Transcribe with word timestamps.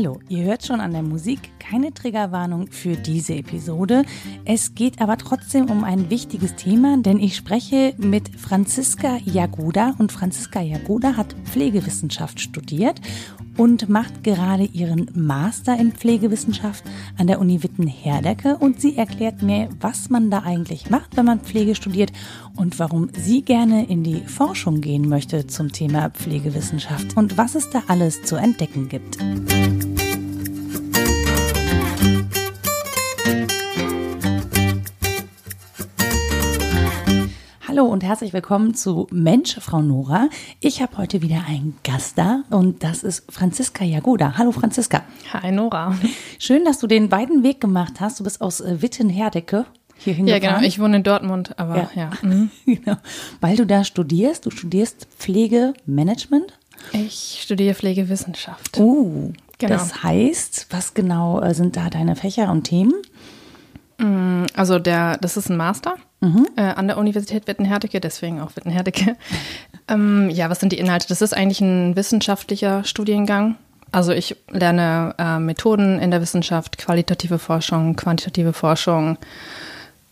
Hallo, 0.00 0.18
ihr 0.30 0.44
hört 0.44 0.64
schon 0.64 0.80
an 0.80 0.92
der 0.92 1.02
Musik 1.02 1.50
keine 1.58 1.92
Triggerwarnung 1.92 2.68
für 2.68 2.96
diese 2.96 3.34
Episode. 3.34 4.04
Es 4.46 4.74
geht 4.74 4.98
aber 4.98 5.18
trotzdem 5.18 5.70
um 5.70 5.84
ein 5.84 6.08
wichtiges 6.08 6.54
Thema, 6.54 6.96
denn 6.96 7.20
ich 7.20 7.36
spreche 7.36 7.92
mit 7.98 8.34
Franziska 8.34 9.18
Jagoda 9.26 9.94
und 9.98 10.10
Franziska 10.10 10.62
Jagoda 10.62 11.18
hat 11.18 11.36
Pflegewissenschaft 11.44 12.40
studiert 12.40 12.98
und 13.58 13.90
macht 13.90 14.24
gerade 14.24 14.64
ihren 14.64 15.10
Master 15.14 15.78
in 15.78 15.92
Pflegewissenschaft 15.92 16.82
an 17.18 17.26
der 17.26 17.38
Uni 17.38 17.62
Witten-Herdecke 17.62 18.56
und 18.56 18.80
sie 18.80 18.96
erklärt 18.96 19.42
mir, 19.42 19.68
was 19.80 20.08
man 20.08 20.30
da 20.30 20.38
eigentlich 20.38 20.88
macht, 20.88 21.18
wenn 21.18 21.26
man 21.26 21.40
Pflege 21.40 21.74
studiert 21.74 22.10
und 22.56 22.78
warum 22.78 23.10
sie 23.12 23.42
gerne 23.42 23.86
in 23.86 24.02
die 24.02 24.22
Forschung 24.22 24.80
gehen 24.80 25.10
möchte 25.10 25.46
zum 25.46 25.72
Thema 25.72 26.08
Pflegewissenschaft 26.08 27.18
und 27.18 27.36
was 27.36 27.54
es 27.54 27.68
da 27.68 27.82
alles 27.88 28.22
zu 28.22 28.36
entdecken 28.36 28.88
gibt. 28.88 29.18
Hallo 37.70 37.84
und 37.84 38.02
herzlich 38.02 38.32
willkommen 38.32 38.74
zu 38.74 39.06
Mensch, 39.12 39.54
Frau 39.60 39.80
Nora. 39.80 40.28
Ich 40.58 40.82
habe 40.82 40.98
heute 40.98 41.22
wieder 41.22 41.44
einen 41.46 41.78
Gast 41.84 42.18
da 42.18 42.42
und 42.50 42.82
das 42.82 43.04
ist 43.04 43.30
Franziska 43.30 43.84
Jagoda. 43.84 44.36
Hallo 44.36 44.50
Franziska. 44.50 45.04
Hi 45.32 45.52
Nora. 45.52 45.94
Schön, 46.40 46.64
dass 46.64 46.80
du 46.80 46.88
den 46.88 47.12
weiten 47.12 47.44
Weg 47.44 47.60
gemacht 47.60 48.00
hast. 48.00 48.18
Du 48.18 48.24
bist 48.24 48.40
aus 48.40 48.60
äh, 48.60 48.82
Witten-Herdecke 48.82 49.66
hier 49.98 50.14
hingefahren. 50.14 50.42
Ja, 50.42 50.50
genau. 50.56 50.66
Ich 50.66 50.80
wohne 50.80 50.96
in 50.96 51.02
Dortmund, 51.04 51.60
aber 51.60 51.76
ja. 51.76 51.90
ja. 51.94 52.10
Mhm. 52.22 52.50
genau. 52.66 52.96
Weil 53.40 53.56
du 53.56 53.64
da 53.64 53.84
studierst. 53.84 54.46
Du 54.46 54.50
studierst 54.50 55.06
Pflegemanagement. 55.16 56.58
Ich 56.92 57.38
studiere 57.40 57.74
Pflegewissenschaft. 57.74 58.80
Oh, 58.80 59.30
genau. 59.58 59.74
Das 59.74 60.02
heißt, 60.02 60.66
was 60.70 60.94
genau 60.94 61.40
äh, 61.40 61.54
sind 61.54 61.76
da 61.76 61.88
deine 61.88 62.16
Fächer 62.16 62.50
und 62.50 62.64
Themen? 62.64 62.94
Mm, 64.00 64.46
also 64.54 64.78
der, 64.78 65.18
das 65.18 65.36
ist 65.36 65.50
ein 65.50 65.56
Master 65.56 65.96
mhm. 66.20 66.48
äh, 66.56 66.62
an 66.62 66.88
der 66.88 66.98
Universität 66.98 67.46
Witten-Herdecke, 67.46 68.00
deswegen 68.00 68.40
auch 68.40 68.56
Witten-Herdecke. 68.56 69.16
ähm, 69.88 70.30
ja, 70.30 70.48
was 70.50 70.60
sind 70.60 70.72
die 70.72 70.78
Inhalte? 70.78 71.08
Das 71.08 71.22
ist 71.22 71.36
eigentlich 71.36 71.60
ein 71.60 71.96
wissenschaftlicher 71.96 72.84
Studiengang. 72.84 73.56
Also 73.92 74.12
ich 74.12 74.36
lerne 74.48 75.14
äh, 75.18 75.38
Methoden 75.38 75.98
in 75.98 76.10
der 76.10 76.20
Wissenschaft, 76.20 76.78
qualitative 76.78 77.38
Forschung, 77.38 77.96
quantitative 77.96 78.52
Forschung, 78.52 79.18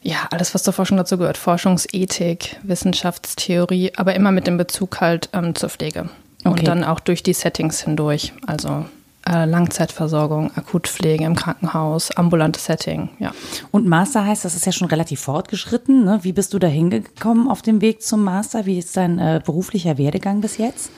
ja, 0.00 0.28
alles, 0.30 0.54
was 0.54 0.62
zur 0.62 0.72
Forschung 0.72 0.96
dazu 0.96 1.18
gehört. 1.18 1.36
Forschungsethik, 1.36 2.56
Wissenschaftstheorie, 2.62 3.92
aber 3.96 4.14
immer 4.14 4.32
mit 4.32 4.46
dem 4.46 4.56
Bezug 4.56 5.00
halt 5.00 5.28
ähm, 5.32 5.54
zur 5.54 5.70
Pflege. 5.70 6.08
Okay. 6.44 6.60
Und 6.60 6.68
dann 6.68 6.84
auch 6.84 7.00
durch 7.00 7.22
die 7.22 7.32
Settings 7.32 7.80
hindurch. 7.82 8.32
Also 8.46 8.86
äh, 9.28 9.44
Langzeitversorgung, 9.44 10.50
Akutpflege 10.56 11.24
im 11.24 11.34
Krankenhaus, 11.34 12.10
ambulantes 12.12 12.64
Setting, 12.64 13.10
ja. 13.18 13.32
Und 13.70 13.86
Master 13.86 14.24
heißt, 14.24 14.44
das 14.44 14.54
ist 14.54 14.64
ja 14.64 14.72
schon 14.72 14.88
relativ 14.88 15.20
fortgeschritten. 15.20 16.04
Ne? 16.04 16.20
Wie 16.22 16.32
bist 16.32 16.54
du 16.54 16.58
da 16.58 16.66
hingekommen 16.66 17.48
auf 17.48 17.62
dem 17.62 17.80
Weg 17.80 18.02
zum 18.02 18.24
Master? 18.24 18.64
Wie 18.66 18.78
ist 18.78 18.96
dein 18.96 19.18
äh, 19.18 19.40
beruflicher 19.44 19.98
Werdegang 19.98 20.40
bis 20.40 20.56
jetzt? 20.56 20.90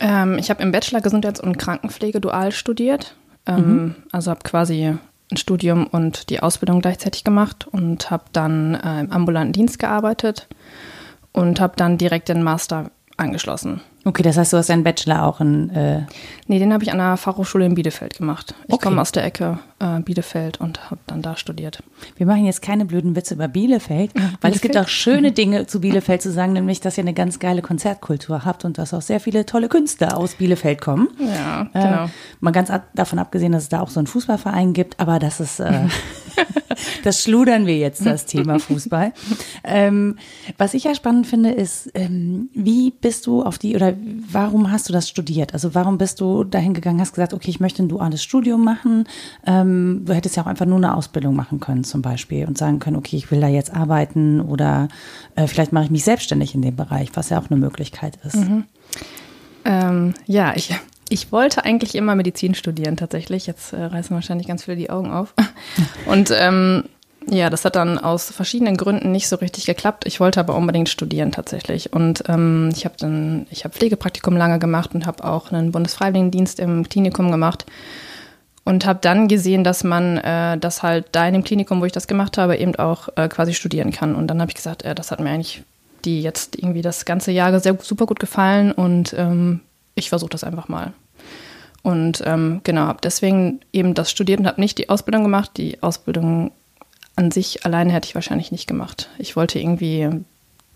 Ähm, 0.00 0.38
ich 0.38 0.50
habe 0.50 0.62
im 0.62 0.72
Bachelor 0.72 1.00
Gesundheits- 1.00 1.40
und 1.40 1.58
Krankenpflege 1.58 2.20
dual 2.20 2.52
studiert. 2.52 3.16
Ähm, 3.46 3.56
mhm. 3.56 3.94
Also 4.12 4.30
habe 4.30 4.40
quasi 4.44 4.94
ein 5.30 5.36
Studium 5.36 5.86
und 5.86 6.30
die 6.30 6.40
Ausbildung 6.40 6.80
gleichzeitig 6.80 7.24
gemacht 7.24 7.66
und 7.66 8.10
habe 8.10 8.24
dann 8.32 8.74
äh, 8.74 9.00
im 9.00 9.10
ambulanten 9.10 9.52
Dienst 9.52 9.78
gearbeitet 9.78 10.48
und 11.32 11.60
habe 11.60 11.74
dann 11.76 11.98
direkt 11.98 12.28
den 12.28 12.42
Master 12.42 12.90
angeschlossen. 13.16 13.80
Okay, 14.06 14.22
das 14.22 14.36
heißt, 14.36 14.52
du 14.52 14.58
hast 14.58 14.68
deinen 14.68 14.84
Bachelor 14.84 15.24
auch 15.24 15.40
in. 15.40 15.70
Äh 15.70 16.02
nee, 16.46 16.58
den 16.58 16.72
habe 16.74 16.84
ich 16.84 16.92
an 16.92 16.98
der 16.98 17.16
Fachhochschule 17.16 17.64
in 17.64 17.74
Bielefeld 17.74 18.18
gemacht. 18.18 18.54
Ich 18.66 18.74
okay. 18.74 18.84
komme 18.84 19.00
aus 19.00 19.12
der 19.12 19.24
Ecke 19.24 19.58
äh, 19.78 20.00
Bielefeld 20.00 20.60
und 20.60 20.90
habe 20.90 21.00
dann 21.06 21.22
da 21.22 21.36
studiert. 21.36 21.82
Wir 22.16 22.26
machen 22.26 22.44
jetzt 22.44 22.60
keine 22.60 22.84
blöden 22.84 23.16
Witze 23.16 23.34
über 23.34 23.48
Bielefeld, 23.48 24.14
weil 24.14 24.22
Bielefeld? 24.22 24.54
es 24.54 24.60
gibt 24.60 24.76
auch 24.76 24.88
schöne 24.88 25.32
Dinge 25.32 25.66
zu 25.66 25.80
Bielefeld 25.80 26.20
zu 26.20 26.30
sagen, 26.30 26.52
nämlich, 26.52 26.80
dass 26.80 26.98
ihr 26.98 27.04
eine 27.04 27.14
ganz 27.14 27.38
geile 27.38 27.62
Konzertkultur 27.62 28.44
habt 28.44 28.66
und 28.66 28.76
dass 28.76 28.92
auch 28.92 29.02
sehr 29.02 29.20
viele 29.20 29.46
tolle 29.46 29.68
Künstler 29.68 30.18
aus 30.18 30.34
Bielefeld 30.34 30.82
kommen. 30.82 31.08
Ja, 31.18 31.62
äh, 31.62 31.66
genau. 31.72 32.04
Äh, 32.04 32.08
mal 32.40 32.50
ganz 32.50 32.70
ab, 32.70 32.88
davon 32.94 33.18
abgesehen, 33.18 33.52
dass 33.52 33.64
es 33.64 33.68
da 33.70 33.80
auch 33.80 33.88
so 33.88 34.00
einen 34.00 34.06
Fußballverein 34.06 34.74
gibt, 34.74 35.00
aber 35.00 35.18
das 35.18 35.40
ist. 35.40 35.62
Das 37.02 37.22
schludern 37.22 37.66
wir 37.66 37.78
jetzt, 37.78 38.04
das 38.04 38.26
Thema 38.26 38.58
Fußball. 38.58 39.12
Ähm, 39.64 40.16
was 40.58 40.74
ich 40.74 40.84
ja 40.84 40.94
spannend 40.94 41.26
finde, 41.26 41.50
ist, 41.50 41.90
ähm, 41.94 42.48
wie 42.54 42.90
bist 42.90 43.26
du 43.26 43.42
auf 43.42 43.58
die 43.58 43.74
oder 43.76 43.94
warum 44.30 44.70
hast 44.70 44.88
du 44.88 44.92
das 44.92 45.08
studiert? 45.08 45.54
Also 45.54 45.74
warum 45.74 45.98
bist 45.98 46.20
du 46.20 46.44
dahin 46.44 46.74
gegangen, 46.74 47.00
hast 47.00 47.12
gesagt, 47.12 47.34
okay, 47.34 47.50
ich 47.50 47.60
möchte 47.60 47.82
ein 47.82 47.88
duales 47.88 48.22
Studium 48.22 48.64
machen. 48.64 49.04
Ähm, 49.46 50.02
du 50.04 50.14
hättest 50.14 50.36
ja 50.36 50.42
auch 50.42 50.46
einfach 50.46 50.66
nur 50.66 50.78
eine 50.78 50.94
Ausbildung 50.94 51.34
machen 51.34 51.60
können 51.60 51.84
zum 51.84 52.02
Beispiel 52.02 52.46
und 52.46 52.58
sagen 52.58 52.78
können, 52.78 52.96
okay, 52.96 53.16
ich 53.16 53.30
will 53.30 53.40
da 53.40 53.48
jetzt 53.48 53.74
arbeiten 53.74 54.40
oder 54.40 54.88
äh, 55.36 55.46
vielleicht 55.46 55.72
mache 55.72 55.84
ich 55.84 55.90
mich 55.90 56.04
selbstständig 56.04 56.54
in 56.54 56.62
dem 56.62 56.76
Bereich, 56.76 57.10
was 57.14 57.30
ja 57.30 57.38
auch 57.38 57.50
eine 57.50 57.58
Möglichkeit 57.58 58.18
ist. 58.24 58.36
Mhm. 58.36 58.64
Ähm, 59.64 60.14
ja, 60.26 60.52
ich 60.54 60.74
ich 61.08 61.32
wollte 61.32 61.64
eigentlich 61.64 61.94
immer 61.94 62.14
Medizin 62.14 62.54
studieren, 62.54 62.96
tatsächlich. 62.96 63.46
Jetzt 63.46 63.72
äh, 63.72 63.84
reißen 63.84 64.14
wahrscheinlich 64.14 64.48
ganz 64.48 64.64
viele 64.64 64.76
die 64.76 64.90
Augen 64.90 65.10
auf. 65.10 65.34
Und 66.06 66.32
ähm, 66.36 66.84
ja, 67.26 67.48
das 67.50 67.64
hat 67.64 67.76
dann 67.76 67.98
aus 67.98 68.30
verschiedenen 68.30 68.76
Gründen 68.76 69.10
nicht 69.12 69.28
so 69.28 69.36
richtig 69.36 69.66
geklappt. 69.66 70.06
Ich 70.06 70.20
wollte 70.20 70.40
aber 70.40 70.54
unbedingt 70.54 70.88
studieren 70.88 71.32
tatsächlich. 71.32 71.92
Und 71.92 72.24
ähm, 72.28 72.70
ich 72.74 72.84
habe 72.84 72.96
dann, 72.98 73.46
ich 73.50 73.64
habe 73.64 73.74
Pflegepraktikum 73.74 74.36
lange 74.36 74.58
gemacht 74.58 74.94
und 74.94 75.06
habe 75.06 75.24
auch 75.24 75.50
einen 75.50 75.72
Bundesfreiwilligendienst 75.72 76.60
im 76.60 76.88
Klinikum 76.88 77.30
gemacht. 77.30 77.66
Und 78.66 78.86
habe 78.86 78.98
dann 79.02 79.28
gesehen, 79.28 79.62
dass 79.62 79.84
man 79.84 80.16
äh, 80.16 80.56
das 80.56 80.82
halt 80.82 81.08
da 81.12 81.26
in 81.26 81.34
dem 81.34 81.44
Klinikum, 81.44 81.82
wo 81.82 81.84
ich 81.84 81.92
das 81.92 82.06
gemacht 82.06 82.38
habe, 82.38 82.56
eben 82.56 82.74
auch 82.76 83.08
äh, 83.16 83.28
quasi 83.28 83.52
studieren 83.52 83.90
kann. 83.90 84.14
Und 84.14 84.26
dann 84.28 84.40
habe 84.40 84.50
ich 84.50 84.54
gesagt, 84.54 84.84
äh, 84.84 84.94
das 84.94 85.10
hat 85.10 85.20
mir 85.20 85.28
eigentlich 85.28 85.62
die 86.04 86.22
jetzt 86.22 86.56
irgendwie 86.56 86.82
das 86.82 87.04
ganze 87.04 87.30
Jahr 87.30 87.58
sehr 87.60 87.76
super 87.80 88.06
gut 88.06 88.20
gefallen 88.20 88.72
und 88.72 89.14
ähm, 89.16 89.60
ich 89.94 90.08
versuche 90.08 90.30
das 90.30 90.44
einfach 90.44 90.68
mal. 90.68 90.92
Und 91.82 92.22
ähm, 92.24 92.62
genau, 92.64 92.82
habe 92.82 93.00
deswegen 93.02 93.60
eben 93.72 93.92
das 93.92 94.10
studiert 94.10 94.40
und 94.40 94.46
habe 94.46 94.60
nicht 94.60 94.78
die 94.78 94.88
Ausbildung 94.88 95.22
gemacht. 95.22 95.50
Die 95.58 95.82
Ausbildung 95.82 96.50
an 97.14 97.30
sich 97.30 97.66
alleine 97.66 97.92
hätte 97.92 98.08
ich 98.08 98.14
wahrscheinlich 98.14 98.52
nicht 98.52 98.66
gemacht. 98.66 99.10
Ich 99.18 99.36
wollte 99.36 99.58
irgendwie, 99.58 100.08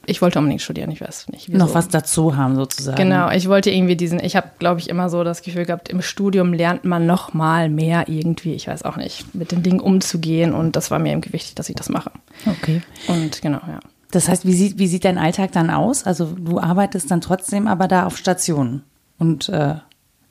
ich 0.05 0.21
wollte 0.21 0.39
unbedingt 0.39 0.61
studieren, 0.61 0.91
ich 0.91 1.01
weiß 1.01 1.29
nicht. 1.31 1.49
Wieso. 1.49 1.59
Noch 1.59 1.75
was 1.75 1.89
dazu 1.89 2.37
haben 2.37 2.57
sozusagen. 2.57 2.99
Genau, 2.99 3.31
ich 3.31 3.49
wollte 3.49 3.71
irgendwie 3.71 3.97
diesen, 3.97 4.23
ich 4.23 4.37
habe, 4.37 4.51
glaube 4.59 4.81
ich, 4.81 4.91
immer 4.91 5.09
so 5.09 5.25
das 5.25 5.41
Gefühl 5.41 5.65
gehabt, 5.65 5.89
im 5.89 6.03
Studium 6.03 6.53
lernt 6.53 6.85
man 6.85 7.07
noch 7.07 7.33
mal 7.33 7.71
mehr 7.71 8.09
irgendwie, 8.09 8.53
ich 8.53 8.69
weiß 8.69 8.83
auch 8.83 8.97
nicht, 8.97 9.35
mit 9.35 9.51
den 9.51 9.63
Dingen 9.63 9.81
umzugehen 9.81 10.53
und 10.53 10.77
das 10.77 10.91
war 10.91 10.99
mir 10.99 11.13
irgendwie 11.13 11.33
wichtig, 11.33 11.55
dass 11.55 11.71
ich 11.71 11.75
das 11.75 11.89
mache. 11.89 12.11
Okay. 12.47 12.83
Und 13.07 13.41
genau, 13.41 13.61
ja. 13.67 13.81
Das 14.11 14.29
heißt, 14.29 14.47
wie 14.47 14.55
sieht, 14.55 14.79
wie 14.79 14.87
sieht 14.87 15.07
dein 15.07 15.19
Alltag 15.19 15.53
dann 15.53 15.71
aus? 15.71 16.05
Also 16.05 16.27
du 16.27 16.61
arbeitest 16.61 17.11
dann 17.11 17.23
trotzdem 17.23 17.67
aber 17.67 17.89
da 17.89 18.05
auf 18.05 18.19
Stationen 18.19 18.83
und 19.19 19.49
äh, 19.49 19.77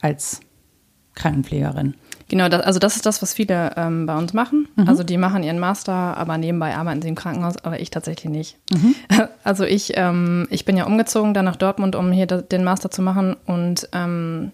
als 0.01 0.39
Krankenpflegerin. 1.15 1.95
Genau, 2.29 2.49
das, 2.49 2.61
also 2.61 2.79
das 2.79 2.95
ist 2.95 3.05
das, 3.05 3.21
was 3.21 3.33
viele 3.33 3.71
ähm, 3.77 4.05
bei 4.05 4.17
uns 4.17 4.33
machen. 4.33 4.67
Mhm. 4.75 4.87
Also 4.87 5.03
die 5.03 5.17
machen 5.17 5.43
ihren 5.43 5.59
Master, 5.59 5.93
aber 5.93 6.37
nebenbei 6.37 6.75
arbeiten 6.75 7.01
sie 7.01 7.07
im 7.07 7.15
Krankenhaus, 7.15 7.55
aber 7.63 7.79
ich 7.79 7.89
tatsächlich 7.89 8.31
nicht. 8.31 8.57
Mhm. 8.71 8.95
Also 9.43 9.63
ich, 9.63 9.93
ähm, 9.95 10.45
ich 10.49 10.65
bin 10.65 10.75
ja 10.75 10.85
umgezogen 10.85 11.33
dann 11.33 11.45
nach 11.45 11.55
Dortmund, 11.55 11.95
um 11.95 12.11
hier 12.11 12.25
den 12.25 12.65
Master 12.65 12.91
zu 12.91 13.01
machen 13.01 13.37
und 13.45 13.87
ähm, 13.93 14.51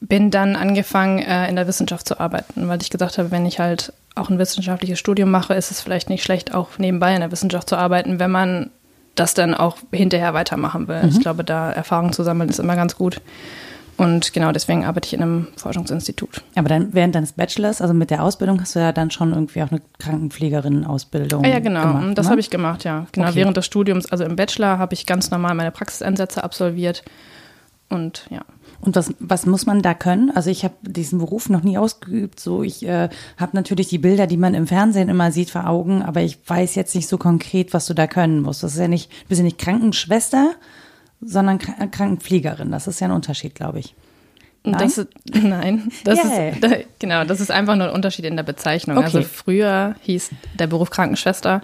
bin 0.00 0.30
dann 0.30 0.54
angefangen, 0.54 1.20
äh, 1.20 1.48
in 1.48 1.56
der 1.56 1.66
Wissenschaft 1.66 2.06
zu 2.06 2.20
arbeiten, 2.20 2.68
weil 2.68 2.82
ich 2.82 2.90
gesagt 2.90 3.16
habe, 3.16 3.30
wenn 3.30 3.46
ich 3.46 3.58
halt 3.58 3.94
auch 4.14 4.28
ein 4.28 4.38
wissenschaftliches 4.38 4.98
Studium 4.98 5.30
mache, 5.30 5.54
ist 5.54 5.70
es 5.70 5.80
vielleicht 5.80 6.10
nicht 6.10 6.22
schlecht, 6.22 6.52
auch 6.52 6.76
nebenbei 6.76 7.14
in 7.14 7.20
der 7.20 7.32
Wissenschaft 7.32 7.70
zu 7.70 7.76
arbeiten, 7.76 8.18
wenn 8.18 8.30
man 8.30 8.70
das 9.14 9.34
dann 9.34 9.54
auch 9.54 9.76
hinterher 9.92 10.34
weitermachen 10.34 10.88
will. 10.88 11.02
Mhm. 11.02 11.08
Ich 11.08 11.20
glaube, 11.20 11.44
da 11.44 11.70
Erfahrung 11.70 12.12
zu 12.12 12.22
sammeln 12.22 12.48
ist 12.48 12.58
immer 12.58 12.76
ganz 12.76 12.96
gut. 12.96 13.20
Und 14.00 14.32
genau 14.32 14.50
deswegen 14.50 14.86
arbeite 14.86 15.08
ich 15.08 15.12
in 15.12 15.20
einem 15.20 15.48
Forschungsinstitut. 15.58 16.42
Aber 16.54 16.70
dann 16.70 16.94
während 16.94 17.14
deines 17.14 17.32
Bachelors, 17.32 17.82
also 17.82 17.92
mit 17.92 18.10
der 18.10 18.24
Ausbildung, 18.24 18.58
hast 18.58 18.74
du 18.74 18.78
ja 18.78 18.92
dann 18.92 19.10
schon 19.10 19.32
irgendwie 19.34 19.62
auch 19.62 19.70
eine 19.70 19.82
Krankenpflegerinnen-Ausbildung. 19.98 21.44
Ah, 21.44 21.48
ja, 21.48 21.58
genau. 21.58 21.82
Gemacht, 21.82 22.16
das 22.16 22.24
ne? 22.24 22.30
habe 22.30 22.40
ich 22.40 22.48
gemacht, 22.48 22.84
ja. 22.84 23.04
Genau, 23.12 23.26
okay. 23.26 23.36
während 23.36 23.58
des 23.58 23.66
Studiums, 23.66 24.10
also 24.10 24.24
im 24.24 24.36
Bachelor 24.36 24.78
habe 24.78 24.94
ich 24.94 25.04
ganz 25.04 25.30
normal 25.30 25.54
meine 25.54 25.70
Praxiseinsätze 25.70 26.42
absolviert. 26.42 27.02
Und 27.90 28.26
ja. 28.30 28.40
Und 28.80 28.96
was, 28.96 29.12
was 29.18 29.44
muss 29.44 29.66
man 29.66 29.82
da 29.82 29.92
können? 29.92 30.30
Also 30.34 30.48
ich 30.48 30.64
habe 30.64 30.74
diesen 30.82 31.18
Beruf 31.18 31.50
noch 31.50 31.62
nie 31.62 31.76
ausgeübt. 31.76 32.40
So, 32.40 32.62
ich 32.62 32.86
äh, 32.86 33.10
habe 33.36 33.54
natürlich 33.54 33.88
die 33.88 33.98
Bilder, 33.98 34.26
die 34.26 34.38
man 34.38 34.54
im 34.54 34.66
Fernsehen 34.66 35.10
immer 35.10 35.32
sieht, 35.32 35.50
vor 35.50 35.66
Augen, 35.66 36.02
aber 36.02 36.22
ich 36.22 36.38
weiß 36.46 36.74
jetzt 36.76 36.94
nicht 36.94 37.08
so 37.08 37.18
konkret, 37.18 37.74
was 37.74 37.86
du 37.86 37.94
da 37.94 38.06
können 38.06 38.40
musst. 38.40 38.62
Das 38.62 38.72
ist 38.72 38.80
ja 38.80 38.88
nicht, 38.88 39.10
du 39.10 39.28
bist 39.28 39.38
ja 39.40 39.44
nicht 39.44 39.58
Krankenschwester, 39.58 40.54
sondern 41.20 41.58
Krankenpflegerin. 41.58 42.70
Das 42.70 42.86
ist 42.86 43.00
ja 43.00 43.08
ein 43.08 43.12
Unterschied, 43.12 43.54
glaube 43.54 43.80
ich. 43.80 43.94
Nein, 44.64 44.78
das 44.78 44.98
ist, 44.98 45.08
nein, 45.32 45.90
das 46.04 46.22
yeah. 46.22 46.48
ist 46.50 46.86
genau, 46.98 47.24
das 47.24 47.40
ist 47.40 47.50
einfach 47.50 47.76
nur 47.76 47.88
ein 47.88 47.94
Unterschied 47.94 48.26
in 48.26 48.36
der 48.36 48.42
Bezeichnung. 48.42 48.98
Okay. 48.98 49.06
Also 49.06 49.22
früher 49.22 49.94
hieß 50.02 50.32
der 50.58 50.66
Beruf 50.66 50.90
Krankenschwester 50.90 51.62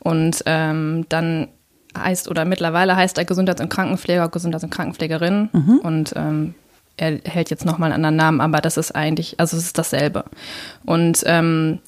und 0.00 0.42
ähm, 0.46 1.06
dann 1.08 1.46
heißt 1.96 2.28
oder 2.28 2.44
mittlerweile 2.44 2.96
heißt 2.96 3.18
er 3.18 3.24
Gesundheits- 3.24 3.60
und 3.60 3.68
Krankenpfleger, 3.68 4.28
Gesundheits- 4.28 4.64
und 4.64 4.70
Krankenpflegerin 4.70 5.50
mhm. 5.52 5.78
und 5.82 6.12
ähm, 6.16 6.54
er 6.96 7.18
hält 7.24 7.50
jetzt 7.50 7.64
nochmal 7.64 7.92
einen 7.92 8.04
anderen 8.04 8.16
Namen, 8.16 8.40
aber 8.40 8.60
das 8.60 8.76
ist 8.76 8.94
eigentlich, 8.94 9.40
also 9.40 9.56
es 9.56 9.64
ist 9.64 9.78
dasselbe. 9.78 10.24
Und 10.84 11.22
ähm, 11.26 11.78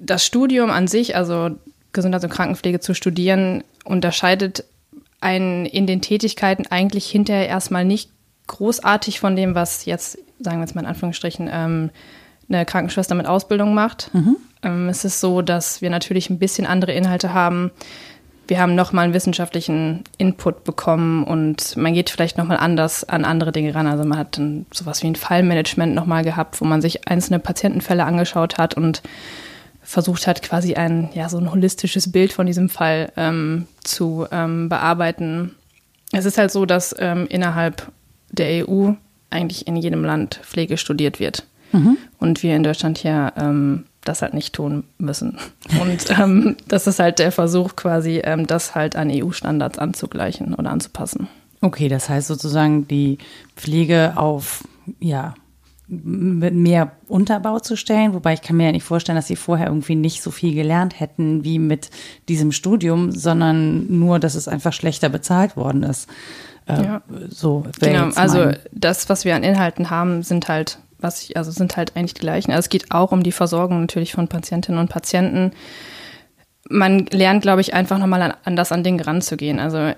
das 0.00 0.24
Studium 0.24 0.70
an 0.70 0.88
sich, 0.88 1.16
also 1.16 1.50
Gesundheits- 1.92 2.24
und 2.24 2.30
Krankenpflege 2.30 2.80
zu 2.80 2.94
studieren, 2.94 3.62
unterscheidet 3.84 4.64
einen 5.20 5.66
in 5.66 5.86
den 5.86 6.00
Tätigkeiten 6.00 6.66
eigentlich 6.66 7.06
hinterher 7.06 7.48
erstmal 7.48 7.84
nicht 7.84 8.10
großartig 8.46 9.20
von 9.20 9.36
dem, 9.36 9.54
was 9.54 9.84
jetzt, 9.84 10.18
sagen 10.38 10.58
wir 10.58 10.64
jetzt 10.64 10.74
mal 10.74 10.82
in 10.82 10.88
Anführungsstrichen, 10.88 11.48
ähm, 11.50 11.90
eine 12.48 12.64
Krankenschwester 12.64 13.14
mit 13.14 13.26
Ausbildung 13.26 13.74
macht. 13.74 14.12
Mhm. 14.14 14.36
Ähm, 14.62 14.88
es 14.88 15.04
ist 15.04 15.20
so, 15.20 15.42
dass 15.42 15.82
wir 15.82 15.90
natürlich 15.90 16.30
ein 16.30 16.38
bisschen 16.38 16.66
andere 16.66 16.92
Inhalte 16.92 17.34
haben. 17.34 17.70
Wir 18.48 18.60
haben 18.60 18.74
nochmal 18.74 19.04
einen 19.04 19.14
wissenschaftlichen 19.14 20.04
Input 20.18 20.64
bekommen 20.64 21.24
und 21.24 21.76
man 21.76 21.94
geht 21.94 22.10
vielleicht 22.10 22.38
nochmal 22.38 22.58
anders 22.58 23.08
an 23.08 23.24
andere 23.24 23.50
Dinge 23.50 23.74
ran. 23.74 23.86
Also 23.86 24.04
man 24.04 24.18
hat 24.18 24.38
dann 24.38 24.66
sowas 24.72 25.02
wie 25.02 25.08
ein 25.08 25.16
Fallmanagement 25.16 25.94
nochmal 25.94 26.22
gehabt, 26.22 26.60
wo 26.60 26.64
man 26.64 26.80
sich 26.80 27.08
einzelne 27.08 27.40
Patientenfälle 27.40 28.04
angeschaut 28.04 28.58
hat 28.58 28.74
und 28.74 29.02
versucht 29.82 30.26
hat, 30.26 30.42
quasi 30.42 30.74
ein, 30.74 31.08
ja, 31.14 31.28
so 31.28 31.38
ein 31.38 31.50
holistisches 31.50 32.10
Bild 32.10 32.32
von 32.32 32.46
diesem 32.46 32.68
Fall 32.68 33.12
ähm, 33.16 33.66
zu 33.82 34.26
ähm, 34.30 34.68
bearbeiten. 34.68 35.54
Es 36.12 36.24
ist 36.24 36.38
halt 36.38 36.50
so, 36.50 36.66
dass 36.66 36.94
ähm, 36.98 37.26
innerhalb 37.28 37.90
der 38.30 38.68
EU 38.68 38.92
eigentlich 39.30 39.66
in 39.66 39.76
jedem 39.76 40.04
Land 40.04 40.40
Pflege 40.42 40.76
studiert 40.76 41.20
wird. 41.20 41.46
Mhm. 41.72 41.98
Und 42.18 42.42
wir 42.42 42.54
in 42.56 42.62
Deutschland 42.62 42.98
hier 42.98 43.32
ähm, 43.36 43.84
das 44.08 44.22
halt 44.22 44.34
nicht 44.34 44.54
tun 44.54 44.84
müssen. 44.98 45.38
Und 45.80 46.18
ähm, 46.18 46.56
das 46.68 46.86
ist 46.86 46.98
halt 46.98 47.18
der 47.18 47.32
Versuch, 47.32 47.76
quasi 47.76 48.20
ähm, 48.24 48.46
das 48.46 48.74
halt 48.74 48.96
an 48.96 49.10
EU-Standards 49.10 49.78
anzugleichen 49.78 50.54
oder 50.54 50.70
anzupassen. 50.70 51.28
Okay, 51.60 51.88
das 51.88 52.08
heißt 52.08 52.28
sozusagen 52.28 52.86
die 52.86 53.18
Pflege 53.56 54.12
auf, 54.16 54.64
ja, 55.00 55.34
mit 55.88 56.54
mehr 56.54 56.92
Unterbau 57.06 57.60
zu 57.60 57.76
stellen, 57.76 58.12
wobei 58.12 58.32
ich 58.32 58.42
kann 58.42 58.56
mir 58.56 58.66
ja 58.66 58.72
nicht 58.72 58.84
vorstellen, 58.84 59.16
dass 59.16 59.28
sie 59.28 59.36
vorher 59.36 59.68
irgendwie 59.68 59.94
nicht 59.94 60.20
so 60.20 60.32
viel 60.32 60.52
gelernt 60.52 60.98
hätten 60.98 61.44
wie 61.44 61.60
mit 61.60 61.90
diesem 62.28 62.50
Studium, 62.50 63.12
sondern 63.12 63.86
nur, 63.98 64.18
dass 64.18 64.34
es 64.34 64.48
einfach 64.48 64.72
schlechter 64.72 65.08
bezahlt 65.08 65.56
worden 65.56 65.84
ist. 65.84 66.08
Äh, 66.66 66.82
ja. 66.82 67.02
So. 67.28 67.64
Genau. 67.78 68.08
Also 68.16 68.50
das, 68.72 69.08
was 69.08 69.24
wir 69.24 69.36
an 69.36 69.44
Inhalten 69.44 69.88
haben, 69.88 70.24
sind 70.24 70.48
halt 70.48 70.78
was 71.06 71.22
ich, 71.22 71.36
also 71.36 71.50
sind 71.50 71.76
halt 71.76 71.96
eigentlich 71.96 72.14
die 72.14 72.20
gleichen. 72.20 72.50
Also 72.50 72.60
es 72.60 72.68
geht 72.68 72.90
auch 72.90 73.12
um 73.12 73.22
die 73.22 73.32
Versorgung 73.32 73.80
natürlich 73.80 74.12
von 74.12 74.28
Patientinnen 74.28 74.80
und 74.80 74.90
Patienten. 74.90 75.52
Man 76.68 77.06
lernt, 77.06 77.42
glaube 77.42 77.60
ich, 77.60 77.74
einfach 77.74 77.98
nochmal 77.98 78.36
anders 78.44 78.72
an 78.72 78.82
Dinge 78.82 79.06
ranzugehen. 79.06 79.60
Also 79.60 79.92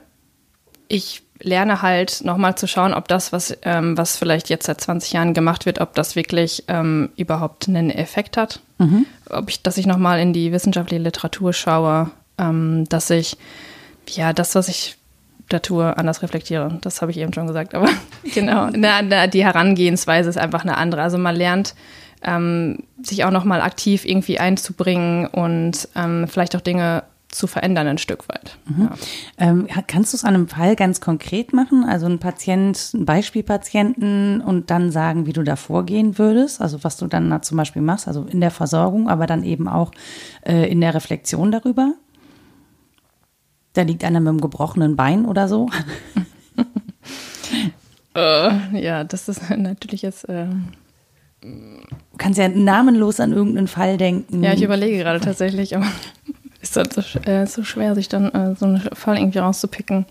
ich 0.88 1.22
lerne 1.40 1.82
halt 1.82 2.24
nochmal 2.24 2.56
zu 2.56 2.66
schauen, 2.66 2.92
ob 2.92 3.08
das, 3.08 3.32
was, 3.32 3.56
ähm, 3.62 3.96
was 3.96 4.16
vielleicht 4.16 4.50
jetzt 4.50 4.66
seit 4.66 4.80
20 4.80 5.12
Jahren 5.12 5.34
gemacht 5.34 5.66
wird, 5.66 5.80
ob 5.80 5.94
das 5.94 6.16
wirklich 6.16 6.64
ähm, 6.68 7.10
überhaupt 7.16 7.68
einen 7.68 7.90
Effekt 7.90 8.36
hat. 8.36 8.60
Mhm. 8.78 9.06
Ob 9.30 9.48
ich, 9.48 9.62
dass 9.62 9.78
ich 9.78 9.86
nochmal 9.86 10.20
in 10.20 10.32
die 10.32 10.52
wissenschaftliche 10.52 11.02
Literatur 11.02 11.52
schaue, 11.52 12.10
ähm, 12.38 12.84
dass 12.88 13.08
ich, 13.10 13.38
ja, 14.08 14.32
das, 14.32 14.54
was 14.54 14.68
ich 14.68 14.97
Diktatur 15.48 15.96
anders 15.98 16.22
reflektiere. 16.22 16.78
Das 16.82 17.00
habe 17.00 17.10
ich 17.10 17.16
eben 17.16 17.32
schon 17.32 17.46
gesagt, 17.46 17.74
aber 17.74 17.88
genau. 18.34 18.68
Na, 18.74 19.00
na, 19.02 19.26
die 19.26 19.44
Herangehensweise 19.44 20.28
ist 20.28 20.36
einfach 20.36 20.62
eine 20.62 20.76
andere. 20.76 21.00
Also 21.00 21.16
man 21.16 21.34
lernt, 21.34 21.74
ähm, 22.22 22.84
sich 23.02 23.24
auch 23.24 23.30
nochmal 23.30 23.62
aktiv 23.62 24.04
irgendwie 24.04 24.38
einzubringen 24.38 25.26
und 25.26 25.88
ähm, 25.94 26.26
vielleicht 26.28 26.54
auch 26.54 26.60
Dinge 26.60 27.04
zu 27.28 27.46
verändern 27.46 27.86
ein 27.86 27.98
Stück 27.98 28.28
weit. 28.28 28.58
Mhm. 28.66 28.82
Ja. 28.84 28.90
Ähm, 29.38 29.68
kannst 29.86 30.12
du 30.12 30.16
es 30.16 30.24
an 30.24 30.34
einem 30.34 30.48
Fall 30.48 30.76
ganz 30.76 31.00
konkret 31.00 31.52
machen? 31.52 31.84
Also 31.84 32.06
ein 32.06 32.18
Patient, 32.18 32.90
ein 32.94 33.04
Beispielpatienten 33.04 34.40
und 34.40 34.70
dann 34.70 34.90
sagen, 34.90 35.26
wie 35.26 35.32
du 35.32 35.42
da 35.42 35.56
vorgehen 35.56 36.18
würdest? 36.18 36.60
Also 36.60 36.84
was 36.84 36.96
du 36.96 37.06
dann 37.06 37.30
da 37.30 37.42
zum 37.42 37.56
Beispiel 37.56 37.82
machst, 37.82 38.08
also 38.08 38.24
in 38.24 38.40
der 38.40 38.50
Versorgung, 38.50 39.08
aber 39.08 39.26
dann 39.26 39.44
eben 39.44 39.68
auch 39.68 39.92
äh, 40.44 40.70
in 40.70 40.80
der 40.80 40.94
Reflexion 40.94 41.52
darüber? 41.52 41.94
Da 43.78 43.84
liegt 43.84 44.02
einer 44.02 44.18
mit 44.18 44.30
einem 44.30 44.40
gebrochenen 44.40 44.96
Bein 44.96 45.24
oder 45.24 45.46
so. 45.46 45.70
uh, 48.16 48.50
ja, 48.76 49.04
das 49.04 49.28
ist 49.28 49.48
natürlich 49.56 50.02
jetzt. 50.02 50.28
Äh 50.28 50.48
Du 51.40 52.16
kannst 52.16 52.40
ja 52.40 52.48
namenlos 52.48 53.20
an 53.20 53.32
irgendeinen 53.32 53.68
Fall 53.68 53.96
denken. 53.96 54.42
Ja, 54.42 54.52
ich 54.52 54.62
überlege 54.62 54.98
gerade 54.98 55.20
tatsächlich, 55.20 55.76
aber 55.76 55.86
ist 56.60 56.76
das 56.76 56.88
so, 56.92 57.20
äh, 57.20 57.46
so 57.46 57.62
schwer, 57.62 57.94
sich 57.94 58.08
dann 58.08 58.32
äh, 58.32 58.56
so 58.56 58.66
einen 58.66 58.80
Fall 58.80 59.16
irgendwie 59.16 59.38
rauszupicken. 59.38 60.06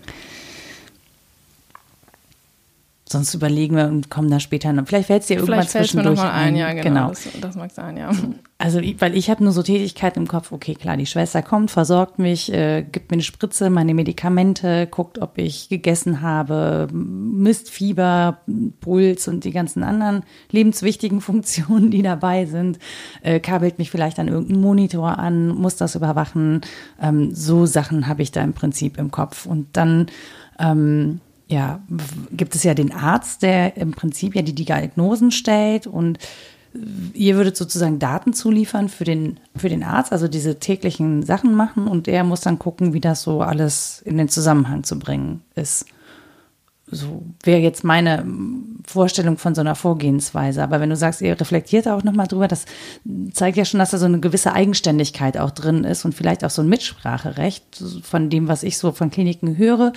Sonst 3.10 3.32
überlegen 3.32 3.74
wir 3.74 3.86
und 3.86 4.10
kommen 4.10 4.30
da 4.30 4.38
später 4.38 4.72
noch. 4.72 4.86
Vielleicht 4.86 5.06
fällt 5.06 5.22
es 5.22 5.28
dir 5.28 5.36
irgendwann 5.36 5.60
Vielleicht 5.60 5.70
zwischendurch 5.70 6.18
mir 6.18 6.24
noch 6.24 6.30
mal 6.30 6.38
ein. 6.38 6.56
Ja, 6.56 6.72
genau. 6.72 6.82
genau. 6.82 7.08
Das, 7.08 7.28
das, 7.40 7.56
mag 7.56 7.70
sein, 7.72 7.96
ja. 7.96 8.10
Also, 8.58 8.80
weil 8.98 9.16
ich 9.16 9.30
habe 9.30 9.42
nur 9.42 9.52
so 9.52 9.62
Tätigkeiten 9.62 10.20
im 10.20 10.28
Kopf. 10.28 10.52
Okay, 10.52 10.74
klar, 10.74 10.96
die 10.96 11.06
Schwester 11.06 11.42
kommt, 11.42 11.70
versorgt 11.70 12.18
mich, 12.18 12.52
äh, 12.52 12.82
gibt 12.82 13.10
mir 13.10 13.14
eine 13.14 13.22
Spritze, 13.22 13.70
meine 13.70 13.94
Medikamente, 13.94 14.86
guckt, 14.88 15.20
ob 15.20 15.38
ich 15.38 15.68
gegessen 15.68 16.20
habe, 16.20 16.88
misst 16.92 17.70
Fieber, 17.70 18.38
Puls 18.80 19.26
und 19.26 19.44
die 19.44 19.52
ganzen 19.52 19.82
anderen 19.84 20.22
lebenswichtigen 20.50 21.20
Funktionen, 21.22 21.90
die 21.90 22.02
dabei 22.02 22.44
sind. 22.44 22.78
Äh, 23.22 23.40
kabelt 23.40 23.78
mich 23.78 23.90
vielleicht 23.90 24.18
an 24.18 24.28
irgendeinen 24.28 24.60
Monitor 24.60 25.18
an, 25.18 25.48
muss 25.48 25.76
das 25.76 25.94
überwachen. 25.94 26.60
Ähm, 27.00 27.34
so 27.34 27.64
Sachen 27.64 28.06
habe 28.06 28.22
ich 28.22 28.32
da 28.32 28.42
im 28.42 28.52
Prinzip 28.52 28.98
im 28.98 29.10
Kopf. 29.10 29.46
Und 29.46 29.76
dann 29.76 30.08
ähm, 30.58 31.20
ja, 31.48 31.80
gibt 32.30 32.54
es 32.54 32.62
ja 32.62 32.74
den 32.74 32.92
Arzt, 32.92 33.42
der 33.42 33.76
im 33.76 33.92
Prinzip 33.92 34.34
ja 34.34 34.42
die 34.42 34.54
Diagnosen 34.54 35.30
stellt 35.30 35.86
und 35.86 36.18
ihr 37.14 37.36
würdet 37.36 37.56
sozusagen 37.56 37.98
Daten 37.98 38.34
zuliefern 38.34 38.90
für 38.90 39.04
den, 39.04 39.40
für 39.56 39.70
den 39.70 39.82
Arzt, 39.82 40.12
also 40.12 40.28
diese 40.28 40.58
täglichen 40.58 41.22
Sachen 41.22 41.54
machen 41.54 41.88
und 41.88 42.06
er 42.06 42.24
muss 42.24 42.42
dann 42.42 42.58
gucken, 42.58 42.92
wie 42.92 43.00
das 43.00 43.22
so 43.22 43.40
alles 43.40 44.02
in 44.04 44.18
den 44.18 44.28
Zusammenhang 44.28 44.84
zu 44.84 44.98
bringen 44.98 45.42
ist. 45.54 45.86
So 46.90 47.22
wäre 47.42 47.60
jetzt 47.60 47.84
meine 47.84 48.24
Vorstellung 48.86 49.36
von 49.36 49.54
so 49.54 49.60
einer 49.60 49.74
Vorgehensweise. 49.74 50.62
Aber 50.62 50.80
wenn 50.80 50.88
du 50.88 50.96
sagst, 50.96 51.20
ihr 51.20 51.38
reflektiert 51.38 51.86
auch 51.86 52.02
nochmal 52.02 52.28
drüber, 52.28 52.48
das 52.48 52.64
zeigt 53.32 53.58
ja 53.58 53.66
schon, 53.66 53.78
dass 53.78 53.90
da 53.90 53.98
so 53.98 54.06
eine 54.06 54.20
gewisse 54.20 54.54
Eigenständigkeit 54.54 55.36
auch 55.36 55.50
drin 55.50 55.84
ist 55.84 56.06
und 56.06 56.14
vielleicht 56.14 56.44
auch 56.44 56.50
so 56.50 56.62
ein 56.62 56.68
Mitspracherecht 56.68 57.82
von 58.02 58.30
dem, 58.30 58.48
was 58.48 58.62
ich 58.62 58.78
so 58.78 58.92
von 58.92 59.10
Kliniken 59.10 59.58
höre 59.58 59.92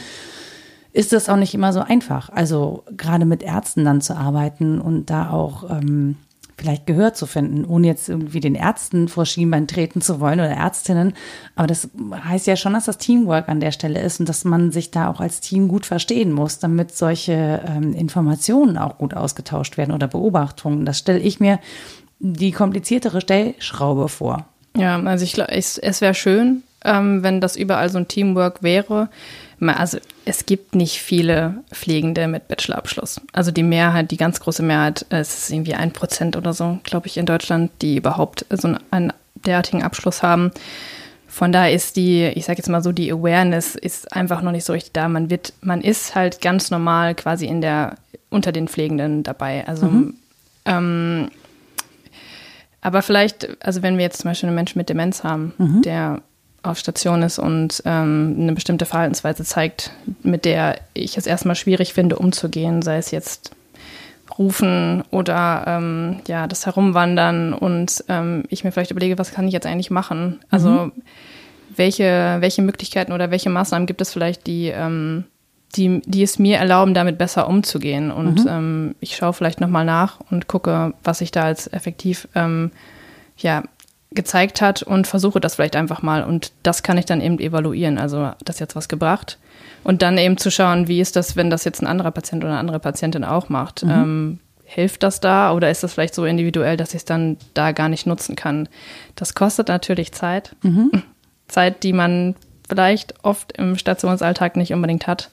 ist 0.94 1.14
das 1.14 1.30
auch 1.30 1.38
nicht 1.38 1.54
immer 1.54 1.74
so 1.74 1.80
einfach. 1.80 2.30
Also 2.30 2.84
gerade 2.96 3.26
mit 3.26 3.44
Ärzten 3.44 3.86
dann 3.86 4.02
zu 4.02 4.16
arbeiten 4.16 4.82
und 4.82 5.10
da 5.10 5.30
auch 5.30 5.70
ähm, 5.70 6.18
vielleicht 6.62 6.86
Gehör 6.86 7.14
zu 7.14 7.26
finden, 7.26 7.66
ohne 7.66 7.88
jetzt 7.88 8.08
irgendwie 8.08 8.40
den 8.40 8.56
Ärzten 8.56 9.08
vor 9.08 9.26
Schienbein 9.26 9.68
treten 9.68 10.02
zu 10.02 10.20
wollen 10.20 10.40
oder 10.40 10.50
Ärztinnen. 10.50 11.14
Aber 11.56 11.68
das 11.68 11.90
heißt 12.24 12.46
ja 12.46 12.56
schon, 12.56 12.74
dass 12.74 12.86
das 12.86 13.00
Teamwork 13.00 13.50
an 13.50 13.60
der 13.60 13.72
Stelle 13.72 14.00
ist 14.00 14.20
und 14.20 14.30
dass 14.30 14.46
man 14.46 14.72
sich 14.72 14.92
da 14.92 15.10
auch 15.10 15.20
als 15.20 15.40
Team 15.42 15.68
gut 15.68 15.86
verstehen 15.86 16.32
muss, 16.32 16.60
damit 16.60 16.96
solche 16.96 17.64
ähm, 17.68 17.94
Informationen 17.94 18.78
auch 18.78 18.98
gut 18.98 19.16
ausgetauscht 19.16 19.78
werden 19.78 19.94
oder 19.94 20.08
Beobachtungen. 20.08 20.86
Das 20.86 21.00
stelle 21.00 21.20
ich 21.20 21.40
mir 21.40 21.60
die 22.20 22.52
kompliziertere 22.52 23.22
Stellschraube 23.22 24.08
vor. 24.08 24.46
Ja, 24.78 25.02
also 25.02 25.24
ich 25.24 25.34
glaube, 25.34 25.52
es, 25.52 25.78
es 25.78 26.00
wäre 26.02 26.14
schön, 26.14 26.64
ähm, 26.86 27.24
wenn 27.24 27.42
das 27.42 27.56
überall 27.56 27.90
so 27.90 27.98
ein 27.98 28.08
Teamwork 28.08 28.62
wäre 28.62 29.10
also 29.70 30.00
es 30.26 30.46
gibt 30.46 30.76
nicht 30.76 31.00
viele 31.02 31.64
Pflegende 31.72 32.28
mit 32.28 32.48
Bachelorabschluss. 32.48 33.22
Also 33.32 33.52
die 33.52 33.64
Mehrheit, 33.64 34.12
die 34.12 34.18
ganz 34.18 34.40
große 34.40 34.64
Mehrheit, 34.64 35.06
äh, 35.10 35.20
es 35.20 35.38
ist 35.38 35.52
irgendwie 35.52 35.76
ein 35.76 35.92
Prozent 35.92 36.36
oder 36.36 36.54
so, 36.54 36.80
glaube 36.84 37.08
ich, 37.08 37.18
in 37.18 37.26
Deutschland, 37.26 37.72
die 37.82 37.98
überhaupt 37.98 38.46
so 38.50 38.76
einen 38.90 39.14
derartigen 39.36 39.84
Abschluss 39.84 40.24
haben. 40.24 40.52
Von 41.28 41.52
daher 41.52 41.74
ist 41.74 41.96
die, 41.96 42.26
ich 42.26 42.46
sage 42.46 42.58
jetzt 42.58 42.70
mal 42.70 42.84
so, 42.84 42.92
die 42.92 43.12
Awareness 43.12 43.76
ist 43.76 44.12
einfach 44.14 44.42
noch 44.42 44.52
nicht 44.52 44.66
so 44.66 44.74
richtig 44.74 44.94
da. 44.94 45.08
Man 45.08 45.30
wird, 45.30 45.54
man 45.62 45.82
ist 45.82 46.16
halt 46.16 46.42
ganz 46.42 46.72
normal 46.72 47.16
quasi 47.16 47.46
in 47.46 47.62
der, 47.62 47.96
unter 48.30 48.52
den 48.52 48.68
Pflegenden 48.68 49.24
dabei. 49.24 49.66
Also 49.68 49.86
mhm. 49.86 50.16
ähm, 50.66 51.30
aber 52.82 53.04
vielleicht, 53.04 53.64
also 53.64 53.84
wenn 53.84 53.98
wir 53.98 54.04
jetzt 54.04 54.22
zum 54.22 54.32
Beispiel 54.32 54.48
einen 54.48 54.56
Menschen 54.56 54.80
mit 54.80 54.90
Demenz 54.90 55.24
haben, 55.24 55.54
mhm. 55.58 55.82
der 55.84 56.22
auf 56.64 56.78
Station 56.78 57.24
ist 57.24 57.40
und 57.40 57.82
ähm, 57.86 58.36
eine 58.40 58.54
bestimmte 58.54 58.86
Verhaltensweise 58.86 59.44
zeigt, 59.44 59.92
mit 60.22 60.46
der 60.46 60.80
ich 60.94 61.18
es 61.18 61.26
erstmal 61.26 61.56
schwierig 61.56 61.94
finde, 61.94 62.18
umzugehen, 62.18 62.82
sei 62.82 62.98
es 62.98 63.12
jetzt 63.12 63.52
rufen 64.38 65.04
oder 65.12 65.64
ähm, 65.68 66.22
ja, 66.28 66.48
das 66.48 66.66
Herumwandern 66.66 67.54
und 67.54 68.04
ähm, 68.08 68.44
ich 68.50 68.64
mir 68.64 68.72
vielleicht 68.72 68.92
überlege, 68.92 69.18
was 69.18 69.34
kann 69.34 69.48
ich 69.48 69.54
jetzt 69.54 69.66
eigentlich 69.66 69.92
machen? 69.92 70.40
Also 70.50 70.70
mhm. 70.70 70.92
welche, 71.76 72.38
welche 72.40 72.62
Möglichkeiten 72.62 73.12
oder 73.12 73.32
welche 73.32 73.50
Maßnahmen 73.50 73.88
gibt 73.88 74.02
es 74.02 74.14
vielleicht, 74.14 74.48
die, 74.48 74.68
ähm, 74.68 75.26
die, 75.76 76.02
die 76.06 76.24
es 76.24 76.40
mir 76.40 76.58
erlauben, 76.58 76.94
damit 76.94 77.18
besser 77.18 77.48
umzugehen? 77.48 78.12
Und 78.12 78.46
mhm. 78.46 78.50
ähm, 78.50 78.96
ich 79.00 79.16
schaue 79.16 79.34
vielleicht 79.34 79.62
nochmal 79.62 79.86
nach 79.86 80.20
und 80.30 80.48
gucke, 80.48 80.94
was 81.04 81.22
ich 81.22 81.32
da 81.32 81.44
als 81.44 81.68
effektiv 81.74 82.28
ähm, 82.36 82.72
ja, 83.38 83.64
gezeigt 84.14 84.62
hat 84.62 84.84
und 84.84 85.08
versuche 85.08 85.40
das 85.40 85.56
vielleicht 85.56 85.76
einfach 85.76 86.02
mal. 86.02 86.24
Und 86.24 86.52
das 86.64 86.84
kann 86.84 86.98
ich 86.98 87.06
dann 87.06 87.22
eben 87.22 87.40
evaluieren. 87.40 87.98
Also, 87.98 88.26
hat 88.26 88.38
das 88.46 88.60
jetzt 88.60 88.76
was 88.76 88.90
gebracht? 88.90 89.38
Und 89.84 90.02
dann 90.02 90.18
eben 90.18 90.38
zu 90.38 90.52
schauen, 90.52 90.88
wie 90.88 91.02
ist 91.02 91.16
das, 91.16 91.36
wenn 91.36 91.50
das 91.50 91.64
jetzt 91.64 91.82
ein 91.82 91.88
anderer 91.88 92.12
Patient 92.12 92.44
oder 92.44 92.52
eine 92.52 92.60
andere 92.60 92.80
Patientin 92.80 93.24
auch 93.24 93.50
macht? 93.50 93.84
Mhm. 93.84 93.92
Ähm, 93.92 94.40
hilft 94.64 95.04
das 95.04 95.20
da 95.20 95.54
oder 95.54 95.70
ist 95.70 95.84
das 95.84 95.94
vielleicht 95.94 96.16
so 96.16 96.26
individuell, 96.26 96.78
dass 96.78 96.90
ich 96.90 96.98
es 96.98 97.06
dann 97.06 97.38
da 97.54 97.72
gar 97.72 97.90
nicht 97.90 98.06
nutzen 98.06 98.36
kann? 98.36 98.70
Das 99.16 99.34
kostet 99.34 99.70
natürlich 99.70 100.12
Zeit. 100.12 100.56
Mhm. 100.62 101.04
Zeit, 101.48 101.84
die 101.84 101.94
man 101.94 102.36
vielleicht 102.70 103.16
oft 103.24 103.52
im 103.54 103.78
Stationsalltag 103.78 104.56
nicht 104.56 104.74
unbedingt 104.74 105.08
hat. 105.08 105.30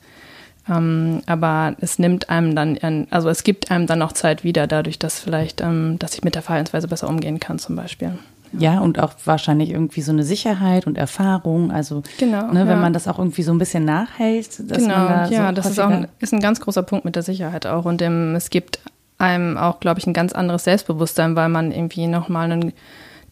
Ähm, 0.68 1.22
aber 1.26 1.76
es 1.80 1.98
nimmt 1.98 2.28
einem 2.28 2.54
dann, 2.54 3.06
also 3.10 3.28
es 3.28 3.44
gibt 3.44 3.70
einem 3.70 3.86
dann 3.86 4.02
auch 4.02 4.12
Zeit 4.12 4.44
wieder, 4.44 4.66
dadurch, 4.66 4.98
dass 4.98 5.20
vielleicht, 5.20 5.60
ähm, 5.60 5.98
dass 5.98 6.14
ich 6.14 6.24
mit 6.24 6.34
der 6.34 6.42
Verhaltensweise 6.42 6.88
besser 6.88 7.08
umgehen 7.08 7.40
kann, 7.40 7.58
zum 7.58 7.76
Beispiel. 7.76 8.18
Ja, 8.52 8.80
und 8.80 8.98
auch 8.98 9.12
wahrscheinlich 9.24 9.70
irgendwie 9.70 10.00
so 10.00 10.12
eine 10.12 10.22
Sicherheit 10.22 10.86
und 10.86 10.96
Erfahrung. 10.96 11.70
Also, 11.70 12.02
genau, 12.18 12.46
ne, 12.46 12.60
wenn 12.60 12.68
ja. 12.68 12.76
man 12.76 12.92
das 12.92 13.08
auch 13.08 13.18
irgendwie 13.18 13.42
so 13.42 13.52
ein 13.52 13.58
bisschen 13.58 13.84
nachhält. 13.84 14.70
Dass 14.70 14.78
genau, 14.78 14.98
man 14.98 15.08
da 15.08 15.26
ja, 15.28 15.48
so 15.48 15.54
das 15.54 15.70
ist 15.70 15.78
auch 15.78 15.90
ein, 15.90 16.08
ist 16.18 16.32
ein 16.32 16.40
ganz 16.40 16.60
großer 16.60 16.82
Punkt 16.82 17.04
mit 17.04 17.16
der 17.16 17.22
Sicherheit 17.22 17.66
auch. 17.66 17.84
Und 17.84 18.00
dem, 18.00 18.34
es 18.34 18.50
gibt 18.50 18.80
einem 19.18 19.56
auch, 19.56 19.80
glaube 19.80 20.00
ich, 20.00 20.06
ein 20.06 20.14
ganz 20.14 20.32
anderes 20.32 20.64
Selbstbewusstsein, 20.64 21.36
weil 21.36 21.48
man 21.48 21.72
irgendwie 21.72 22.06
nochmal 22.06 22.50
einen 22.50 22.72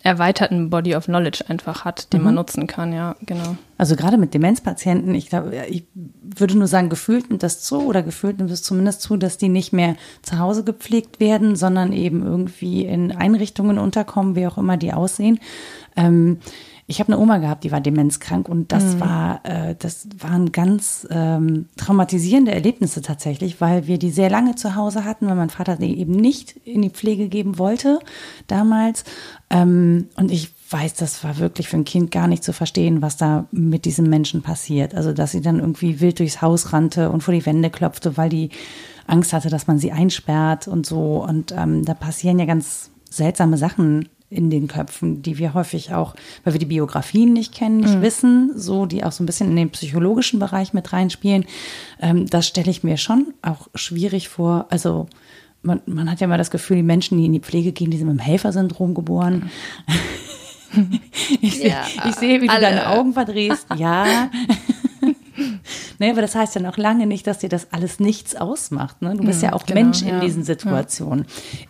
erweiterten 0.06 0.70
Body 0.70 0.94
of 0.94 1.06
Knowledge 1.06 1.44
einfach 1.48 1.84
hat, 1.84 2.12
den 2.12 2.20
mhm. 2.20 2.26
man 2.26 2.34
nutzen 2.36 2.66
kann, 2.66 2.92
ja, 2.92 3.16
genau. 3.22 3.56
Also 3.76 3.96
gerade 3.96 4.16
mit 4.16 4.32
Demenzpatienten, 4.32 5.14
ich 5.14 5.28
glaube, 5.28 5.52
ich 5.68 5.84
würde 5.94 6.56
nur 6.56 6.68
sagen, 6.68 6.88
gefühlt 6.88 7.28
nimmt 7.28 7.42
das 7.42 7.60
zu 7.60 7.82
oder 7.82 8.02
gefühlt 8.02 8.38
nimmt 8.38 8.50
es 8.50 8.62
zumindest 8.62 9.02
zu, 9.02 9.16
dass 9.16 9.36
die 9.36 9.48
nicht 9.48 9.72
mehr 9.72 9.96
zu 10.22 10.38
Hause 10.38 10.64
gepflegt 10.64 11.18
werden, 11.18 11.56
sondern 11.56 11.92
eben 11.92 12.24
irgendwie 12.24 12.86
in 12.86 13.12
Einrichtungen 13.12 13.78
unterkommen, 13.78 14.36
wie 14.36 14.46
auch 14.46 14.58
immer 14.58 14.76
die 14.76 14.92
aussehen. 14.92 15.40
Ähm, 15.96 16.38
ich 16.88 17.00
habe 17.00 17.12
eine 17.12 17.20
Oma 17.20 17.38
gehabt, 17.38 17.64
die 17.64 17.72
war 17.72 17.80
demenzkrank 17.80 18.48
und 18.48 18.70
das 18.70 18.94
mhm. 18.94 19.00
war, 19.00 19.40
äh, 19.42 19.74
das 19.76 20.06
waren 20.20 20.52
ganz 20.52 21.06
ähm, 21.10 21.66
traumatisierende 21.76 22.52
Erlebnisse 22.52 23.02
tatsächlich, 23.02 23.60
weil 23.60 23.88
wir 23.88 23.98
die 23.98 24.10
sehr 24.10 24.30
lange 24.30 24.54
zu 24.54 24.76
Hause 24.76 25.04
hatten, 25.04 25.26
weil 25.26 25.34
mein 25.34 25.50
Vater 25.50 25.76
die 25.76 25.98
eben 25.98 26.12
nicht 26.12 26.52
in 26.64 26.82
die 26.82 26.90
Pflege 26.90 27.28
geben 27.28 27.58
wollte 27.58 27.98
damals. 28.46 29.04
Ähm, 29.50 30.08
und 30.16 30.30
ich 30.30 30.52
weiß, 30.70 30.94
das 30.94 31.24
war 31.24 31.38
wirklich 31.38 31.68
für 31.68 31.76
ein 31.76 31.84
Kind 31.84 32.12
gar 32.12 32.28
nicht 32.28 32.44
zu 32.44 32.52
verstehen, 32.52 33.02
was 33.02 33.16
da 33.16 33.46
mit 33.50 33.84
diesem 33.84 34.08
Menschen 34.08 34.42
passiert. 34.42 34.94
Also, 34.94 35.12
dass 35.12 35.32
sie 35.32 35.40
dann 35.40 35.58
irgendwie 35.58 36.00
wild 36.00 36.20
durchs 36.20 36.40
Haus 36.40 36.72
rannte 36.72 37.10
und 37.10 37.22
vor 37.22 37.34
die 37.34 37.46
Wände 37.46 37.70
klopfte, 37.70 38.16
weil 38.16 38.28
die 38.28 38.50
Angst 39.08 39.32
hatte, 39.32 39.48
dass 39.48 39.66
man 39.66 39.78
sie 39.78 39.90
einsperrt 39.90 40.68
und 40.68 40.86
so. 40.86 41.24
Und 41.24 41.52
ähm, 41.56 41.84
da 41.84 41.94
passieren 41.94 42.38
ja 42.38 42.44
ganz 42.44 42.90
seltsame 43.10 43.58
Sachen 43.58 44.08
in 44.28 44.50
den 44.50 44.66
Köpfen, 44.66 45.22
die 45.22 45.38
wir 45.38 45.54
häufig 45.54 45.92
auch, 45.92 46.14
weil 46.42 46.54
wir 46.54 46.58
die 46.58 46.66
Biografien 46.66 47.32
nicht 47.32 47.54
kennen, 47.54 47.78
nicht 47.78 47.96
mhm. 47.96 48.02
wissen, 48.02 48.52
so 48.56 48.86
die 48.86 49.04
auch 49.04 49.12
so 49.12 49.22
ein 49.22 49.26
bisschen 49.26 49.50
in 49.50 49.56
den 49.56 49.70
psychologischen 49.70 50.40
Bereich 50.40 50.72
mit 50.72 50.92
reinspielen. 50.92 51.44
Ähm, 52.00 52.26
das 52.26 52.46
stelle 52.48 52.70
ich 52.70 52.82
mir 52.82 52.96
schon 52.96 53.34
auch 53.42 53.68
schwierig 53.74 54.28
vor. 54.28 54.66
Also 54.70 55.06
man, 55.62 55.80
man 55.86 56.10
hat 56.10 56.20
ja 56.20 56.26
mal 56.26 56.38
das 56.38 56.50
Gefühl, 56.50 56.78
die 56.78 56.82
Menschen, 56.82 57.18
die 57.18 57.26
in 57.26 57.32
die 57.32 57.40
Pflege 57.40 57.72
gehen, 57.72 57.90
die 57.90 57.98
sind 57.98 58.08
mit 58.08 58.18
dem 58.18 58.24
Helfersyndrom 58.24 58.94
geboren. 58.94 59.50
ich, 61.40 61.62
ja, 61.62 61.84
ich 62.08 62.14
sehe, 62.16 62.42
wie 62.42 62.48
alle. 62.48 62.60
du 62.60 62.66
deine 62.66 62.88
Augen 62.88 63.12
verdrehst. 63.12 63.66
Ja. 63.76 64.30
Ne, 65.98 66.10
aber 66.10 66.20
das 66.20 66.34
heißt 66.34 66.54
ja 66.54 66.60
noch 66.60 66.76
lange 66.76 67.06
nicht, 67.06 67.26
dass 67.26 67.38
dir 67.38 67.48
das 67.48 67.72
alles 67.72 68.00
nichts 68.00 68.36
ausmacht. 68.36 69.00
Ne? 69.00 69.14
Du 69.16 69.24
bist 69.24 69.42
ja, 69.42 69.48
ja 69.48 69.54
auch 69.54 69.64
genau, 69.64 69.80
Mensch 69.80 70.02
in 70.02 70.08
ja. 70.08 70.20
diesen 70.20 70.44
Situationen. 70.44 71.24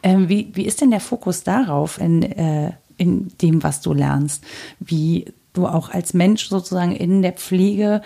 Ja. 0.04 0.10
Ähm, 0.10 0.28
wie, 0.28 0.50
wie 0.54 0.66
ist 0.66 0.80
denn 0.80 0.90
der 0.90 1.00
Fokus 1.00 1.44
darauf 1.44 2.00
in, 2.00 2.22
äh, 2.22 2.72
in 2.96 3.28
dem, 3.40 3.62
was 3.62 3.80
du 3.82 3.92
lernst? 3.92 4.42
Wie 4.80 5.26
du 5.52 5.66
auch 5.66 5.90
als 5.90 6.12
Mensch 6.12 6.48
sozusagen 6.48 6.92
in 6.92 7.22
der 7.22 7.32
Pflege 7.32 8.02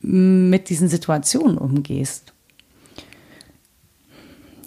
mit 0.00 0.68
diesen 0.68 0.88
Situationen 0.88 1.56
umgehst? 1.58 2.32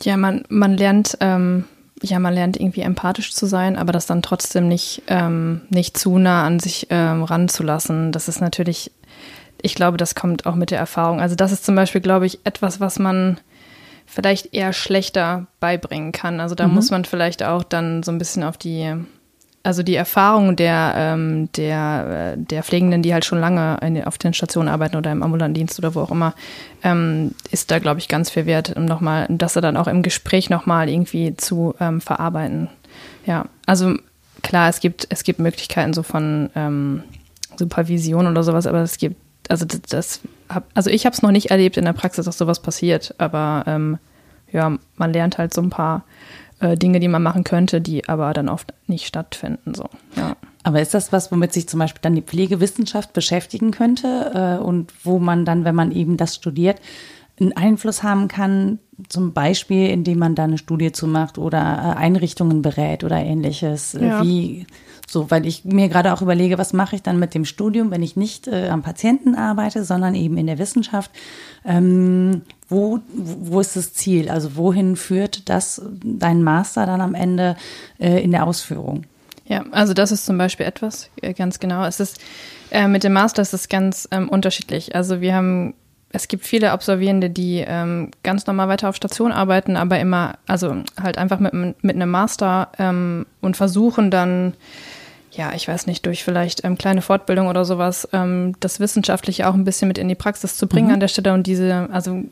Ja, 0.04 0.18
man, 0.18 0.44
man 0.50 0.76
lernt, 0.76 1.18
ähm, 1.22 1.66
ja, 2.02 2.20
man 2.20 2.34
lernt 2.34 2.60
irgendwie 2.60 2.82
empathisch 2.82 3.34
zu 3.34 3.46
sein, 3.46 3.78
aber 3.78 3.92
das 3.92 4.06
dann 4.06 4.22
trotzdem 4.22 4.68
nicht, 4.68 5.04
ähm, 5.08 5.62
nicht 5.70 5.98
zu 5.98 6.18
nah 6.18 6.46
an 6.46 6.60
sich 6.60 6.88
ähm, 6.90 7.24
ranzulassen. 7.24 8.12
Das 8.12 8.28
ist 8.28 8.42
natürlich 8.42 8.92
ich 9.62 9.76
glaube, 9.76 9.98
das 9.98 10.16
kommt 10.16 10.46
auch 10.46 10.56
mit 10.56 10.72
der 10.72 10.80
Erfahrung. 10.80 11.20
Also 11.22 11.36
das 11.36 11.52
ist 11.52 11.66
zum 11.66 11.76
Beispiel, 11.76 12.02
glaube 12.02 12.26
ich, 12.26 12.40
etwas, 12.44 12.80
was 12.80 13.00
man 13.00 13.40
vielleicht 14.06 14.54
eher 14.54 14.74
schlechter 14.74 15.48
beibringen 15.60 16.12
kann. 16.12 16.40
Also 16.40 16.56
da 16.56 16.68
mhm. 16.68 16.76
muss 16.76 16.92
man 16.92 17.06
vielleicht 17.06 17.44
auch 17.44 17.64
dann 17.64 18.04
so 18.04 18.12
ein 18.12 18.18
bisschen 18.18 18.44
auf 18.44 18.58
die, 18.58 18.94
also 19.64 19.84
die 19.84 19.96
Erfahrung 19.96 20.56
der, 20.56 20.94
ähm, 20.96 21.50
der, 21.58 22.36
äh, 22.36 22.38
der 22.42 22.64
Pflegenden, 22.64 23.02
die 23.02 23.14
halt 23.14 23.26
schon 23.26 23.42
lange 23.42 23.78
in, 23.82 24.02
auf 24.06 24.18
den 24.18 24.34
Stationen 24.34 24.70
arbeiten 24.70 24.96
oder 24.96 25.12
im 25.12 25.24
ambulanten 25.24 25.56
Dienst 25.56 25.78
oder 25.78 25.94
wo 25.94 26.00
auch 26.00 26.12
immer, 26.12 26.34
ähm, 26.84 27.36
ist 27.52 27.70
da, 27.70 27.80
glaube 27.80 28.00
ich, 28.00 28.08
ganz 28.08 28.30
viel 28.30 28.46
wert, 28.46 28.76
um 28.78 28.86
nochmal, 28.86 29.26
das 29.30 29.54
dann 29.54 29.78
auch 29.78 29.88
im 29.88 30.04
Gespräch 30.04 30.50
nochmal 30.50 30.88
irgendwie 30.88 31.36
zu 31.36 31.76
ähm, 31.82 32.00
verarbeiten. 32.00 32.70
Ja, 33.26 33.46
also 33.66 33.96
klar, 34.42 34.70
es 34.70 34.80
gibt, 34.80 35.06
es 35.10 35.24
gibt 35.24 35.40
Möglichkeiten 35.40 35.94
so 35.94 36.02
von 36.02 36.50
ähm, 36.56 37.04
Supervision 37.58 38.26
oder 38.28 38.44
sowas, 38.44 38.68
aber 38.68 38.80
es 38.80 38.98
gibt 38.98 39.18
also 39.50 39.66
das, 39.66 39.82
das 39.82 40.22
hab, 40.50 40.66
also 40.74 40.90
ich 40.90 41.06
habe 41.06 41.14
es 41.14 41.22
noch 41.22 41.32
nicht 41.32 41.52
erlebt 41.52 41.78
in 41.78 41.86
der 41.86 41.94
Praxis, 41.94 42.26
dass 42.26 42.38
sowas 42.38 42.62
passiert, 42.62 43.16
aber 43.18 43.64
ähm, 43.68 43.98
ja, 44.52 44.78
man 44.96 45.14
lernt 45.14 45.38
halt 45.38 45.54
so 45.54 45.62
ein 45.62 45.70
paar 45.70 46.04
äh, 46.60 46.78
Dinge, 46.78 47.00
die 47.00 47.08
man 47.08 47.24
machen 47.24 47.44
könnte, 47.44 47.82
die 47.82 48.08
aber 48.08 48.34
dann 48.34 48.50
oft 48.50 48.74
nicht 48.88 49.06
stattfinden. 49.06 49.74
So, 49.76 49.86
ja. 50.16 50.36
Aber 50.64 50.82
ist 50.82 50.94
das 50.94 51.12
was, 51.12 51.32
womit 51.32 51.54
sich 51.54 51.68
zum 51.70 51.80
Beispiel 51.80 52.02
dann 52.02 52.16
die 52.16 52.22
Pflegewissenschaft 52.22 53.14
beschäftigen 53.14 53.72
könnte 53.72 54.58
äh, 54.60 54.64
und 54.64 54.94
wo 55.04 55.20
man 55.20 55.46
dann, 55.46 55.66
wenn 55.66 55.76
man 55.76 55.92
eben 55.92 56.18
das 56.18 56.36
studiert, 56.36 56.82
einen 57.40 57.56
Einfluss 57.56 58.04
haben 58.04 58.28
kann, 58.28 58.80
zum 59.10 59.34
Beispiel, 59.34 59.90
indem 59.90 60.20
man 60.20 60.34
da 60.34 60.46
eine 60.46 60.58
Studie 60.58 60.92
zu 60.92 61.08
macht 61.08 61.38
oder 61.38 61.60
äh, 61.60 62.00
Einrichtungen 62.00 62.62
berät 62.62 63.04
oder 63.04 63.18
ähnliches. 63.18 63.94
Ja. 63.94 64.24
Wie 64.24 64.66
so, 65.10 65.32
weil 65.32 65.46
ich 65.46 65.64
mir 65.64 65.88
gerade 65.88 66.14
auch 66.14 66.22
überlege, 66.22 66.58
was 66.58 66.74
mache 66.74 66.98
ich 66.98 67.02
dann 67.02 67.18
mit 67.18 67.34
dem 67.34 67.46
Studium, 67.46 67.92
wenn 67.92 68.04
ich 68.04 68.18
nicht 68.18 68.48
äh, 68.48 68.68
am 68.68 68.82
Patienten 68.82 69.36
arbeite, 69.36 69.86
sondern 69.86 70.16
eben 70.16 70.38
in 70.38 70.48
der 70.48 70.60
Wissenschaft. 70.60 71.12
Ähm, 71.64 72.42
wo, 72.68 73.00
wo 73.14 73.62
ist 73.62 73.78
das 73.78 73.94
Ziel? 73.94 74.30
Also 74.30 74.58
wohin 74.58 74.98
führt 74.98 75.48
das 75.48 75.82
dein 76.04 76.44
Master 76.44 76.86
dann 76.86 77.00
am 77.00 77.16
Ende 77.16 77.56
äh, 78.00 78.22
in 78.22 78.32
der 78.32 78.46
Ausführung? 78.46 79.06
Ja, 79.46 79.64
also 79.72 79.94
das 79.94 80.12
ist 80.12 80.26
zum 80.26 80.38
Beispiel 80.38 80.66
etwas, 80.66 81.10
äh, 81.22 81.34
ganz 81.34 81.60
genau. 81.60 81.86
Es 81.86 82.02
ist 82.02 82.20
äh, 82.72 82.90
mit 82.90 83.06
dem 83.06 83.14
Master 83.14 83.42
ist 83.42 83.54
es 83.54 83.70
ganz 83.70 84.10
ähm, 84.12 84.28
unterschiedlich. 84.28 84.94
Also 84.94 85.22
wir 85.22 85.34
haben 85.34 85.74
es 86.10 86.28
gibt 86.28 86.46
viele 86.46 86.72
Absolvierende, 86.72 87.30
die 87.30 87.64
ähm, 87.68 88.12
ganz 88.24 88.48
normal 88.48 88.70
weiter 88.70 88.90
auf 88.90 88.96
Station 88.96 89.32
arbeiten, 89.32 89.76
aber 89.76 90.00
immer, 90.00 90.38
also 90.48 90.78
halt 91.02 91.18
einfach 91.18 91.40
mit, 91.40 91.54
mit 91.54 91.96
einem 91.96 92.10
Master 92.10 92.72
ähm, 92.80 93.26
und 93.42 93.58
versuchen 93.58 94.10
dann 94.10 94.54
ja, 95.38 95.54
ich 95.54 95.68
weiß 95.68 95.86
nicht, 95.86 96.06
durch 96.06 96.24
vielleicht 96.24 96.64
ähm, 96.64 96.78
kleine 96.78 97.02
Fortbildung 97.02 97.48
oder 97.48 97.64
sowas, 97.64 98.08
ähm, 98.12 98.56
das 98.60 98.80
Wissenschaftliche 98.80 99.48
auch 99.48 99.54
ein 99.54 99.64
bisschen 99.64 99.88
mit 99.88 100.00
in 100.00 100.08
die 100.08 100.16
Praxis 100.16 100.58
zu 100.58 100.68
bringen 100.68 100.88
mhm. 100.88 100.96
an 100.96 101.00
der 101.00 101.08
Stelle 101.08 101.34
und 101.34 101.46
diese, 101.46 101.88
also 101.92 102.24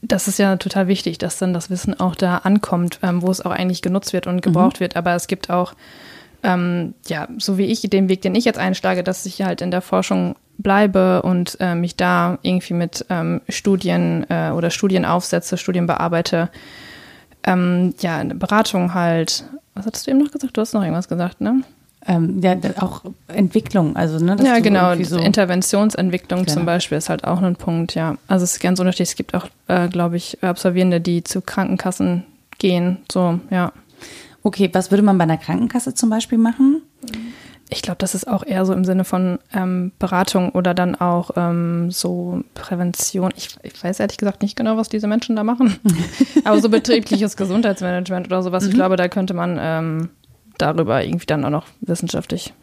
das 0.00 0.26
ist 0.28 0.38
ja 0.38 0.56
total 0.56 0.88
wichtig, 0.88 1.18
dass 1.18 1.38
dann 1.38 1.54
das 1.54 1.70
Wissen 1.70 1.98
auch 2.00 2.16
da 2.16 2.38
ankommt, 2.38 2.98
ähm, 3.02 3.22
wo 3.22 3.30
es 3.30 3.40
auch 3.44 3.52
eigentlich 3.52 3.82
genutzt 3.82 4.12
wird 4.12 4.26
und 4.26 4.40
gebraucht 4.40 4.76
mhm. 4.76 4.80
wird. 4.80 4.96
Aber 4.96 5.14
es 5.14 5.28
gibt 5.28 5.48
auch, 5.50 5.74
ähm, 6.42 6.94
ja, 7.06 7.28
so 7.38 7.56
wie 7.56 7.66
ich, 7.66 7.82
den 7.82 8.08
Weg, 8.08 8.22
den 8.22 8.34
ich 8.34 8.44
jetzt 8.44 8.58
einschlage, 8.58 9.04
dass 9.04 9.26
ich 9.26 9.42
halt 9.42 9.60
in 9.60 9.70
der 9.70 9.80
Forschung 9.80 10.34
bleibe 10.58 11.22
und 11.22 11.56
äh, 11.60 11.74
mich 11.74 11.96
da 11.96 12.38
irgendwie 12.42 12.74
mit 12.74 13.06
ähm, 13.10 13.42
Studien 13.48 14.26
äh, 14.28 14.50
oder 14.50 14.70
Studien 14.70 15.04
aufsetze, 15.04 15.56
Studien 15.56 15.86
bearbeite. 15.86 16.50
Ähm, 17.44 17.94
ja, 18.00 18.16
eine 18.16 18.34
Beratung 18.34 18.94
halt. 18.94 19.44
Was 19.74 19.86
hattest 19.86 20.06
du 20.06 20.10
eben 20.10 20.20
noch 20.20 20.30
gesagt? 20.30 20.56
Du 20.56 20.60
hast 20.60 20.74
noch 20.74 20.82
irgendwas 20.82 21.08
gesagt, 21.08 21.40
ne? 21.40 21.62
Ähm, 22.06 22.40
ja, 22.42 22.56
auch 22.80 23.02
Entwicklung, 23.28 23.94
also 23.94 24.22
ne, 24.24 24.36
ja 24.42 24.58
genau, 24.58 24.94
so 25.02 25.18
Interventionsentwicklung 25.18 26.40
genau. 26.40 26.52
zum 26.52 26.66
Beispiel 26.66 26.98
ist 26.98 27.08
halt 27.08 27.24
auch 27.24 27.40
ein 27.40 27.56
Punkt, 27.56 27.94
ja. 27.94 28.16
Also 28.26 28.44
es 28.44 28.54
ist 28.54 28.60
ganz 28.60 28.80
unterschiedlich. 28.80 29.10
Es 29.10 29.16
gibt 29.16 29.34
auch, 29.34 29.46
äh, 29.68 29.88
glaube 29.88 30.16
ich, 30.16 30.42
Absolvierende, 30.42 31.00
die 31.00 31.22
zu 31.22 31.40
Krankenkassen 31.40 32.24
gehen, 32.58 32.98
so 33.10 33.38
ja. 33.50 33.72
Okay, 34.42 34.68
was 34.72 34.90
würde 34.90 35.04
man 35.04 35.18
bei 35.18 35.24
einer 35.24 35.38
Krankenkasse 35.38 35.94
zum 35.94 36.10
Beispiel 36.10 36.38
machen? 36.38 36.82
Ich 37.70 37.80
glaube, 37.80 37.98
das 37.98 38.14
ist 38.14 38.26
auch 38.28 38.44
eher 38.44 38.66
so 38.66 38.72
im 38.72 38.84
Sinne 38.84 39.04
von 39.04 39.38
ähm, 39.54 39.92
Beratung 39.98 40.50
oder 40.50 40.74
dann 40.74 40.94
auch 40.94 41.30
ähm, 41.36 41.90
so 41.90 42.42
Prävention. 42.54 43.32
Ich, 43.36 43.56
ich, 43.62 43.82
weiß 43.82 44.00
ehrlich 44.00 44.18
gesagt 44.18 44.42
nicht 44.42 44.56
genau, 44.56 44.76
was 44.76 44.88
diese 44.88 45.06
Menschen 45.06 45.36
da 45.36 45.44
machen. 45.44 45.78
Aber 46.44 46.60
so 46.60 46.68
betriebliches 46.68 47.36
Gesundheitsmanagement 47.36 48.26
oder 48.26 48.42
sowas. 48.42 48.64
Mhm. 48.64 48.70
Ich 48.70 48.74
glaube, 48.74 48.96
da 48.96 49.08
könnte 49.08 49.32
man 49.32 49.58
ähm, 49.60 50.08
darüber 50.62 51.04
irgendwie 51.04 51.26
dann 51.26 51.44
auch 51.44 51.50
noch 51.50 51.66
wissenschaftlich 51.80 52.54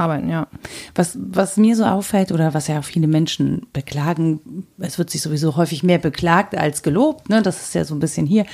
arbeiten, 0.00 0.28
ja. 0.28 0.48
Was, 0.94 1.16
was 1.20 1.56
mir 1.56 1.76
so 1.76 1.84
auffällt 1.84 2.32
oder 2.32 2.54
was 2.54 2.66
ja 2.66 2.78
auch 2.78 2.84
viele 2.84 3.06
Menschen 3.06 3.66
beklagen, 3.72 4.66
es 4.78 4.98
wird 4.98 5.10
sich 5.10 5.20
sowieso 5.22 5.56
häufig 5.56 5.82
mehr 5.82 5.98
beklagt 5.98 6.56
als 6.56 6.82
gelobt, 6.82 7.28
ne? 7.28 7.42
das 7.42 7.60
ist 7.60 7.74
ja 7.74 7.84
so 7.84 7.94
ein 7.94 8.00
bisschen 8.00 8.26
hier, 8.26 8.46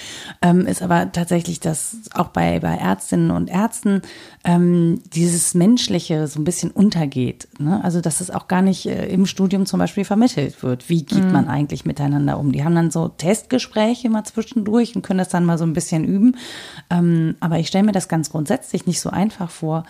ähm, 0.42 0.66
ist 0.66 0.82
aber 0.82 1.12
tatsächlich, 1.12 1.60
dass 1.60 1.96
auch 2.12 2.28
bei, 2.28 2.58
bei 2.60 2.74
Ärztinnen 2.74 3.30
und 3.30 3.48
Ärzten 3.48 4.02
ähm, 4.44 5.00
dieses 5.14 5.54
Menschliche 5.54 6.26
so 6.26 6.40
ein 6.40 6.44
bisschen 6.44 6.70
untergeht. 6.70 7.48
Ne? 7.58 7.82
Also 7.82 8.00
dass 8.00 8.20
es 8.20 8.30
auch 8.30 8.48
gar 8.48 8.62
nicht 8.62 8.86
äh, 8.86 9.06
im 9.06 9.26
Studium 9.26 9.66
zum 9.66 9.78
Beispiel 9.78 10.04
vermittelt 10.04 10.62
wird. 10.62 10.88
Wie 10.88 11.04
geht 11.04 11.24
mhm. 11.24 11.32
man 11.32 11.48
eigentlich 11.48 11.84
miteinander 11.84 12.38
um? 12.38 12.52
Die 12.52 12.64
haben 12.64 12.74
dann 12.74 12.90
so 12.90 13.08
Testgespräche 13.08 14.10
mal 14.10 14.24
zwischendurch 14.24 14.96
und 14.96 15.02
können 15.02 15.18
das 15.18 15.28
dann 15.28 15.44
mal 15.44 15.58
so 15.58 15.64
ein 15.64 15.72
bisschen 15.72 16.04
üben. 16.04 16.36
Ähm, 16.90 17.36
aber 17.40 17.58
ich 17.58 17.68
stelle 17.68 17.84
mir 17.84 17.92
das 17.92 18.08
ganz 18.08 18.30
grundsätzlich 18.30 18.86
nicht 18.86 19.00
so 19.00 19.10
einfach 19.10 19.50
vor, 19.50 19.84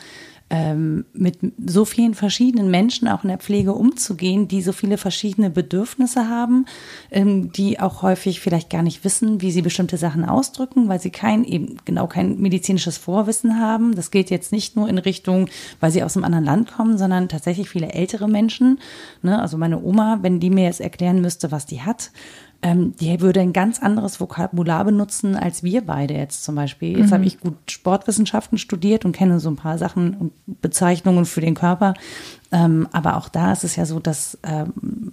ähm, 0.49 1.05
mit 1.13 1.39
so 1.67 1.85
vielen 1.85 2.15
verschiedenen 2.15 2.71
Menschen 2.71 3.09
auch 3.09 3.25
in 3.25 3.29
der 3.29 3.39
Pflege 3.39 3.73
umzugehen, 3.73 4.47
die 4.47 4.63
so 4.63 4.73
viele 4.73 4.97
verschiedene 4.97 5.51
Bedürfnisse 5.51 6.29
haben, 6.29 6.67
ähm, 7.11 7.51
die 7.51 7.81
auch 7.81 8.03
häufig 8.03 8.41
vielleicht 8.41 8.71
gar 8.71 8.83
nicht 8.83 9.05
wissen, 9.05 9.41
wie 9.41 9.51
sie 9.51 9.63
bestimmte 9.63 9.97
Sachen 9.97 10.25
ausdrücken, 10.25 10.89
weil 10.89 11.01
sie 11.01 11.11
kein 11.11 11.43
eben 11.45 11.79
genau 11.85 12.07
kein 12.07 12.39
medizinisches 12.39 12.97
Vorwissen 12.97 13.59
haben. 13.59 13.97
Das 13.97 14.13
geht 14.13 14.31
jetzt 14.31 14.53
nicht 14.53 14.77
nur 14.77 14.89
in 14.89 14.99
Richtung, 14.99 15.49
weil 15.81 15.91
sie 15.91 16.05
aus 16.05 16.17
einem 16.17 16.25
anderen 16.25 16.45
Land 16.45 16.73
kommen, 16.73 16.97
sondern 16.97 17.29
tatsächlich 17.29 17.69
viele 17.69 17.93
ältere 17.93 18.29
Menschen. 18.29 18.79
Ne? 19.23 19.41
Also 19.41 19.59
meine 19.59 19.83
Oma, 19.83 20.19
wenn 20.23 20.39
die 20.39 20.51
mir 20.51 20.65
jetzt 20.65 20.81
erklären 20.81 21.21
müsste, 21.21 21.51
was 21.51 21.67
die 21.67 21.83
hat, 21.83 22.13
ähm, 22.63 22.95
die 22.97 23.21
würde 23.21 23.41
ein 23.41 23.53
ganz 23.53 23.81
anderes 23.81 24.21
Vokabular 24.21 24.85
benutzen 24.85 25.37
als 25.37 25.63
wir 25.63 25.85
beide 25.85 26.15
jetzt 26.15 26.43
zum 26.45 26.55
Beispiel. 26.55 26.99
Jetzt 26.99 27.11
mhm. 27.11 27.15
habe 27.15 27.25
ich 27.25 27.39
gut 27.39 27.57
Sportwissenschaften 27.71 28.59
studiert 28.59 29.05
und 29.05 29.13
kenne 29.13 29.41
so 29.41 29.51
ein 29.51 29.57
paar 29.57 29.79
Sachen 29.79 30.15
und 30.15 30.33
Bezeichnungen 30.63 31.27
für 31.27 31.41
den 31.41 31.55
Körper. 31.55 31.95
Ähm, 32.53 32.89
aber 32.93 33.17
auch 33.17 33.29
da 33.29 33.53
ist 33.53 33.65
es 33.65 33.77
ja 33.77 33.85
so, 33.85 34.01
dass 34.01 34.39
ähm, 34.43 34.73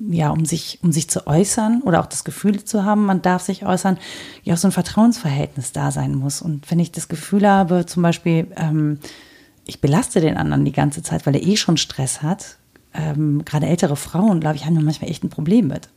ja, 0.10 0.30
um 0.30 0.46
sich, 0.46 0.80
um 0.84 0.92
sich 0.92 1.10
zu 1.10 1.28
äußern 1.28 1.82
oder 1.82 2.00
auch 2.00 2.06
das 2.06 2.24
Gefühl 2.24 2.64
zu 2.64 2.86
haben, 2.86 3.06
man 3.06 3.22
darf 3.22 3.42
sich 3.42 3.66
äußern, 3.66 3.98
ja 4.44 4.54
auch 4.54 4.58
so 4.58 4.68
ein 4.70 4.72
Vertrauensverhältnis 4.72 5.74
da 5.74 5.92
sein 5.92 6.16
muss. 6.16 6.42
Und 6.42 6.70
wenn 6.72 6.80
ich 6.80 6.92
das 6.92 7.08
Gefühl 7.08 7.48
habe, 7.48 7.86
zum 7.86 8.04
Beispiel, 8.04 8.48
ähm, 8.56 9.00
ich 9.66 9.82
belaste 9.82 10.22
den 10.22 10.38
anderen 10.38 10.66
die 10.66 10.72
ganze 10.72 11.04
Zeit, 11.04 11.26
weil 11.26 11.36
er 11.36 11.44
eh 11.44 11.58
schon 11.58 11.78
Stress 11.78 12.22
hat, 12.22 12.58
ähm, 12.94 13.44
gerade 13.44 13.68
ältere 13.68 13.96
Frauen, 13.96 14.40
glaube 14.40 14.56
ich, 14.56 14.66
haben 14.66 14.82
manchmal 14.84 15.10
echt 15.10 15.24
ein 15.24 15.30
Problem 15.30 15.68
mit. 15.68 15.90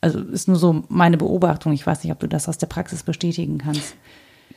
Also 0.00 0.20
ist 0.20 0.48
nur 0.48 0.56
so 0.56 0.84
meine 0.88 1.16
Beobachtung. 1.16 1.72
Ich 1.72 1.86
weiß 1.86 2.02
nicht, 2.04 2.12
ob 2.12 2.20
du 2.20 2.28
das 2.28 2.48
aus 2.48 2.58
der 2.58 2.66
Praxis 2.66 3.02
bestätigen 3.02 3.58
kannst. 3.58 3.94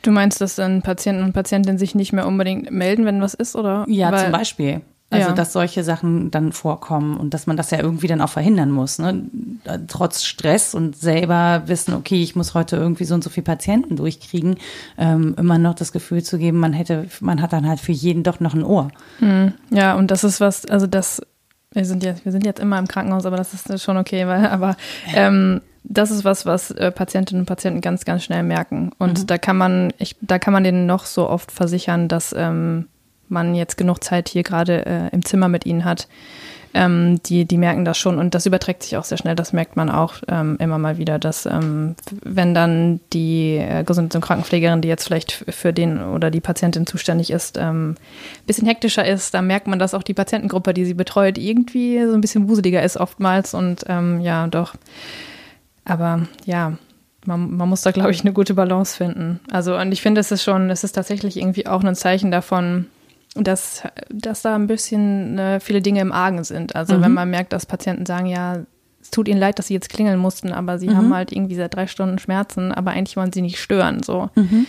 Du 0.02 0.10
meinst, 0.10 0.40
dass 0.40 0.56
dann 0.56 0.82
Patienten 0.82 1.22
und 1.22 1.32
Patientinnen 1.32 1.78
sich 1.78 1.94
nicht 1.94 2.12
mehr 2.12 2.26
unbedingt 2.26 2.70
melden, 2.70 3.06
wenn 3.06 3.20
was 3.20 3.34
ist, 3.34 3.56
oder? 3.56 3.84
Ja, 3.88 4.12
Weil, 4.12 4.24
zum 4.24 4.32
Beispiel. 4.32 4.80
Also, 5.10 5.28
ja. 5.28 5.34
dass 5.34 5.52
solche 5.52 5.84
Sachen 5.84 6.30
dann 6.30 6.52
vorkommen 6.52 7.16
und 7.16 7.34
dass 7.34 7.46
man 7.46 7.56
das 7.56 7.70
ja 7.70 7.78
irgendwie 7.78 8.08
dann 8.08 8.20
auch 8.20 8.30
verhindern 8.30 8.70
muss. 8.70 8.98
Ne? 8.98 9.22
Trotz 9.86 10.24
Stress 10.24 10.74
und 10.74 10.96
selber 10.96 11.62
wissen, 11.66 11.94
okay, 11.94 12.22
ich 12.22 12.34
muss 12.34 12.54
heute 12.54 12.76
irgendwie 12.76 13.04
so 13.04 13.14
und 13.14 13.22
so 13.22 13.30
viele 13.30 13.44
Patienten 13.44 13.96
durchkriegen, 13.96 14.56
ähm, 14.98 15.34
immer 15.38 15.58
noch 15.58 15.74
das 15.74 15.92
Gefühl 15.92 16.22
zu 16.22 16.38
geben, 16.38 16.58
man 16.58 16.72
hätte, 16.72 17.06
man 17.20 17.40
hat 17.40 17.52
dann 17.52 17.68
halt 17.68 17.80
für 17.80 17.92
jeden 17.92 18.24
doch 18.24 18.40
noch 18.40 18.54
ein 18.54 18.64
Ohr. 18.64 18.88
Hm. 19.20 19.52
Ja, 19.70 19.94
und 19.94 20.10
das 20.10 20.24
ist 20.24 20.40
was, 20.40 20.66
also 20.66 20.86
das 20.86 21.20
wir 21.74 21.84
sind 21.84 22.02
jetzt, 22.02 22.24
wir 22.24 22.32
sind 22.32 22.46
jetzt 22.46 22.60
immer 22.60 22.78
im 22.78 22.88
Krankenhaus, 22.88 23.26
aber 23.26 23.36
das 23.36 23.52
ist 23.52 23.82
schon 23.82 23.96
okay, 23.96 24.26
weil, 24.26 24.46
aber 24.48 24.76
ähm, 25.14 25.60
das 25.82 26.10
ist 26.10 26.24
was, 26.24 26.46
was 26.46 26.70
äh, 26.70 26.90
Patientinnen 26.90 27.42
und 27.42 27.46
Patienten 27.46 27.80
ganz, 27.82 28.04
ganz 28.04 28.24
schnell 28.24 28.42
merken. 28.42 28.92
Und 28.98 29.20
mhm. 29.20 29.26
da 29.26 29.36
kann 29.38 29.56
man, 29.56 29.92
ich, 29.98 30.16
da 30.22 30.38
kann 30.38 30.52
man 30.52 30.64
denen 30.64 30.86
noch 30.86 31.04
so 31.04 31.28
oft 31.28 31.52
versichern, 31.52 32.08
dass 32.08 32.34
ähm, 32.36 32.86
man 33.28 33.54
jetzt 33.54 33.76
genug 33.76 34.02
Zeit 34.02 34.28
hier 34.28 34.42
gerade 34.42 34.86
äh, 34.86 35.08
im 35.12 35.24
Zimmer 35.24 35.48
mit 35.48 35.66
ihnen 35.66 35.84
hat, 35.84 36.08
ähm, 36.74 37.22
die, 37.22 37.44
die 37.44 37.56
merken 37.56 37.84
das 37.84 37.96
schon 37.96 38.18
und 38.18 38.34
das 38.34 38.46
überträgt 38.46 38.82
sich 38.82 38.96
auch 38.96 39.04
sehr 39.04 39.16
schnell. 39.16 39.36
Das 39.36 39.52
merkt 39.52 39.76
man 39.76 39.88
auch 39.88 40.14
ähm, 40.26 40.56
immer 40.58 40.76
mal 40.76 40.98
wieder, 40.98 41.20
dass 41.20 41.46
ähm, 41.46 41.94
wenn 42.24 42.52
dann 42.52 43.00
die 43.12 43.56
äh, 43.56 43.84
Gesundheits- 43.84 44.16
und 44.16 44.24
Krankenpflegerin, 44.24 44.80
die 44.80 44.88
jetzt 44.88 45.04
vielleicht 45.04 45.32
für 45.32 45.72
den 45.72 46.02
oder 46.02 46.32
die 46.32 46.40
Patientin 46.40 46.86
zuständig 46.86 47.30
ist, 47.30 47.56
ähm, 47.58 47.94
bisschen 48.46 48.66
hektischer 48.66 49.06
ist, 49.06 49.34
dann 49.34 49.46
merkt 49.46 49.68
man, 49.68 49.78
dass 49.78 49.94
auch 49.94 50.02
die 50.02 50.14
Patientengruppe, 50.14 50.74
die 50.74 50.84
sie 50.84 50.94
betreut, 50.94 51.38
irgendwie 51.38 52.04
so 52.04 52.12
ein 52.12 52.20
bisschen 52.20 52.48
wuseliger 52.48 52.82
ist 52.82 52.96
oftmals 52.96 53.54
und 53.54 53.84
ähm, 53.88 54.20
ja, 54.20 54.48
doch. 54.48 54.74
Aber 55.84 56.26
ja, 56.44 56.72
man, 57.24 57.56
man 57.56 57.68
muss 57.68 57.82
da, 57.82 57.92
glaube 57.92 58.10
ich, 58.10 58.22
eine 58.22 58.32
gute 58.32 58.54
Balance 58.54 58.96
finden. 58.96 59.40
Also, 59.50 59.76
und 59.76 59.92
ich 59.92 60.02
finde, 60.02 60.20
es 60.20 60.32
ist 60.32 60.42
schon, 60.42 60.70
es 60.70 60.82
ist 60.82 60.92
tatsächlich 60.92 61.36
irgendwie 61.36 61.66
auch 61.66 61.84
ein 61.84 61.94
Zeichen 61.94 62.30
davon, 62.30 62.86
dass, 63.34 63.82
dass 64.10 64.42
da 64.42 64.54
ein 64.54 64.66
bisschen 64.66 65.38
äh, 65.38 65.60
viele 65.60 65.82
Dinge 65.82 66.00
im 66.00 66.12
Argen 66.12 66.44
sind. 66.44 66.76
Also 66.76 66.96
mhm. 66.96 67.02
wenn 67.02 67.12
man 67.14 67.30
merkt, 67.30 67.52
dass 67.52 67.66
Patienten 67.66 68.06
sagen, 68.06 68.26
ja, 68.26 68.58
es 69.02 69.10
tut 69.10 69.28
ihnen 69.28 69.40
leid, 69.40 69.58
dass 69.58 69.66
sie 69.66 69.74
jetzt 69.74 69.90
klingeln 69.90 70.18
mussten, 70.18 70.52
aber 70.52 70.78
sie 70.78 70.88
mhm. 70.88 70.96
haben 70.96 71.14
halt 71.14 71.32
irgendwie 71.32 71.56
seit 71.56 71.74
drei 71.74 71.86
Stunden 71.86 72.18
Schmerzen, 72.18 72.72
aber 72.72 72.92
eigentlich 72.92 73.16
wollen 73.16 73.32
sie 73.32 73.42
nicht 73.42 73.58
stören, 73.58 74.02
so. 74.02 74.30
Mhm. 74.34 74.66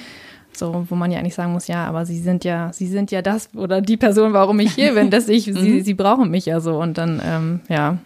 So, 0.51 0.86
wo 0.89 0.95
man 0.95 1.12
ja 1.12 1.19
eigentlich 1.19 1.36
sagen 1.36 1.51
muss, 1.51 1.67
ja, 1.67 1.86
aber 1.86 2.06
sie 2.06 2.17
sind 2.17 2.45
ja, 2.45 2.71
sie 2.71 2.88
sind 2.88 3.12
ja 3.12 3.21
das 3.21 3.54
oder 3.56 3.82
die 3.82 3.97
Person, 3.97 4.32
warum 4.32 4.60
ich 4.60 4.73
hier 4.73 4.93
bin, 4.93 5.10
dass 5.10 5.28
ich, 5.28 5.43
sie, 5.43 5.51
mhm. 5.51 5.84
sie 5.84 5.93
brauchen 5.93 6.32
mich 6.32 6.45
ja 6.45 6.62
so. 6.62 6.80
Und 6.80 6.97
dann, 6.97 7.21
ähm, 7.25 7.60
ja, 7.67 7.97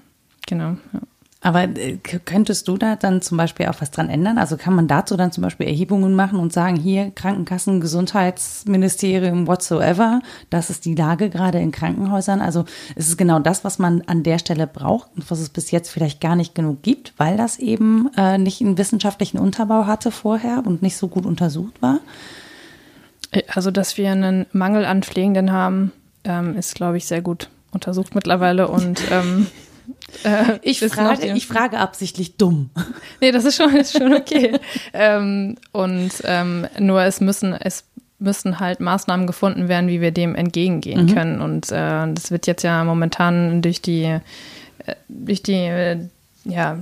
genau. 0.47 0.75
Ja. 0.91 0.99
Aber 1.41 1.63
äh, 1.63 1.97
könntest 2.25 2.67
du 2.67 2.77
da 2.77 2.97
dann 2.97 3.21
zum 3.21 3.37
Beispiel 3.37 3.67
auch 3.67 3.79
was 3.79 3.91
dran 3.91 4.09
ändern? 4.09 4.37
Also 4.37 4.57
kann 4.57 4.75
man 4.75 4.89
dazu 4.89 5.15
dann 5.15 5.31
zum 5.31 5.41
Beispiel 5.41 5.67
Erhebungen 5.67 6.13
machen 6.13 6.37
und 6.37 6.51
sagen, 6.51 6.75
hier 6.75 7.11
Krankenkassen, 7.11 7.79
Gesundheitsministerium, 7.79 9.47
whatsoever, 9.47 10.21
das 10.49 10.69
ist 10.69 10.83
die 10.83 10.95
Lage 10.95 11.29
gerade 11.29 11.59
in 11.59 11.71
Krankenhäusern. 11.71 12.41
Also 12.41 12.65
ist 12.95 13.07
es 13.07 13.15
genau 13.15 13.39
das, 13.39 13.63
was 13.63 13.79
man 13.79 14.01
an 14.07 14.23
der 14.23 14.37
Stelle 14.37 14.67
braucht 14.67 15.09
und 15.15 15.31
was 15.31 15.39
es 15.39 15.49
bis 15.49 15.71
jetzt 15.71 15.89
vielleicht 15.89 16.19
gar 16.19 16.35
nicht 16.35 16.55
genug 16.55 16.81
gibt, 16.81 17.13
weil 17.15 17.37
das 17.37 17.57
eben 17.57 18.09
äh, 18.17 18.37
nicht 18.37 18.59
einen 18.59 18.77
wissenschaftlichen 18.77 19.39
Unterbau 19.39 19.85
hatte 19.85 20.11
vorher 20.11 20.63
und 20.65 20.81
nicht 20.81 20.97
so 20.97 21.07
gut 21.07 21.25
untersucht 21.25 21.81
war? 21.81 21.99
Äh, 23.31 23.43
also, 23.47 23.71
dass 23.71 23.97
wir 23.97 24.11
einen 24.11 24.45
Mangel 24.51 24.83
an 24.83 25.03
Pflegenden 25.03 25.53
haben, 25.53 25.93
ähm, 26.25 26.57
ist, 26.57 26.75
glaube 26.75 26.97
ich, 26.97 27.05
sehr 27.05 27.21
gut 27.21 27.49
untersucht 27.71 28.13
mittlerweile 28.13 28.67
und 28.67 29.01
ähm, 29.09 29.47
Äh, 30.23 30.59
ich, 30.61 30.79
frage, 30.79 31.33
ich 31.33 31.47
frage 31.47 31.79
absichtlich 31.79 32.37
dumm. 32.37 32.69
Nee, 33.21 33.31
das 33.31 33.43
ist 33.43 33.57
schon, 33.57 33.75
ist 33.75 33.97
schon 33.97 34.13
okay. 34.13 34.59
ähm, 34.93 35.57
und 35.71 36.11
ähm, 36.23 36.67
nur 36.79 37.01
es 37.01 37.19
müssen, 37.19 37.53
es 37.53 37.83
müssen 38.19 38.59
halt 38.59 38.79
Maßnahmen 38.79 39.27
gefunden 39.27 39.67
werden, 39.67 39.89
wie 39.89 40.01
wir 40.01 40.11
dem 40.11 40.35
entgegengehen 40.35 41.05
mhm. 41.05 41.13
können. 41.13 41.41
Und 41.41 41.71
äh, 41.71 42.13
das 42.13 42.31
wird 42.31 42.47
jetzt 42.47 42.63
ja 42.63 42.83
momentan 42.83 43.61
durch 43.61 43.81
die, 43.81 44.03
äh, 44.03 44.95
durch 45.07 45.41
die, 45.41 45.53
äh, 45.53 45.97
ja, 46.45 46.77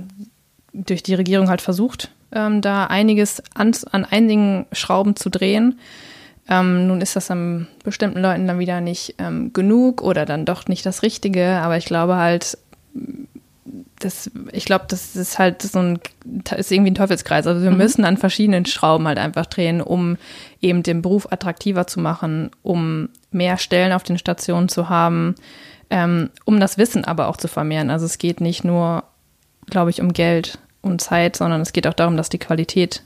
durch 0.72 1.02
die 1.02 1.14
Regierung 1.14 1.48
halt 1.48 1.60
versucht, 1.60 2.10
ähm, 2.32 2.60
da 2.60 2.86
einiges 2.86 3.42
an, 3.54 3.72
an 3.90 4.04
einigen 4.04 4.66
Schrauben 4.72 5.16
zu 5.16 5.30
drehen. 5.30 5.78
Ähm, 6.48 6.86
nun 6.86 7.00
ist 7.00 7.14
das 7.14 7.30
an 7.30 7.68
bestimmten 7.84 8.20
Leuten 8.20 8.46
dann 8.46 8.58
wieder 8.58 8.80
nicht 8.80 9.14
ähm, 9.18 9.52
genug 9.52 10.02
oder 10.02 10.24
dann 10.24 10.44
doch 10.44 10.66
nicht 10.66 10.84
das 10.86 11.02
Richtige, 11.02 11.58
aber 11.58 11.76
ich 11.76 11.84
glaube 11.84 12.16
halt, 12.16 12.58
das, 13.98 14.30
ich 14.52 14.64
glaube, 14.64 14.86
das 14.88 15.16
ist 15.16 15.38
halt 15.38 15.62
so 15.62 15.78
ein, 15.78 15.98
ist 16.56 16.70
irgendwie 16.72 16.90
ein 16.90 16.94
Teufelskreis. 16.94 17.46
Also 17.46 17.62
wir 17.62 17.70
mhm. 17.70 17.78
müssen 17.78 18.04
an 18.04 18.16
verschiedenen 18.16 18.64
Schrauben 18.64 19.06
halt 19.06 19.18
einfach 19.18 19.46
drehen, 19.46 19.80
um 19.80 20.16
eben 20.60 20.82
den 20.82 21.02
Beruf 21.02 21.30
attraktiver 21.30 21.86
zu 21.86 22.00
machen, 22.00 22.50
um 22.62 23.08
mehr 23.30 23.58
Stellen 23.58 23.92
auf 23.92 24.02
den 24.02 24.18
Stationen 24.18 24.68
zu 24.68 24.88
haben, 24.88 25.34
ähm, 25.90 26.30
um 26.44 26.60
das 26.60 26.78
Wissen 26.78 27.04
aber 27.04 27.28
auch 27.28 27.36
zu 27.36 27.48
vermehren. 27.48 27.90
Also 27.90 28.06
es 28.06 28.18
geht 28.18 28.40
nicht 28.40 28.64
nur, 28.64 29.04
glaube 29.66 29.90
ich, 29.90 30.00
um 30.00 30.12
Geld 30.12 30.58
und 30.80 31.00
Zeit, 31.00 31.36
sondern 31.36 31.60
es 31.60 31.72
geht 31.72 31.86
auch 31.86 31.94
darum, 31.94 32.16
dass 32.16 32.28
die 32.28 32.38
Qualität 32.38 33.02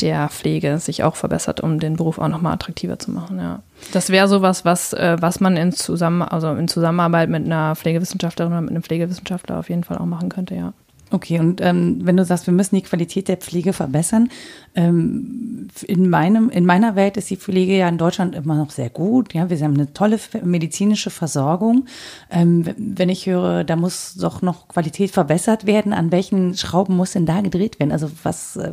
der 0.00 0.28
Pflege 0.28 0.78
sich 0.78 1.04
auch 1.04 1.16
verbessert, 1.16 1.60
um 1.60 1.78
den 1.78 1.96
Beruf 1.96 2.18
auch 2.18 2.28
nochmal 2.28 2.54
attraktiver 2.54 2.98
zu 2.98 3.10
machen. 3.10 3.38
Ja. 3.38 3.60
Das 3.92 4.10
wäre 4.10 4.28
sowas, 4.28 4.64
was, 4.64 4.92
äh, 4.92 5.16
was 5.20 5.40
man 5.40 5.56
in, 5.56 5.72
Zusammen 5.72 6.22
also 6.22 6.52
in 6.52 6.68
Zusammenarbeit 6.68 7.28
mit 7.28 7.44
einer 7.44 7.76
Pflegewissenschaftlerin 7.76 8.52
oder 8.52 8.62
mit 8.62 8.70
einem 8.70 8.82
Pflegewissenschaftler 8.82 9.58
auf 9.58 9.68
jeden 9.68 9.84
Fall 9.84 9.98
auch 9.98 10.06
machen 10.06 10.28
könnte, 10.28 10.54
ja. 10.54 10.72
Okay, 11.12 11.38
und 11.38 11.60
ähm, 11.60 11.98
wenn 12.04 12.16
du 12.16 12.24
sagst, 12.24 12.46
wir 12.46 12.54
müssen 12.54 12.74
die 12.74 12.82
Qualität 12.82 13.28
der 13.28 13.36
Pflege 13.36 13.74
verbessern, 13.74 14.30
ähm, 14.74 15.68
in, 15.86 16.08
meinem, 16.08 16.48
in 16.48 16.64
meiner 16.64 16.96
Welt 16.96 17.18
ist 17.18 17.28
die 17.28 17.36
Pflege 17.36 17.76
ja 17.76 17.86
in 17.86 17.98
Deutschland 17.98 18.34
immer 18.34 18.56
noch 18.56 18.70
sehr 18.70 18.88
gut. 18.88 19.34
Ja, 19.34 19.50
wir 19.50 19.60
haben 19.60 19.74
eine 19.74 19.92
tolle 19.92 20.18
medizinische 20.42 21.10
Versorgung. 21.10 21.84
Ähm, 22.30 22.64
wenn 22.78 23.10
ich 23.10 23.26
höre, 23.26 23.62
da 23.64 23.76
muss 23.76 24.14
doch 24.14 24.40
noch 24.40 24.68
Qualität 24.68 25.10
verbessert 25.10 25.66
werden, 25.66 25.92
an 25.92 26.10
welchen 26.12 26.56
Schrauben 26.56 26.96
muss 26.96 27.12
denn 27.12 27.26
da 27.26 27.42
gedreht 27.42 27.78
werden? 27.78 27.92
Also 27.92 28.10
was, 28.22 28.56
äh, 28.56 28.72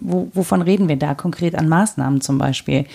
wo, 0.00 0.28
wovon 0.34 0.62
reden 0.62 0.88
wir 0.88 0.96
da 0.96 1.14
konkret 1.14 1.54
an 1.54 1.68
Maßnahmen 1.68 2.20
zum 2.22 2.38
Beispiel, 2.38 2.86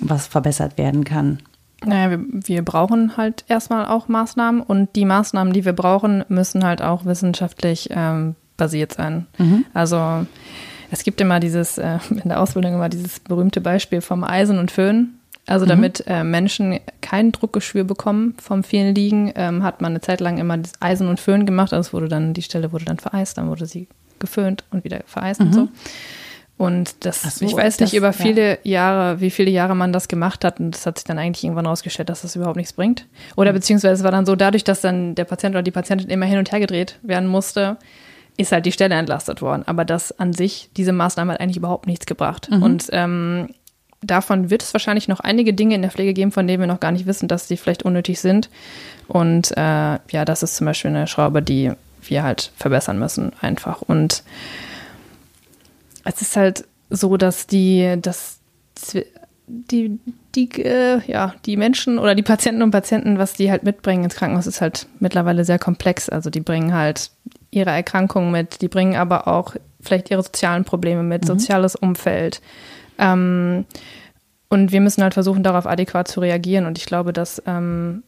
was 0.00 0.26
verbessert 0.26 0.76
werden 0.76 1.04
kann? 1.04 1.38
Naja, 1.84 2.10
wir, 2.10 2.20
wir 2.28 2.62
brauchen 2.62 3.16
halt 3.16 3.44
erstmal 3.48 3.86
auch 3.86 4.08
Maßnahmen 4.08 4.62
und 4.62 4.94
die 4.96 5.04
Maßnahmen, 5.04 5.52
die 5.52 5.64
wir 5.64 5.72
brauchen, 5.72 6.24
müssen 6.28 6.64
halt 6.64 6.82
auch 6.82 7.04
wissenschaftlich 7.04 7.88
ähm, 7.90 8.34
basiert 8.56 8.92
sein. 8.92 9.26
Mhm. 9.38 9.64
Also 9.74 10.26
es 10.90 11.04
gibt 11.04 11.20
immer 11.20 11.40
dieses, 11.40 11.78
äh, 11.78 11.98
in 12.10 12.28
der 12.28 12.40
Ausbildung 12.40 12.74
immer 12.74 12.88
dieses 12.88 13.20
berühmte 13.20 13.60
Beispiel 13.60 14.00
vom 14.00 14.24
Eisen 14.24 14.58
und 14.58 14.70
Föhn. 14.70 15.14
Also 15.44 15.66
damit 15.66 16.04
äh, 16.06 16.22
Menschen 16.22 16.78
kein 17.00 17.32
Druckgeschwür 17.32 17.82
bekommen 17.82 18.34
vom 18.40 18.62
vielen 18.62 18.94
Liegen, 18.94 19.32
ähm, 19.34 19.64
hat 19.64 19.80
man 19.80 19.90
eine 19.90 20.00
Zeit 20.00 20.20
lang 20.20 20.38
immer 20.38 20.56
das 20.56 20.72
Eisen 20.78 21.08
und 21.08 21.18
Föhn 21.18 21.46
gemacht. 21.46 21.72
Also 21.72 21.88
es 21.88 21.92
wurde 21.92 22.06
dann, 22.06 22.32
die 22.32 22.42
Stelle 22.42 22.70
wurde 22.70 22.84
dann 22.84 22.98
vereist, 22.98 23.38
dann 23.38 23.48
wurde 23.48 23.66
sie 23.66 23.88
geföhnt 24.20 24.62
und 24.70 24.84
wieder 24.84 25.00
vereist 25.04 25.40
und 25.40 25.52
so. 25.52 25.68
Und 26.58 27.04
das, 27.04 27.22
so, 27.22 27.44
ich 27.44 27.56
weiß 27.56 27.78
das- 27.78 27.90
nicht 27.92 27.98
über 27.98 28.08
ja. 28.08 28.12
viele 28.12 28.58
Jahre, 28.62 29.20
wie 29.20 29.30
viele 29.30 29.50
Jahre 29.50 29.74
man 29.74 29.92
das 29.92 30.06
gemacht 30.06 30.44
hat. 30.44 30.60
Und 30.60 30.72
das 30.72 30.86
hat 30.86 30.98
sich 30.98 31.04
dann 31.04 31.18
eigentlich 31.18 31.42
irgendwann 31.44 31.66
rausgestellt, 31.66 32.08
dass 32.08 32.22
das 32.22 32.36
überhaupt 32.36 32.56
nichts 32.56 32.72
bringt. 32.72 33.06
Oder 33.36 33.52
beziehungsweise 33.52 33.94
es 33.94 34.04
war 34.04 34.12
dann 34.12 34.26
so, 34.26 34.36
dadurch, 34.36 34.62
dass 34.62 34.80
dann 34.80 35.14
der 35.14 35.24
Patient 35.24 35.54
oder 35.54 35.62
die 35.62 35.70
Patientin 35.70 36.08
immer 36.10 36.26
hin 36.26 36.38
und 36.38 36.52
her 36.52 36.60
gedreht 36.60 36.98
werden 37.02 37.28
musste, 37.28 37.78
ist 38.36 38.52
halt 38.52 38.64
die 38.64 38.72
Stelle 38.72 38.94
entlastet 38.94 39.42
worden. 39.42 39.64
Aber 39.66 39.84
das 39.84 40.18
an 40.18 40.32
sich, 40.32 40.70
diese 40.76 40.92
Maßnahme 40.92 41.32
hat 41.32 41.40
eigentlich 41.40 41.56
überhaupt 41.56 41.86
nichts 41.86 42.06
gebracht. 42.06 42.48
Und 42.50 42.86
ähm, 42.92 43.50
davon 44.00 44.48
wird 44.50 44.62
es 44.62 44.72
wahrscheinlich 44.72 45.08
noch 45.08 45.20
einige 45.20 45.52
Dinge 45.54 45.74
in 45.74 45.82
der 45.82 45.90
Pflege 45.90 46.14
geben, 46.14 46.32
von 46.32 46.46
denen 46.46 46.60
wir 46.60 46.66
noch 46.66 46.80
gar 46.80 46.92
nicht 46.92 47.06
wissen, 47.06 47.28
dass 47.28 47.46
die 47.48 47.56
vielleicht 47.56 47.82
unnötig 47.82 48.20
sind. 48.20 48.48
Und 49.08 49.50
äh, 49.56 49.60
ja, 50.10 50.24
das 50.24 50.42
ist 50.42 50.56
zum 50.56 50.66
Beispiel 50.66 50.90
eine 50.90 51.06
Schraube, 51.06 51.42
die 51.42 51.72
wir 52.02 52.22
halt 52.22 52.52
verbessern 52.56 52.98
müssen, 52.98 53.32
einfach. 53.40 53.82
Und 53.82 54.22
es 56.04 56.22
ist 56.22 56.36
halt 56.36 56.64
so, 56.90 57.16
dass 57.16 57.46
die, 57.46 57.96
dass 58.00 58.40
die, 59.46 59.98
die, 60.34 60.48
äh, 60.62 61.00
ja, 61.06 61.34
die 61.44 61.56
Menschen 61.56 61.98
oder 61.98 62.14
die 62.14 62.22
Patienten 62.22 62.62
und 62.62 62.70
Patienten, 62.70 63.18
was 63.18 63.34
die 63.34 63.50
halt 63.50 63.64
mitbringen 63.64 64.04
ins 64.04 64.14
Krankenhaus, 64.14 64.46
ist 64.46 64.60
halt 64.60 64.86
mittlerweile 64.98 65.44
sehr 65.44 65.58
komplex. 65.58 66.08
Also 66.08 66.30
die 66.30 66.40
bringen 66.40 66.72
halt 66.72 67.10
ihre 67.50 67.70
Erkrankungen 67.70 68.32
mit, 68.32 68.62
die 68.62 68.68
bringen 68.68 68.96
aber 68.96 69.28
auch 69.28 69.56
vielleicht 69.80 70.10
ihre 70.10 70.22
sozialen 70.22 70.64
Probleme 70.64 71.02
mit, 71.02 71.24
soziales 71.24 71.76
Umfeld. 71.76 72.40
Ähm, 72.98 73.66
und 74.48 74.72
wir 74.72 74.80
müssen 74.80 75.02
halt 75.02 75.14
versuchen, 75.14 75.42
darauf 75.42 75.66
adäquat 75.66 76.08
zu 76.08 76.20
reagieren. 76.20 76.66
Und 76.66 76.78
ich 76.78 76.86
glaube, 76.86 77.12
dass 77.12 77.42
ähm, 77.46 78.02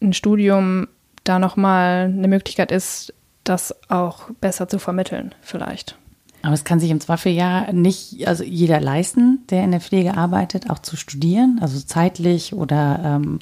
ein 0.00 0.12
Studium 0.12 0.88
da 1.24 1.38
nochmal 1.38 2.04
eine 2.04 2.28
Möglichkeit 2.28 2.72
ist, 2.72 3.12
das 3.44 3.74
auch 3.90 4.30
besser 4.40 4.68
zu 4.68 4.78
vermitteln, 4.78 5.34
vielleicht. 5.40 5.96
Aber 6.42 6.54
es 6.54 6.64
kann 6.64 6.78
sich 6.78 6.90
im 6.90 7.00
Zweifel 7.00 7.32
ja 7.32 7.72
nicht, 7.72 8.26
also 8.28 8.44
jeder 8.44 8.80
leisten, 8.80 9.40
der 9.50 9.64
in 9.64 9.72
der 9.72 9.80
Pflege 9.80 10.16
arbeitet, 10.16 10.70
auch 10.70 10.78
zu 10.78 10.96
studieren, 10.96 11.58
also 11.60 11.80
zeitlich 11.80 12.54
oder 12.54 13.00
ähm, 13.04 13.40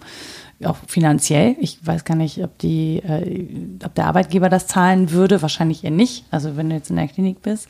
auch 0.64 0.76
finanziell. 0.86 1.56
Ich 1.60 1.84
weiß 1.86 2.04
gar 2.04 2.14
nicht, 2.14 2.42
ob 2.42 2.56
die, 2.58 2.98
äh, 2.98 3.46
ob 3.84 3.94
der 3.94 4.06
Arbeitgeber 4.06 4.48
das 4.48 4.66
zahlen 4.66 5.10
würde, 5.10 5.42
wahrscheinlich 5.42 5.84
eher 5.84 5.90
nicht. 5.90 6.24
Also 6.30 6.56
wenn 6.56 6.70
du 6.70 6.76
jetzt 6.76 6.90
in 6.90 6.96
der 6.96 7.08
Klinik 7.08 7.42
bist. 7.42 7.68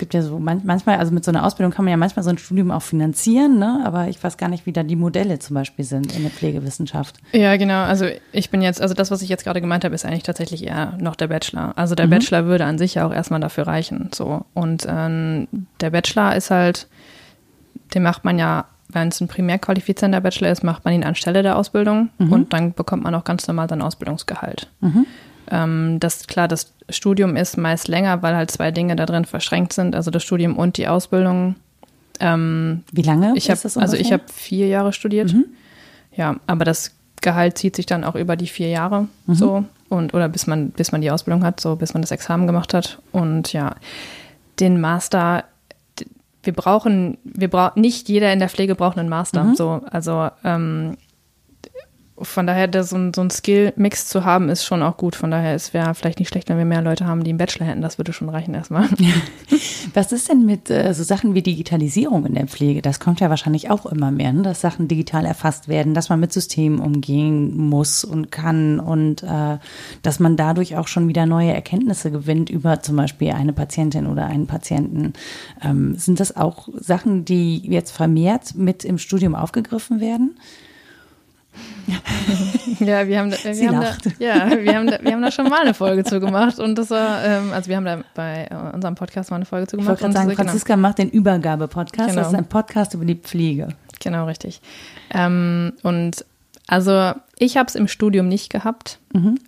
Es 0.00 0.02
gibt 0.02 0.14
ja 0.14 0.22
so 0.22 0.38
man, 0.38 0.62
manchmal, 0.64 0.96
also 0.96 1.12
mit 1.12 1.26
so 1.26 1.30
einer 1.30 1.44
Ausbildung 1.44 1.72
kann 1.72 1.84
man 1.84 1.90
ja 1.90 1.98
manchmal 1.98 2.22
so 2.22 2.30
ein 2.30 2.38
Studium 2.38 2.70
auch 2.70 2.80
finanzieren, 2.80 3.58
ne? 3.58 3.82
Aber 3.84 4.08
ich 4.08 4.24
weiß 4.24 4.38
gar 4.38 4.48
nicht, 4.48 4.64
wie 4.64 4.72
da 4.72 4.82
die 4.82 4.96
Modelle 4.96 5.38
zum 5.40 5.52
Beispiel 5.52 5.84
sind 5.84 6.16
in 6.16 6.22
der 6.22 6.30
Pflegewissenschaft. 6.30 7.16
Ja, 7.32 7.54
genau. 7.58 7.82
Also 7.82 8.06
ich 8.32 8.48
bin 8.48 8.62
jetzt, 8.62 8.80
also 8.80 8.94
das, 8.94 9.10
was 9.10 9.20
ich 9.20 9.28
jetzt 9.28 9.44
gerade 9.44 9.60
gemeint 9.60 9.84
habe, 9.84 9.94
ist 9.94 10.06
eigentlich 10.06 10.22
tatsächlich 10.22 10.66
eher 10.66 10.96
noch 10.98 11.16
der 11.16 11.26
Bachelor. 11.26 11.74
Also 11.76 11.94
der 11.94 12.06
Bachelor 12.06 12.46
würde 12.46 12.64
an 12.64 12.78
sich 12.78 12.94
ja 12.94 13.06
auch 13.06 13.12
erstmal 13.12 13.40
dafür 13.40 13.66
reichen. 13.66 14.08
So. 14.14 14.46
Und 14.54 14.86
ähm, 14.88 15.48
der 15.82 15.90
Bachelor 15.90 16.34
ist 16.34 16.50
halt, 16.50 16.88
den 17.92 18.02
macht 18.02 18.24
man 18.24 18.38
ja, 18.38 18.64
wenn 18.88 19.08
es 19.08 19.20
ein 19.20 19.28
primär 19.28 19.58
qualifizierender 19.58 20.22
Bachelor 20.22 20.50
ist, 20.50 20.64
macht 20.64 20.86
man 20.86 20.94
ihn 20.94 21.04
anstelle 21.04 21.42
der 21.42 21.58
Ausbildung 21.58 22.08
und 22.30 22.52
dann 22.54 22.72
bekommt 22.72 23.02
man 23.02 23.14
auch 23.14 23.24
ganz 23.24 23.46
normal 23.46 23.68
sein 23.68 23.82
Ausbildungsgehalt. 23.82 24.70
Ähm, 25.50 25.98
das 26.00 26.26
klar, 26.26 26.48
das 26.48 26.72
Studium 26.88 27.36
ist 27.36 27.56
meist 27.56 27.88
länger, 27.88 28.22
weil 28.22 28.36
halt 28.36 28.50
zwei 28.50 28.70
Dinge 28.70 28.96
da 28.96 29.06
drin 29.06 29.24
verschränkt 29.24 29.72
sind, 29.72 29.94
also 29.94 30.10
das 30.10 30.22
Studium 30.22 30.56
und 30.56 30.76
die 30.76 30.88
Ausbildung. 30.88 31.56
Ähm, 32.20 32.84
Wie 32.92 33.02
lange 33.02 33.32
ich 33.36 33.46
das 33.46 33.76
also 33.76 33.96
ich 33.96 34.12
habe 34.12 34.24
vier 34.32 34.68
Jahre 34.68 34.92
studiert. 34.92 35.34
Ja, 36.14 36.36
aber 36.46 36.64
das 36.64 36.92
Gehalt 37.20 37.58
zieht 37.58 37.76
sich 37.76 37.86
dann 37.86 38.04
auch 38.04 38.14
über 38.14 38.36
die 38.36 38.46
vier 38.46 38.68
Jahre 38.68 39.08
so. 39.26 39.64
Und 39.88 40.14
oder 40.14 40.28
bis 40.28 40.46
man 40.46 40.70
bis 40.70 40.92
man 40.92 41.00
die 41.00 41.10
Ausbildung 41.10 41.44
hat, 41.44 41.60
so 41.60 41.76
bis 41.76 41.94
man 41.94 42.02
das 42.02 42.10
Examen 42.10 42.46
gemacht 42.46 42.74
hat. 42.74 42.98
Und 43.12 43.52
ja, 43.52 43.74
den 44.60 44.80
Master 44.80 45.44
wir 46.42 46.52
brauchen 46.52 47.18
wir 47.24 47.48
brauchen 47.48 47.80
nicht 47.80 48.08
jeder 48.08 48.32
in 48.32 48.38
der 48.38 48.48
Pflege 48.48 48.74
braucht 48.74 48.98
einen 48.98 49.08
Master, 49.08 49.52
so. 49.56 49.82
Also 49.90 50.28
ähm, 50.44 50.96
von 52.22 52.46
daher, 52.46 52.68
da 52.68 52.82
so 52.82 52.96
ein, 52.96 53.14
so 53.14 53.20
ein 53.20 53.30
Skill-Mix 53.30 54.06
zu 54.06 54.24
haben, 54.24 54.48
ist 54.48 54.64
schon 54.64 54.82
auch 54.82 54.96
gut. 54.96 55.16
Von 55.16 55.30
daher, 55.30 55.54
es 55.54 55.72
wäre 55.72 55.94
vielleicht 55.94 56.18
nicht 56.18 56.28
schlecht, 56.28 56.48
wenn 56.48 56.58
wir 56.58 56.64
mehr 56.64 56.82
Leute 56.82 57.06
haben, 57.06 57.24
die 57.24 57.30
einen 57.30 57.38
Bachelor 57.38 57.66
hätten. 57.66 57.82
Das 57.82 57.98
würde 57.98 58.12
schon 58.12 58.28
reichen 58.28 58.54
erstmal. 58.54 58.88
Was 59.94 60.12
ist 60.12 60.28
denn 60.28 60.44
mit 60.44 60.70
äh, 60.70 60.92
so 60.94 61.02
Sachen 61.02 61.34
wie 61.34 61.42
Digitalisierung 61.42 62.26
in 62.26 62.34
der 62.34 62.46
Pflege? 62.46 62.82
Das 62.82 63.00
kommt 63.00 63.20
ja 63.20 63.30
wahrscheinlich 63.30 63.70
auch 63.70 63.86
immer 63.86 64.10
mehr, 64.10 64.32
ne? 64.32 64.42
dass 64.42 64.60
Sachen 64.60 64.88
digital 64.88 65.24
erfasst 65.24 65.68
werden, 65.68 65.94
dass 65.94 66.08
man 66.08 66.20
mit 66.20 66.32
Systemen 66.32 66.80
umgehen 66.80 67.56
muss 67.56 68.04
und 68.04 68.30
kann 68.30 68.80
und 68.80 69.22
äh, 69.22 69.58
dass 70.02 70.20
man 70.20 70.36
dadurch 70.36 70.76
auch 70.76 70.88
schon 70.88 71.08
wieder 71.08 71.26
neue 71.26 71.52
Erkenntnisse 71.52 72.10
gewinnt 72.10 72.50
über 72.50 72.82
zum 72.82 72.96
Beispiel 72.96 73.30
eine 73.30 73.52
Patientin 73.52 74.06
oder 74.06 74.26
einen 74.26 74.46
Patienten. 74.46 75.14
Ähm, 75.62 75.96
sind 75.96 76.20
das 76.20 76.36
auch 76.36 76.68
Sachen, 76.74 77.24
die 77.24 77.58
jetzt 77.58 77.90
vermehrt 77.92 78.54
mit 78.54 78.84
im 78.84 78.98
Studium 78.98 79.34
aufgegriffen 79.34 80.00
werden? 80.00 80.36
Ja, 82.80 83.06
wir 83.06 83.18
haben, 83.18 83.30
da, 83.30 83.36
wir 83.42 83.54
Sie 83.54 83.68
haben 83.68 83.80
lacht. 83.80 84.06
da, 84.06 84.10
ja, 84.18 84.50
wir 84.62 84.74
haben, 84.76 84.86
da, 84.86 84.98
wir 85.02 85.12
haben 85.12 85.22
da 85.22 85.30
schon 85.30 85.48
mal 85.48 85.60
eine 85.60 85.74
Folge 85.74 86.04
zu 86.04 86.18
gemacht 86.20 86.58
und 86.58 86.76
das 86.76 86.90
war, 86.90 87.22
ähm, 87.24 87.52
also 87.52 87.68
wir 87.68 87.76
haben 87.76 87.84
da 87.84 87.98
bei 88.14 88.46
äh, 88.50 88.74
unserem 88.74 88.94
Podcast 88.94 89.30
mal 89.30 89.36
eine 89.36 89.44
Folge 89.44 89.66
zu 89.66 89.76
Ich 89.76 89.82
gemacht. 89.82 90.00
wollte 90.00 90.02
gerade 90.02 90.14
sagen, 90.14 90.28
genau. 90.30 90.42
Franziska 90.42 90.76
macht 90.76 90.98
den 90.98 91.10
Übergabe-Podcast. 91.10 92.10
Genau. 92.10 92.20
Das 92.20 92.28
ist 92.28 92.34
ein 92.38 92.46
Podcast 92.46 92.94
über 92.94 93.04
die 93.04 93.16
Pflege. 93.16 93.68
Genau, 94.00 94.24
richtig. 94.26 94.60
Ähm, 95.12 95.72
und 95.82 96.24
also 96.68 97.12
ich 97.38 97.56
habe 97.56 97.66
es 97.68 97.74
im 97.74 97.88
Studium 97.88 98.28
nicht 98.28 98.50
gehabt, 98.50 98.98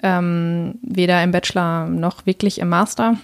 ähm, 0.02 0.74
weder 0.82 1.22
im 1.22 1.30
Bachelor 1.30 1.86
noch 1.86 2.26
wirklich 2.26 2.58
im 2.58 2.68
Master. 2.68 3.16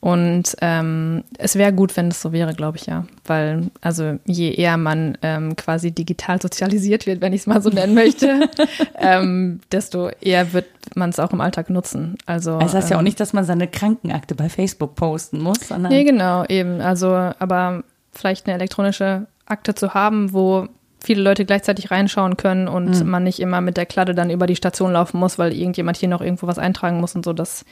Und 0.00 0.56
ähm, 0.62 1.24
es 1.36 1.56
wäre 1.56 1.74
gut, 1.74 1.94
wenn 1.96 2.08
es 2.08 2.22
so 2.22 2.32
wäre, 2.32 2.54
glaube 2.54 2.78
ich, 2.78 2.86
ja. 2.86 3.04
Weil, 3.26 3.70
also 3.82 4.18
je 4.24 4.50
eher 4.52 4.78
man 4.78 5.18
ähm, 5.20 5.56
quasi 5.56 5.92
digital 5.92 6.40
sozialisiert 6.40 7.06
wird, 7.06 7.20
wenn 7.20 7.34
ich 7.34 7.42
es 7.42 7.46
mal 7.46 7.60
so 7.60 7.68
nennen 7.68 7.94
möchte, 7.94 8.48
ähm, 8.98 9.60
desto 9.70 10.08
eher 10.20 10.54
wird 10.54 10.66
man 10.94 11.10
es 11.10 11.20
auch 11.20 11.32
im 11.32 11.42
Alltag 11.42 11.68
nutzen. 11.68 12.16
Also, 12.24 12.58
Das 12.58 12.72
heißt 12.72 12.88
ja 12.90 12.96
auch 12.96 13.00
ähm, 13.00 13.04
nicht, 13.04 13.20
dass 13.20 13.34
man 13.34 13.44
seine 13.44 13.68
Krankenakte 13.68 14.34
bei 14.34 14.48
Facebook 14.48 14.94
posten 14.94 15.40
muss, 15.40 15.68
sondern 15.68 15.92
Nee, 15.92 16.04
genau, 16.04 16.44
eben. 16.46 16.80
Also, 16.80 17.08
aber 17.10 17.84
vielleicht 18.12 18.46
eine 18.46 18.54
elektronische 18.54 19.26
Akte 19.44 19.74
zu 19.74 19.92
haben, 19.92 20.32
wo 20.32 20.66
viele 21.02 21.22
Leute 21.22 21.44
gleichzeitig 21.44 21.90
reinschauen 21.90 22.36
können 22.36 22.68
und 22.68 23.04
man 23.04 23.24
nicht 23.24 23.40
immer 23.40 23.60
mit 23.60 23.76
der 23.76 23.86
Kladde 23.86 24.14
dann 24.14 24.30
über 24.30 24.46
die 24.46 24.56
Station 24.56 24.92
laufen 24.92 25.18
muss, 25.18 25.38
weil 25.38 25.52
irgendjemand 25.52 25.96
hier 25.96 26.08
noch 26.08 26.20
irgendwo 26.20 26.46
was 26.46 26.58
eintragen 26.58 27.00
muss 27.00 27.14
und 27.14 27.24
so. 27.24 27.32
Das 27.32 27.64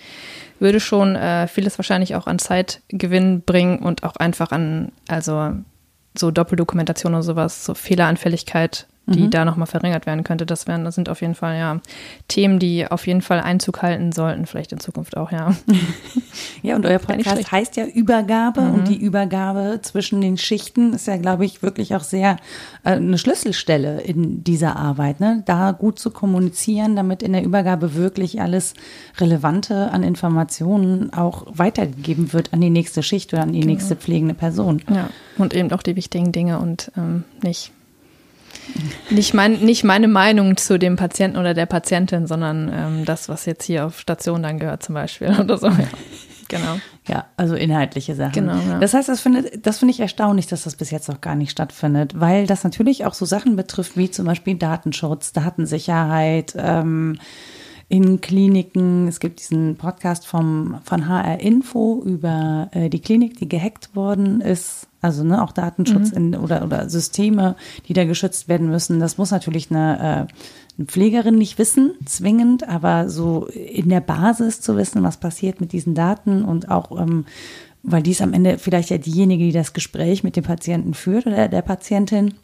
würde 0.59 0.81
schon 0.81 1.15
äh, 1.17 1.47
vieles 1.47 1.79
wahrscheinlich 1.79 2.15
auch 2.15 2.27
an 2.27 2.39
Zeitgewinn 2.39 3.43
bringen 3.43 3.81
und 3.81 4.03
auch 4.03 4.17
einfach 4.17 4.51
an, 4.51 4.93
also 5.09 5.53
so 6.17 6.31
Doppeldokumentation 6.31 7.15
oder 7.15 7.23
sowas, 7.23 7.65
so 7.65 7.75
Fehleranfälligkeit, 7.75 8.87
die 9.15 9.31
da 9.31 9.45
nochmal 9.45 9.67
verringert 9.67 10.07
werden 10.07 10.25
könnte. 10.25 10.47
Das 10.47 10.67
wären, 10.67 10.85
das 10.85 10.95
sind 10.95 11.09
auf 11.09 11.21
jeden 11.21 11.35
Fall 11.35 11.57
ja 11.59 11.81
Themen, 12.29 12.59
die 12.59 12.87
auf 12.91 13.07
jeden 13.07 13.23
Fall 13.23 13.41
Einzug 13.41 13.83
halten 13.83 14.13
sollten, 14.13 14.47
vielleicht 14.47 14.73
in 14.73 14.81
Zukunft 14.81 15.17
auch, 15.17 15.33
ja. 15.33 15.55
Ja, 16.63 16.77
und 16.77 16.87
euer 16.87 16.99
Podcast. 16.99 17.43
Mhm. 17.43 17.53
heißt 17.53 17.77
ja 17.77 17.85
Übergabe 17.87 18.61
und 18.61 18.89
die 18.89 18.97
Übergabe 18.97 19.79
zwischen 19.83 20.21
den 20.21 20.37
Schichten 20.37 20.93
ist 20.93 21.07
ja, 21.07 21.17
glaube 21.17 21.45
ich, 21.45 21.63
wirklich 21.63 21.95
auch 21.95 22.03
sehr 22.03 22.37
äh, 22.85 22.91
eine 22.91 23.17
Schlüsselstelle 23.19 24.01
in 24.01 24.43
dieser 24.45 24.77
Arbeit, 24.77 25.21
ne? 25.21 25.43
Da 25.47 25.73
gut 25.73 25.99
zu 25.99 26.11
kommunizieren, 26.11 26.97
damit 26.97 27.23
in 27.23 27.33
der 27.33 27.45
Übergabe 27.45 27.95
wirklich 27.95 28.41
alles 28.41 28.75
Relevante 29.19 29.91
an 29.93 30.03
Informationen 30.03 31.13
auch 31.13 31.47
weitergegeben 31.49 32.33
wird 32.33 32.53
an 32.53 32.61
die 32.61 32.71
nächste 32.71 33.03
Schicht 33.03 33.33
oder 33.33 33.43
an 33.43 33.49
Genau. 33.53 33.61
die 33.61 33.67
nächste 33.67 33.97
pflegende 33.97 34.35
Person. 34.35 34.83
Ja, 34.91 35.09
und 35.39 35.55
eben 35.55 35.73
auch 35.73 35.83
die 35.83 35.97
wichtigen 35.97 36.33
Dinge 36.33 36.59
und 36.59 36.93
ähm, 36.97 37.25
nicht, 37.43 37.73
nicht, 39.11 39.35
mein, 39.35 39.61
nicht 39.61 39.85
meine 39.85 40.09
Meinung 40.09 40.57
zu 40.57 40.79
dem 40.79 40.97
Patienten 40.97 41.39
oder 41.39 41.55
der 41.55 41.67
Patientin, 41.67 42.27
sondern 42.27 42.71
ähm, 42.73 43.05
das, 43.05 43.29
was 43.29 43.47
jetzt 43.47 43.65
hier 43.65 43.87
auf 43.87 43.99
Station 43.99 44.43
dann 44.43 44.59
gehört 44.59 44.83
zum 44.83 44.95
Beispiel 44.95 45.29
oder 45.41 45.59
so. 45.59 45.69
Ja. 45.69 45.89
Genau. 46.49 46.81
Ja, 47.07 47.27
also 47.37 47.55
inhaltliche 47.55 48.15
Sachen. 48.15 48.33
Genau, 48.33 48.57
ja. 48.57 48.79
Das 48.79 48.95
heißt, 48.95 49.09
das 49.09 49.21
findet, 49.21 49.67
das 49.67 49.79
finde 49.79 49.93
ich 49.93 50.01
erstaunlich, 50.01 50.47
dass 50.47 50.65
das 50.65 50.77
bis 50.77 50.91
jetzt 50.91 51.09
noch 51.09 51.21
gar 51.21 51.35
nicht 51.35 51.51
stattfindet, 51.51 52.19
weil 52.19 52.47
das 52.47 52.65
natürlich 52.65 53.05
auch 53.05 53.15
so 53.15 53.27
Sachen 53.27 53.55
betrifft 53.55 53.97
wie 53.97 54.11
zum 54.11 54.27
Beispiel 54.27 54.57
Datenschutz, 54.57 55.33
Datensicherheit, 55.33 56.55
ähm, 56.57 57.19
in 57.89 58.21
Kliniken. 58.21 59.09
Es 59.09 59.21
gibt 59.21 59.41
diesen 59.41 59.77
Podcast 59.77 60.27
vom, 60.27 60.81
von 60.85 61.09
HR 61.09 61.41
Info 61.41 62.03
über 62.05 62.69
äh, 62.73 62.89
die 62.89 63.01
Klinik, 63.01 63.39
die 63.39 63.49
gehackt 63.49 63.95
worden 63.95 64.41
ist. 64.41 64.88
Also 65.01 65.23
ne, 65.25 65.43
auch 65.43 65.53
Datenschutz 65.53 66.11
in, 66.11 66.35
oder, 66.35 66.65
oder 66.65 66.89
Systeme, 66.89 67.55
die 67.87 67.93
da 67.93 68.05
geschützt 68.05 68.49
werden 68.49 68.69
müssen. 68.69 68.99
Das 68.99 69.17
muss 69.19 69.31
natürlich 69.31 69.71
eine, 69.71 69.99
äh, 69.99 70.35
eine 70.77 70.87
Pflegerin 70.87 71.37
nicht 71.37 71.59
wissen, 71.59 71.93
zwingend, 72.05 72.69
aber 72.69 73.09
so 73.09 73.47
in 73.47 73.89
der 73.89 74.01
Basis 74.01 74.61
zu 74.61 74.77
wissen, 74.77 75.03
was 75.03 75.17
passiert 75.17 75.61
mit 75.61 75.73
diesen 75.73 75.95
Daten 75.95 76.45
und 76.45 76.71
auch, 76.71 76.99
ähm, 77.01 77.27
weil 77.83 78.03
dies 78.03 78.21
am 78.21 78.33
Ende 78.33 78.59
vielleicht 78.59 78.91
ja 78.91 78.99
diejenige, 78.99 79.45
die 79.45 79.53
das 79.53 79.73
Gespräch 79.73 80.25
mit 80.25 80.35
dem 80.35 80.45
Patienten 80.45 80.95
führt 80.95 81.27
oder 81.27 81.49
der 81.49 81.63
Patientin. 81.63 82.35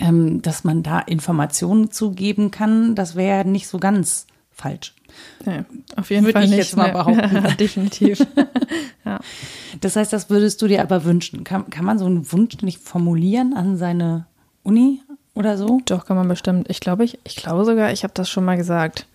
ähm, 0.00 0.42
dass 0.42 0.64
man 0.64 0.82
da 0.82 1.00
Informationen 1.00 1.90
zugeben 1.90 2.50
kann, 2.50 2.94
das 2.94 3.16
wäre 3.16 3.48
nicht 3.48 3.68
so 3.68 3.78
ganz 3.78 4.26
falsch. 4.50 4.94
Ja, 5.46 5.64
auf 5.96 6.10
jeden 6.10 6.24
Würde 6.24 6.32
Fall 6.32 6.44
ich 6.44 6.50
nicht. 6.50 6.58
jetzt 6.58 6.76
mal 6.76 6.90
behaupten. 6.92 7.34
Ja, 7.44 7.50
definitiv. 7.54 8.18
ja. 9.04 9.18
Das 9.80 9.96
heißt, 9.96 10.12
das 10.12 10.30
würdest 10.30 10.60
du 10.62 10.66
dir 10.68 10.82
aber 10.82 11.04
wünschen. 11.04 11.44
Kann, 11.44 11.70
kann 11.70 11.84
man 11.84 11.98
so 11.98 12.06
einen 12.06 12.30
Wunsch 12.32 12.60
nicht 12.62 12.80
formulieren 12.80 13.54
an 13.54 13.76
seine 13.76 14.26
Uni 14.64 15.00
oder 15.34 15.56
so? 15.56 15.80
Doch, 15.86 16.06
kann 16.06 16.16
man 16.16 16.28
bestimmt. 16.28 16.68
Ich 16.70 16.80
glaube, 16.80 17.04
ich, 17.04 17.18
ich 17.24 17.36
glaube 17.36 17.64
sogar, 17.64 17.92
ich 17.92 18.02
habe 18.02 18.14
das 18.14 18.28
schon 18.28 18.44
mal 18.44 18.56
gesagt. 18.56 19.06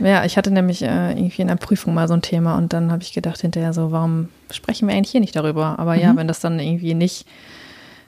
Ja, 0.00 0.24
ich 0.24 0.36
hatte 0.36 0.50
nämlich 0.50 0.82
äh, 0.82 1.12
irgendwie 1.12 1.42
in 1.42 1.48
der 1.48 1.56
Prüfung 1.56 1.92
mal 1.94 2.06
so 2.08 2.14
ein 2.14 2.22
Thema 2.22 2.56
und 2.56 2.72
dann 2.72 2.92
habe 2.92 3.02
ich 3.02 3.12
gedacht 3.12 3.40
hinterher 3.40 3.72
so, 3.72 3.90
warum 3.90 4.28
sprechen 4.50 4.86
wir 4.88 4.94
eigentlich 4.94 5.10
hier 5.10 5.20
nicht 5.20 5.34
darüber? 5.36 5.78
Aber 5.78 5.94
ja, 5.94 6.12
Mhm. 6.12 6.18
wenn 6.18 6.28
das 6.28 6.40
dann 6.40 6.58
irgendwie 6.60 6.94
nicht, 6.94 7.26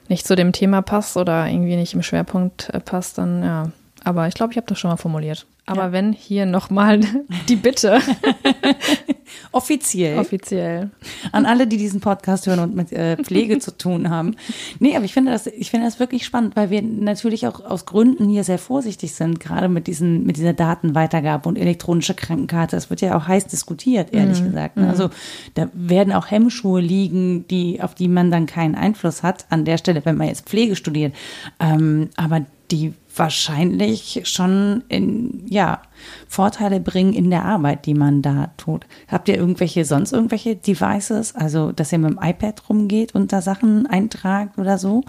nicht 0.07 0.25
zu 0.25 0.35
dem 0.35 0.53
Thema 0.53 0.81
passt 0.81 1.17
oder 1.17 1.47
irgendwie 1.47 1.75
nicht 1.75 1.93
im 1.93 2.01
Schwerpunkt 2.03 2.69
äh, 2.73 2.79
passt, 2.79 3.17
dann 3.17 3.43
ja. 3.43 3.71
Aber 4.03 4.27
ich 4.27 4.33
glaube, 4.33 4.53
ich 4.53 4.57
habe 4.57 4.65
das 4.67 4.79
schon 4.79 4.89
mal 4.89 4.97
formuliert. 4.97 5.45
Aber 5.71 5.85
Ja. 5.85 5.91
wenn 5.91 6.13
hier 6.13 6.45
nochmal 6.45 6.99
die 7.49 7.55
Bitte 7.55 7.99
Offiziell. 9.53 10.17
offiziell. 10.19 10.91
an 11.31 11.45
alle, 11.45 11.67
die 11.67 11.77
diesen 11.77 11.99
Podcast 12.01 12.47
hören 12.47 12.59
und 12.59 12.75
mit 12.75 12.91
äh, 12.91 13.17
Pflege 13.17 13.59
zu 13.59 13.77
tun 13.77 14.09
haben. 14.09 14.35
Nee, 14.79 14.95
aber 14.95 15.05
ich 15.05 15.13
finde 15.13 15.31
das, 15.31 15.47
ich 15.47 15.71
finde 15.71 15.87
das 15.87 15.99
wirklich 15.99 16.25
spannend, 16.25 16.55
weil 16.55 16.69
wir 16.69 16.81
natürlich 16.81 17.47
auch 17.47 17.63
aus 17.63 17.85
Gründen 17.85 18.27
hier 18.29 18.43
sehr 18.43 18.57
vorsichtig 18.59 19.13
sind, 19.13 19.39
gerade 19.39 19.67
mit 19.69 19.87
diesen, 19.87 20.25
mit 20.25 20.37
dieser 20.37 20.53
Datenweitergabe 20.53 21.47
und 21.47 21.57
elektronische 21.57 22.13
Krankenkarte. 22.13 22.75
Das 22.75 22.89
wird 22.89 23.01
ja 23.01 23.17
auch 23.17 23.27
heiß 23.27 23.47
diskutiert, 23.47 24.13
ehrlich 24.13 24.43
gesagt. 24.43 24.77
ne? 24.77 24.89
Also 24.89 25.09
da 25.55 25.69
werden 25.73 26.13
auch 26.13 26.29
Hemmschuhe 26.29 26.81
liegen, 26.81 27.47
die, 27.47 27.81
auf 27.81 27.95
die 27.95 28.07
man 28.07 28.31
dann 28.31 28.45
keinen 28.45 28.75
Einfluss 28.75 29.23
hat 29.23 29.45
an 29.49 29.65
der 29.65 29.77
Stelle, 29.77 30.03
wenn 30.05 30.17
man 30.17 30.27
jetzt 30.27 30.47
Pflege 30.49 30.75
studiert. 30.75 31.13
Ähm, 31.59 32.09
aber 32.15 32.41
die 32.71 32.93
wahrscheinlich 33.15 34.21
schon 34.25 34.83
in, 34.87 35.45
ja, 35.47 35.81
Vorteile 36.27 36.79
bringen 36.79 37.13
in 37.13 37.29
der 37.29 37.45
Arbeit, 37.45 37.85
die 37.85 37.93
man 37.93 38.21
da 38.21 38.51
tut. 38.57 38.85
Habt 39.07 39.27
ihr 39.29 39.35
irgendwelche, 39.35 39.85
sonst 39.85 40.13
irgendwelche 40.13 40.55
Devices? 40.55 41.35
Also, 41.35 41.71
dass 41.71 41.91
ihr 41.91 41.99
mit 41.99 42.11
dem 42.11 42.19
iPad 42.21 42.69
rumgeht 42.69 43.13
und 43.13 43.33
da 43.33 43.41
Sachen 43.41 43.85
eintragt 43.87 44.57
oder 44.57 44.77
so? 44.77 45.03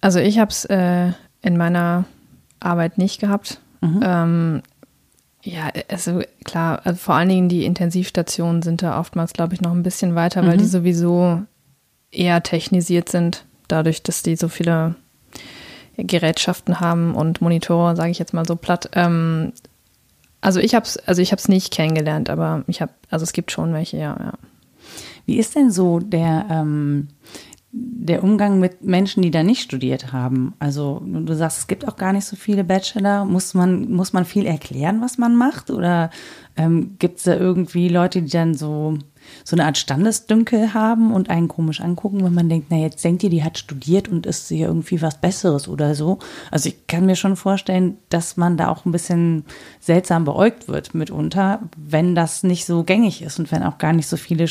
Also 0.00 0.20
ich 0.20 0.38
habe 0.38 0.50
es 0.50 0.64
äh, 0.66 1.12
in 1.42 1.56
meiner 1.56 2.04
Arbeit 2.60 2.98
nicht 2.98 3.20
gehabt. 3.20 3.60
Ähm, 3.82 4.62
ja, 5.42 5.70
also 5.88 6.22
klar, 6.44 6.80
also 6.84 6.98
vor 6.98 7.14
allen 7.14 7.28
Dingen 7.28 7.48
die 7.48 7.64
Intensivstationen 7.64 8.62
sind 8.62 8.82
da 8.82 8.98
oftmals, 8.98 9.32
glaube 9.32 9.54
ich, 9.54 9.60
noch 9.60 9.72
ein 9.72 9.82
bisschen 9.82 10.14
weiter, 10.14 10.46
weil 10.46 10.56
die 10.56 10.64
sowieso 10.64 11.42
eher 12.10 12.42
technisiert 12.42 13.08
sind, 13.08 13.44
dadurch, 13.68 14.02
dass 14.02 14.22
die 14.22 14.36
so 14.36 14.48
viele 14.48 14.96
Gerätschaften 15.98 16.80
haben 16.80 17.14
und 17.14 17.40
Monitore, 17.40 17.96
sage 17.96 18.10
ich 18.10 18.18
jetzt 18.18 18.34
mal 18.34 18.46
so 18.46 18.56
platt. 18.56 18.90
Ähm, 18.94 19.52
also 20.40 20.60
ich 20.60 20.74
habe 20.74 20.84
es, 20.84 20.96
also 20.96 21.20
ich 21.20 21.32
habe 21.32 21.40
es 21.40 21.48
nicht 21.48 21.72
kennengelernt, 21.72 22.30
aber 22.30 22.64
ich 22.66 22.80
habe, 22.80 22.92
also 23.10 23.24
es 23.24 23.32
gibt 23.32 23.50
schon 23.50 23.72
welche, 23.72 23.96
ja, 23.96 24.16
ja. 24.18 24.32
Wie 25.26 25.38
ist 25.38 25.56
denn 25.56 25.70
so 25.70 25.98
der, 25.98 26.46
ähm, 26.50 27.08
der 27.70 28.24
Umgang 28.24 28.60
mit 28.60 28.82
Menschen, 28.82 29.22
die 29.22 29.30
da 29.30 29.42
nicht 29.42 29.60
studiert 29.60 30.12
haben? 30.12 30.54
Also, 30.58 31.02
du 31.04 31.34
sagst, 31.34 31.58
es 31.58 31.66
gibt 31.66 31.86
auch 31.86 31.96
gar 31.96 32.14
nicht 32.14 32.24
so 32.24 32.34
viele 32.34 32.64
Bachelor. 32.64 33.26
Muss 33.26 33.52
man, 33.52 33.90
muss 33.90 34.14
man 34.14 34.24
viel 34.24 34.46
erklären, 34.46 35.02
was 35.02 35.18
man 35.18 35.36
macht? 35.36 35.70
Oder 35.70 36.10
ähm, 36.56 36.96
gibt 36.98 37.18
es 37.18 37.24
da 37.24 37.36
irgendwie 37.36 37.90
Leute, 37.90 38.22
die 38.22 38.30
dann 38.30 38.54
so, 38.54 38.96
so 39.44 39.56
eine 39.56 39.64
Art 39.64 39.78
Standesdünkel 39.78 40.74
haben 40.74 41.12
und 41.12 41.30
einen 41.30 41.48
komisch 41.48 41.80
angucken, 41.80 42.24
wenn 42.24 42.34
man 42.34 42.48
denkt, 42.48 42.68
na, 42.70 42.76
jetzt 42.76 43.02
denkt 43.04 43.22
ihr, 43.22 43.30
die 43.30 43.44
hat 43.44 43.58
studiert 43.58 44.08
und 44.08 44.26
ist 44.26 44.48
hier 44.48 44.66
irgendwie 44.68 45.00
was 45.02 45.20
Besseres 45.20 45.68
oder 45.68 45.94
so? 45.94 46.18
Also, 46.50 46.68
ich 46.68 46.86
kann 46.86 47.06
mir 47.06 47.16
schon 47.16 47.36
vorstellen, 47.36 47.98
dass 48.08 48.36
man 48.36 48.56
da 48.56 48.68
auch 48.68 48.84
ein 48.84 48.92
bisschen 48.92 49.44
seltsam 49.80 50.24
beäugt 50.24 50.68
wird 50.68 50.94
mitunter, 50.94 51.60
wenn 51.76 52.14
das 52.14 52.42
nicht 52.42 52.64
so 52.66 52.84
gängig 52.84 53.22
ist 53.22 53.38
und 53.38 53.50
wenn 53.52 53.62
auch 53.62 53.78
gar 53.78 53.92
nicht 53.92 54.06
so 54.08 54.16
viele 54.16 54.46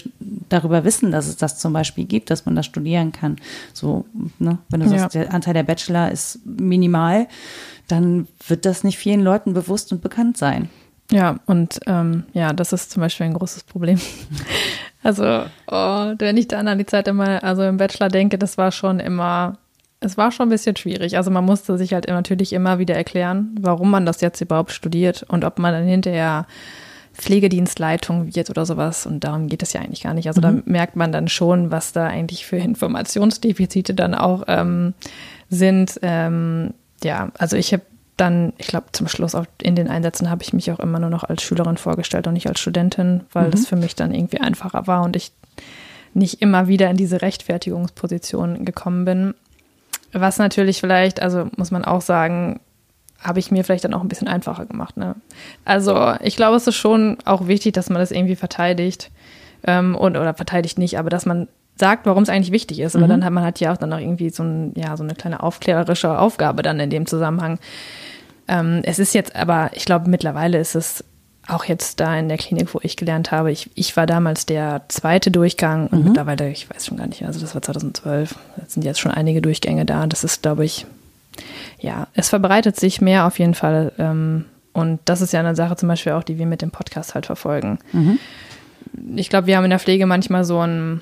darüber 0.50 0.84
wissen, 0.84 1.12
dass 1.12 1.28
es 1.28 1.38
das 1.38 1.58
zum 1.60 1.74
Beispiel 1.74 2.06
gibt, 2.06 2.30
dass 2.30 2.46
man 2.46 2.56
das 2.56 2.66
studieren 2.66 3.12
kann. 3.12 3.38
So, 3.74 4.06
ne, 4.40 4.58
wenn 4.70 4.80
du 4.80 4.88
Ja. 4.88 5.00
sagst, 5.00 5.16
der 5.16 5.34
Anteil 5.34 5.54
der 5.54 5.64
Bachelor 5.64 6.12
ist 6.12 6.40
minimal, 6.46 7.28
dann 7.88 8.28
wird 8.48 8.66
das 8.66 8.84
nicht 8.84 8.98
vielen 8.98 9.22
Leuten 9.22 9.54
bewusst 9.54 9.92
und 9.92 10.02
bekannt 10.02 10.38
sein. 10.38 10.70
Ja, 11.12 11.38
und 11.46 11.80
ähm, 11.88 12.26
ja, 12.34 12.52
das 12.54 12.74
ist 12.74 12.92
zum 12.92 13.02
Beispiel 13.02 13.28
ein 13.28 13.34
großes 13.34 13.64
Problem. 13.64 14.00
Also, 15.04 15.24
oh, 15.68 16.14
wenn 16.18 16.36
ich 16.36 16.50
dann 16.50 16.68
an 16.68 16.80
die 16.80 16.86
Zeit 16.86 17.08
immer, 17.08 17.42
also 17.42 17.64
im 17.64 17.78
Bachelor 17.78 18.10
denke, 18.10 18.38
das 18.38 18.58
war 18.58 18.74
schon 18.74 19.00
immer, 19.00 19.58
es 20.02 20.18
war 20.18 20.34
schon 20.34 20.48
ein 20.48 20.50
bisschen 20.50 20.76
schwierig. 20.76 21.16
Also 21.16 21.32
man 21.32 21.46
musste 21.46 21.78
sich 21.78 21.94
halt 21.94 22.08
natürlich 22.08 22.52
immer 22.52 22.78
wieder 22.78 22.96
erklären, 22.96 23.56
warum 23.62 23.90
man 23.90 24.06
das 24.06 24.20
jetzt 24.20 24.42
überhaupt 24.42 24.72
studiert 24.72 25.24
und 25.30 25.46
ob 25.46 25.60
man 25.60 25.72
dann 25.72 25.86
hinterher 25.86 26.46
Pflegedienstleitung 27.14 28.36
wird 28.36 28.50
oder 28.50 28.66
sowas. 28.66 29.06
Und 29.06 29.24
darum 29.24 29.48
geht 29.48 29.64
es 29.64 29.72
ja 29.72 29.80
eigentlich 29.80 30.04
gar 30.04 30.14
nicht. 30.14 30.28
Also 30.28 30.42
da 30.42 30.54
merkt 30.66 30.96
man 30.98 31.14
dann 31.14 31.30
schon, 31.30 31.72
was 31.72 31.94
da 31.94 32.08
eigentlich 32.08 32.46
für 32.46 32.58
Informationsdefizite 32.58 33.94
dann 33.94 34.14
auch 34.14 34.44
ähm, 34.48 34.94
sind. 35.50 36.00
Ähm, 36.02 36.74
ja, 37.04 37.32
also 37.38 37.56
ich 37.56 37.72
habe 37.72 37.84
dann, 38.18 38.54
ich 38.58 38.68
glaube, 38.68 38.88
zum 38.92 39.08
Schluss 39.08 39.36
auch 39.36 39.46
in 39.62 39.76
den 39.76 39.88
Einsätzen 39.88 40.30
habe 40.30 40.44
ich 40.44 40.52
mich 40.52 40.72
auch 40.72 40.80
immer 40.80 41.00
nur 41.00 41.10
noch 41.10 41.24
als 41.24 41.44
Schülerin 41.44 41.78
vorgestellt 41.78 42.28
und 42.28 42.34
nicht 42.34 42.48
als 42.48 42.60
Studentin, 42.60 43.22
weil 43.32 43.52
das 43.52 43.68
für 43.68 43.76
mich 43.76 43.96
dann 43.96 44.14
irgendwie 44.14 44.42
einfacher 44.42 44.88
war 44.88 45.04
und 45.04 45.16
ich 45.16 45.32
nicht 46.14 46.42
immer 46.42 46.68
wieder 46.68 46.90
in 46.90 46.98
diese 46.98 47.22
Rechtfertigungsposition 47.22 48.66
gekommen 48.66 49.06
bin. 49.06 49.36
Was 50.14 50.40
natürlich 50.40 50.80
vielleicht, 50.80 51.22
also 51.22 51.48
muss 51.58 51.70
man 51.70 51.86
auch 51.86 52.02
sagen, 52.02 52.60
habe 53.20 53.40
ich 53.40 53.52
mir 53.52 53.64
vielleicht 53.64 53.84
dann 53.84 53.94
auch 53.94 54.02
ein 54.02 54.08
bisschen 54.08 54.28
einfacher 54.28 54.66
gemacht. 54.66 54.98
Ne? 54.98 55.16
Also 55.66 56.16
ich 56.22 56.36
glaube, 56.36 56.58
es 56.58 56.68
ist 56.68 56.76
schon 56.76 57.18
auch 57.26 57.48
wichtig, 57.48 57.74
dass 57.74 57.90
man 57.90 58.00
das 58.00 58.12
irgendwie 58.12 58.36
verteidigt 58.36 59.12
ähm, 59.64 59.96
und 59.96 60.18
oder 60.18 60.34
verteidigt 60.34 60.78
nicht, 60.78 60.98
aber 60.98 61.10
dass 61.10 61.26
man 61.26 61.48
sagt, 61.80 62.06
warum 62.06 62.24
es 62.24 62.30
eigentlich 62.30 62.52
wichtig 62.52 62.80
ist. 62.80 62.96
Aber 62.96 63.08
dann 63.08 63.24
hat 63.24 63.34
man 63.34 63.44
hat 63.44 63.60
ja 63.60 63.74
auch 63.74 63.78
dann 63.78 63.90
noch 63.90 64.00
irgendwie 64.00 64.30
so, 64.30 64.44
ein, 64.44 64.74
ja, 64.76 64.98
so 64.98 65.04
eine 65.04 65.16
kleine 65.16 65.44
aufklärerische 65.44 66.18
Aufgabe 66.18 66.62
dann 66.62 66.80
in 66.80 66.90
dem 66.90 67.06
Zusammenhang. 67.06 67.60
Ähm, 68.48 68.82
es 68.84 69.00
ist 69.00 69.14
jetzt 69.14 69.36
aber, 69.36 69.72
ich 69.74 69.86
glaube, 69.86 70.10
mittlerweile 70.10 70.58
ist 70.58 70.76
es 70.76 71.04
auch 71.48 71.64
jetzt 71.66 72.00
da 72.00 72.18
in 72.18 72.28
der 72.28 72.38
Klinik, 72.38 72.74
wo 72.74 72.80
ich 72.84 72.98
gelernt 72.98 73.32
habe, 73.32 73.52
ich, 73.52 73.70
ich 73.76 73.96
war 73.96 74.06
damals 74.06 74.46
der 74.46 74.82
zweite 74.90 75.32
Durchgang 75.32 75.88
und 75.88 76.04
mittlerweile, 76.04 76.50
ich 76.50 76.70
weiß 76.70 76.86
schon 76.86 76.98
gar 76.98 77.08
nicht, 77.08 77.24
also 77.24 77.40
das 77.40 77.56
war 77.56 77.62
2012, 77.62 78.36
jetzt 78.58 78.74
sind 78.74 78.84
jetzt 78.84 79.00
schon 79.00 79.12
einige 79.12 79.42
Durchgänge 79.42 79.86
da. 79.86 80.06
Das 80.08 80.26
ist, 80.26 80.42
glaube 80.42 80.66
ich, 80.66 80.86
ja, 81.80 82.08
es 82.16 82.30
verbreitet 82.30 82.78
sich 82.78 83.00
mehr 83.00 83.26
auf 83.26 83.40
jeden 83.40 83.54
Fall. 83.54 83.94
Ähm, 83.98 84.46
und 84.74 85.00
das 85.06 85.22
ist 85.22 85.34
ja 85.34 85.40
eine 85.40 85.56
Sache 85.56 85.76
zum 85.76 85.88
Beispiel 85.88 86.12
auch, 86.14 86.24
die 86.24 86.38
wir 86.38 86.46
mit 86.46 86.62
dem 86.62 86.72
Podcast 86.72 87.16
halt 87.16 87.26
verfolgen. 87.26 87.80
Ich 89.16 89.30
glaube, 89.30 89.48
wir 89.48 89.58
haben 89.58 89.64
in 89.64 89.70
der 89.70 89.80
Pflege 89.80 90.06
manchmal 90.06 90.44
so 90.44 90.60
ein 90.60 91.02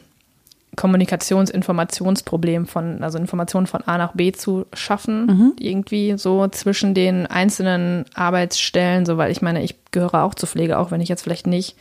Kommunikationsinformationsproblem 0.76 2.66
von, 2.68 3.04
also 3.04 3.18
Informationen 3.18 3.68
von 3.68 3.82
A 3.84 3.98
nach 3.98 4.14
B 4.14 4.32
zu 4.32 4.66
schaffen, 4.74 5.54
irgendwie 5.60 6.18
so 6.18 6.48
zwischen 6.48 6.94
den 6.94 7.26
einzelnen 7.28 8.06
Arbeitsstellen, 8.14 9.06
so 9.06 9.18
weil 9.18 9.32
ich 9.32 9.42
meine, 9.42 9.64
ich 9.64 9.76
gehöre 9.92 10.24
auch 10.24 10.36
zur 10.36 10.50
Pflege, 10.50 10.78
auch 10.78 10.92
wenn 10.92 11.02
ich 11.02 11.10
jetzt 11.10 11.24
vielleicht 11.24 11.48
nicht 11.48 11.76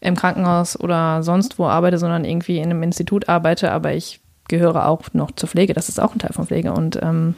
im 0.00 0.16
Krankenhaus 0.16 0.78
oder 0.80 1.22
sonst 1.22 1.58
wo 1.58 1.66
arbeite, 1.66 1.98
sondern 1.98 2.24
irgendwie 2.24 2.58
in 2.58 2.64
einem 2.64 2.82
Institut 2.82 3.28
arbeite, 3.28 3.70
aber 3.70 3.92
ich 3.92 4.19
gehöre 4.50 4.86
auch 4.88 5.02
noch 5.14 5.30
zur 5.30 5.48
Pflege, 5.48 5.72
das 5.72 5.88
ist 5.88 6.00
auch 6.00 6.12
ein 6.12 6.18
Teil 6.18 6.32
von 6.32 6.46
Pflege 6.46 6.72
und 6.72 6.98
ähm, 7.00 7.34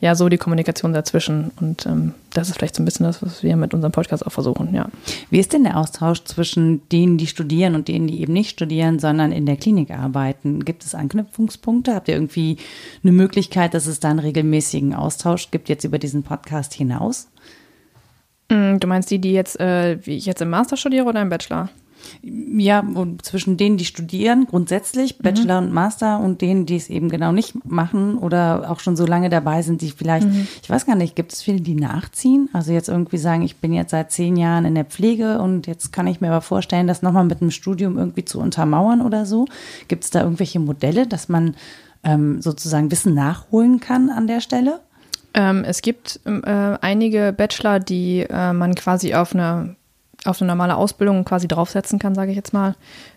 ja, 0.00 0.14
so 0.14 0.28
die 0.28 0.36
Kommunikation 0.36 0.92
dazwischen 0.92 1.52
und 1.60 1.86
ähm, 1.86 2.12
das 2.34 2.48
ist 2.48 2.56
vielleicht 2.56 2.74
so 2.74 2.82
ein 2.82 2.84
bisschen 2.84 3.06
das, 3.06 3.22
was 3.22 3.42
wir 3.42 3.56
mit 3.56 3.72
unserem 3.72 3.92
Podcast 3.92 4.26
auch 4.26 4.32
versuchen, 4.32 4.74
ja. 4.74 4.88
Wie 5.30 5.38
ist 5.38 5.52
denn 5.52 5.64
der 5.64 5.78
Austausch 5.78 6.24
zwischen 6.24 6.86
denen, 6.90 7.16
die 7.16 7.28
studieren 7.28 7.74
und 7.74 7.88
denen, 7.88 8.08
die 8.08 8.20
eben 8.20 8.32
nicht 8.32 8.50
studieren, 8.50 8.98
sondern 8.98 9.32
in 9.32 9.46
der 9.46 9.56
Klinik 9.56 9.90
arbeiten? 9.90 10.64
Gibt 10.64 10.84
es 10.84 10.94
Anknüpfungspunkte? 10.94 11.94
Habt 11.94 12.08
ihr 12.08 12.14
irgendwie 12.14 12.58
eine 13.02 13.12
Möglichkeit, 13.12 13.72
dass 13.72 13.86
es 13.86 14.00
da 14.00 14.10
einen 14.10 14.18
regelmäßigen 14.18 14.92
Austausch 14.92 15.50
gibt, 15.50 15.68
jetzt 15.68 15.84
über 15.84 15.98
diesen 15.98 16.24
Podcast 16.24 16.74
hinaus? 16.74 17.28
Mm, 18.50 18.78
Du 18.78 18.86
meinst 18.86 19.10
die, 19.10 19.20
die 19.20 19.32
jetzt, 19.32 19.58
äh, 19.60 19.98
wie 20.04 20.16
ich 20.16 20.26
jetzt 20.26 20.42
im 20.42 20.50
Master 20.50 20.76
studiere 20.76 21.06
oder 21.06 21.22
im 21.22 21.30
Bachelor? 21.30 21.70
Ja, 22.22 22.80
und 22.80 23.24
zwischen 23.24 23.56
denen, 23.56 23.76
die 23.76 23.84
studieren, 23.84 24.46
grundsätzlich, 24.48 25.18
Bachelor 25.18 25.58
und 25.58 25.72
Master, 25.72 26.20
und 26.20 26.40
denen, 26.40 26.66
die 26.66 26.76
es 26.76 26.90
eben 26.90 27.08
genau 27.08 27.32
nicht 27.32 27.64
machen 27.64 28.18
oder 28.18 28.70
auch 28.70 28.80
schon 28.80 28.96
so 28.96 29.06
lange 29.06 29.28
dabei 29.28 29.62
sind, 29.62 29.80
die 29.80 29.90
vielleicht, 29.90 30.26
ich 30.62 30.70
weiß 30.70 30.86
gar 30.86 30.96
nicht, 30.96 31.16
gibt 31.16 31.32
es 31.32 31.42
viele, 31.42 31.60
die 31.60 31.74
nachziehen? 31.74 32.48
Also 32.52 32.72
jetzt 32.72 32.88
irgendwie 32.88 33.18
sagen, 33.18 33.42
ich 33.42 33.56
bin 33.56 33.72
jetzt 33.72 33.90
seit 33.90 34.12
zehn 34.12 34.36
Jahren 34.36 34.64
in 34.64 34.74
der 34.74 34.84
Pflege 34.84 35.40
und 35.40 35.66
jetzt 35.66 35.92
kann 35.92 36.06
ich 36.06 36.20
mir 36.20 36.28
aber 36.28 36.40
vorstellen, 36.40 36.86
das 36.86 37.02
nochmal 37.02 37.24
mit 37.24 37.40
einem 37.40 37.50
Studium 37.50 37.98
irgendwie 37.98 38.24
zu 38.24 38.40
untermauern 38.40 39.02
oder 39.02 39.26
so. 39.26 39.46
Gibt 39.88 40.04
es 40.04 40.10
da 40.10 40.22
irgendwelche 40.22 40.60
Modelle, 40.60 41.06
dass 41.06 41.28
man 41.28 41.54
ähm, 42.04 42.40
sozusagen 42.40 42.90
Wissen 42.90 43.14
nachholen 43.14 43.80
kann 43.80 44.10
an 44.10 44.26
der 44.26 44.40
Stelle? 44.40 44.80
Ähm, 45.34 45.64
es 45.64 45.82
gibt 45.82 46.20
ähm, 46.24 46.42
äh, 46.44 46.78
einige 46.80 47.34
Bachelor, 47.36 47.78
die 47.78 48.26
äh, 48.28 48.52
man 48.52 48.74
quasi 48.74 49.14
auf 49.14 49.34
eine 49.34 49.76
auf 50.24 50.40
eine 50.40 50.48
normale 50.48 50.76
Ausbildung 50.76 51.24
quasi 51.24 51.48
draufsetzen 51.48 51.98
kann, 51.98 52.14
sage 52.14 52.30
ich 52.30 52.36
jetzt 52.36 52.52
mal. 52.52 52.74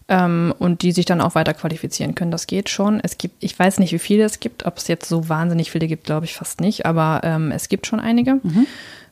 Ähm, 0.07 0.53
und 0.57 0.81
die 0.81 0.91
sich 0.91 1.05
dann 1.05 1.21
auch 1.21 1.35
weiter 1.35 1.53
qualifizieren 1.53 2.15
können. 2.15 2.31
Das 2.31 2.47
geht 2.47 2.69
schon. 2.69 2.99
Es 3.01 3.17
gibt, 3.17 3.43
ich 3.43 3.57
weiß 3.57 3.79
nicht, 3.79 3.91
wie 3.91 3.99
viele 3.99 4.23
es 4.23 4.39
gibt, 4.39 4.65
ob 4.65 4.77
es 4.77 4.87
jetzt 4.87 5.07
so 5.07 5.29
wahnsinnig 5.29 5.71
viele 5.71 5.87
gibt, 5.87 6.05
glaube 6.05 6.25
ich 6.25 6.33
fast 6.33 6.61
nicht, 6.61 6.85
aber 6.85 7.21
ähm, 7.23 7.51
es 7.51 7.69
gibt 7.69 7.87
schon 7.87 7.99
einige. 7.99 8.35
Mhm. 8.35 8.65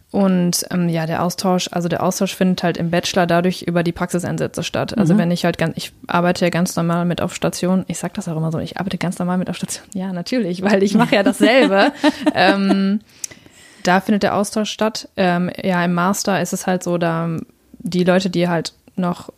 Und 0.09 0.65
ähm, 0.71 0.87
ja, 0.87 1.05
der 1.05 1.21
Austausch, 1.21 1.69
also 1.71 1.89
der 1.89 2.01
Austausch 2.01 2.33
findet 2.33 2.63
halt 2.63 2.77
im 2.77 2.91
Bachelor 2.91 3.27
dadurch 3.27 3.63
über 3.63 3.83
die 3.83 3.91
Praxiseinsätze 3.91 4.63
statt. 4.63 4.97
Also 4.97 5.13
mhm. 5.13 5.17
wenn 5.17 5.31
ich 5.31 5.43
halt 5.43 5.57
ganz, 5.57 5.75
ich 5.75 5.91
arbeite 6.07 6.45
ja 6.45 6.49
ganz 6.49 6.75
normal 6.77 7.03
mit 7.05 7.21
auf 7.21 7.35
Station, 7.35 7.83
ich 7.87 7.97
sag 7.99 8.13
das 8.13 8.29
auch 8.29 8.37
immer 8.37 8.51
so, 8.51 8.59
ich 8.59 8.79
arbeite 8.79 8.97
ganz 8.97 9.19
normal 9.19 9.37
mit 9.37 9.49
auf 9.49 9.57
Station. 9.57 9.85
Ja, 9.93 10.13
natürlich, 10.13 10.61
weil 10.61 10.81
ich 10.81 10.93
mache 10.95 11.15
ja 11.15 11.23
dasselbe. 11.23 11.91
ähm, 12.33 13.01
da 13.83 13.99
findet 13.99 14.23
der 14.23 14.35
Austausch 14.35 14.71
statt. 14.71 15.09
Ähm, 15.17 15.51
ja, 15.61 15.83
im 15.83 15.93
Master 15.93 16.41
ist 16.41 16.53
es 16.53 16.67
halt 16.67 16.83
so, 16.83 16.97
da 16.97 17.29
die 17.89 18.03
Leute, 18.03 18.29
die 18.29 18.47
halt 18.47 18.73
noch, 18.95 19.31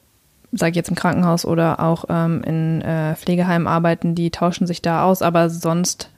sage 0.51 0.71
ich 0.71 0.75
jetzt 0.75 0.89
im 0.89 0.95
Krankenhaus 0.95 1.45
oder 1.45 1.79
auch 1.79 2.05
ähm, 2.09 2.43
in 2.43 2.81
äh, 2.81 3.15
Pflegeheimen 3.15 3.67
arbeiten, 3.67 4.15
die 4.15 4.31
tauschen 4.31 4.67
sich 4.67 4.81
da 4.81 5.03
aus, 5.03 5.21
aber 5.21 5.49
sonst 5.49 6.09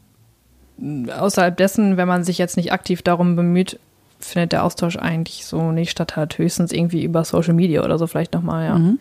außerhalb 0.79 1.55
dessen, 1.55 1.97
wenn 1.97 2.07
man 2.07 2.23
sich 2.23 2.37
jetzt 2.37 2.57
nicht 2.57 2.71
aktiv 2.71 3.01
darum 3.01 3.35
bemüht, 3.35 3.79
findet 4.25 4.51
der 4.51 4.63
Austausch 4.63 4.97
eigentlich 4.97 5.45
so 5.45 5.71
nicht 5.71 5.91
statt, 5.91 6.15
halt 6.15 6.37
höchstens 6.37 6.71
irgendwie 6.71 7.03
über 7.03 7.23
Social 7.23 7.53
Media 7.53 7.83
oder 7.83 7.97
so 7.97 8.07
vielleicht 8.07 8.33
nochmal, 8.33 8.65
ja. 8.65 8.77
Mhm. 8.77 8.99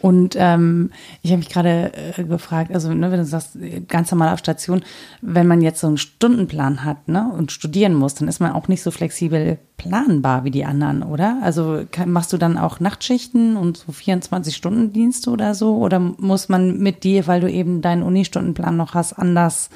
Und 0.00 0.34
ähm, 0.38 0.90
ich 1.22 1.30
habe 1.30 1.38
mich 1.38 1.48
gerade 1.50 1.92
äh, 2.16 2.24
gefragt, 2.24 2.72
also 2.72 2.92
ne, 2.92 3.10
wenn 3.10 3.18
du 3.18 3.26
sagst, 3.26 3.58
ganz 3.88 4.10
normal 4.10 4.32
auf 4.32 4.38
Station, 4.38 4.82
wenn 5.20 5.46
man 5.46 5.60
jetzt 5.60 5.80
so 5.80 5.86
einen 5.86 5.98
Stundenplan 5.98 6.84
hat 6.84 7.08
ne, 7.08 7.30
und 7.36 7.52
studieren 7.52 7.94
muss, 7.94 8.14
dann 8.14 8.28
ist 8.28 8.40
man 8.40 8.52
auch 8.52 8.68
nicht 8.68 8.82
so 8.82 8.90
flexibel 8.90 9.58
planbar 9.76 10.44
wie 10.44 10.50
die 10.50 10.64
anderen, 10.64 11.02
oder? 11.02 11.38
Also 11.42 11.84
kann, 11.90 12.10
machst 12.10 12.32
du 12.32 12.38
dann 12.38 12.58
auch 12.58 12.80
Nachtschichten 12.80 13.56
und 13.56 13.78
so 13.78 13.92
24-Stunden-Dienste 13.92 15.30
oder 15.30 15.54
so? 15.54 15.76
Oder 15.76 15.98
muss 15.98 16.48
man 16.48 16.78
mit 16.78 17.04
dir, 17.04 17.26
weil 17.26 17.40
du 17.40 17.50
eben 17.50 17.80
deinen 17.80 18.02
Unistundenplan 18.02 18.76
noch 18.76 18.94
hast, 18.94 19.14
anders 19.14 19.70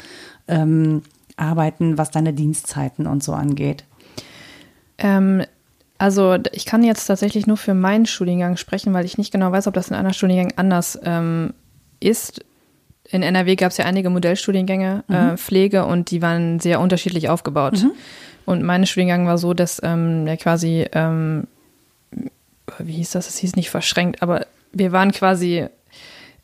ähm, 0.47 1.03
arbeiten, 1.37 1.99
was 1.99 2.11
deine 2.11 2.33
Dienstzeiten 2.33 3.07
und 3.07 3.23
so 3.23 3.33
angeht? 3.33 3.85
Ähm, 4.98 5.44
also 5.98 6.37
ich 6.52 6.66
kann 6.66 6.83
jetzt 6.83 7.07
tatsächlich 7.07 7.46
nur 7.46 7.57
für 7.57 7.74
meinen 7.74 8.07
Studiengang 8.07 8.57
sprechen, 8.57 8.92
weil 8.92 9.04
ich 9.04 9.18
nicht 9.18 9.33
genau 9.33 9.52
weiß, 9.52 9.66
ob 9.66 9.74
das 9.74 9.88
in 9.88 9.94
anderen 9.94 10.14
Studiengängen 10.14 10.57
anders 10.57 10.98
ähm, 11.04 11.54
ist. 12.00 12.44
In 13.09 13.22
NRW 13.22 13.54
gab 13.57 13.70
es 13.70 13.76
ja 13.76 13.85
einige 13.85 14.11
Modellstudiengänge, 14.11 15.04
mhm. 15.07 15.14
äh, 15.14 15.37
Pflege, 15.37 15.85
und 15.85 16.11
die 16.11 16.22
waren 16.22 16.59
sehr 16.59 16.80
unterschiedlich 16.80 17.28
aufgebaut. 17.28 17.83
Mhm. 17.83 17.92
Und 18.46 18.62
mein 18.62 18.87
Studiengang 18.87 19.26
war 19.26 19.38
so, 19.38 19.54
dass 19.54 19.80
ähm, 19.83 20.26
ja 20.26 20.37
quasi, 20.37 20.87
ähm, 20.92 21.46
wie 22.78 22.92
hieß 22.92 23.12
das? 23.12 23.28
Es 23.28 23.38
hieß 23.38 23.57
nicht 23.57 23.70
verschränkt, 23.70 24.22
aber 24.22 24.46
wir 24.72 24.92
waren 24.92 25.12
quasi 25.12 25.66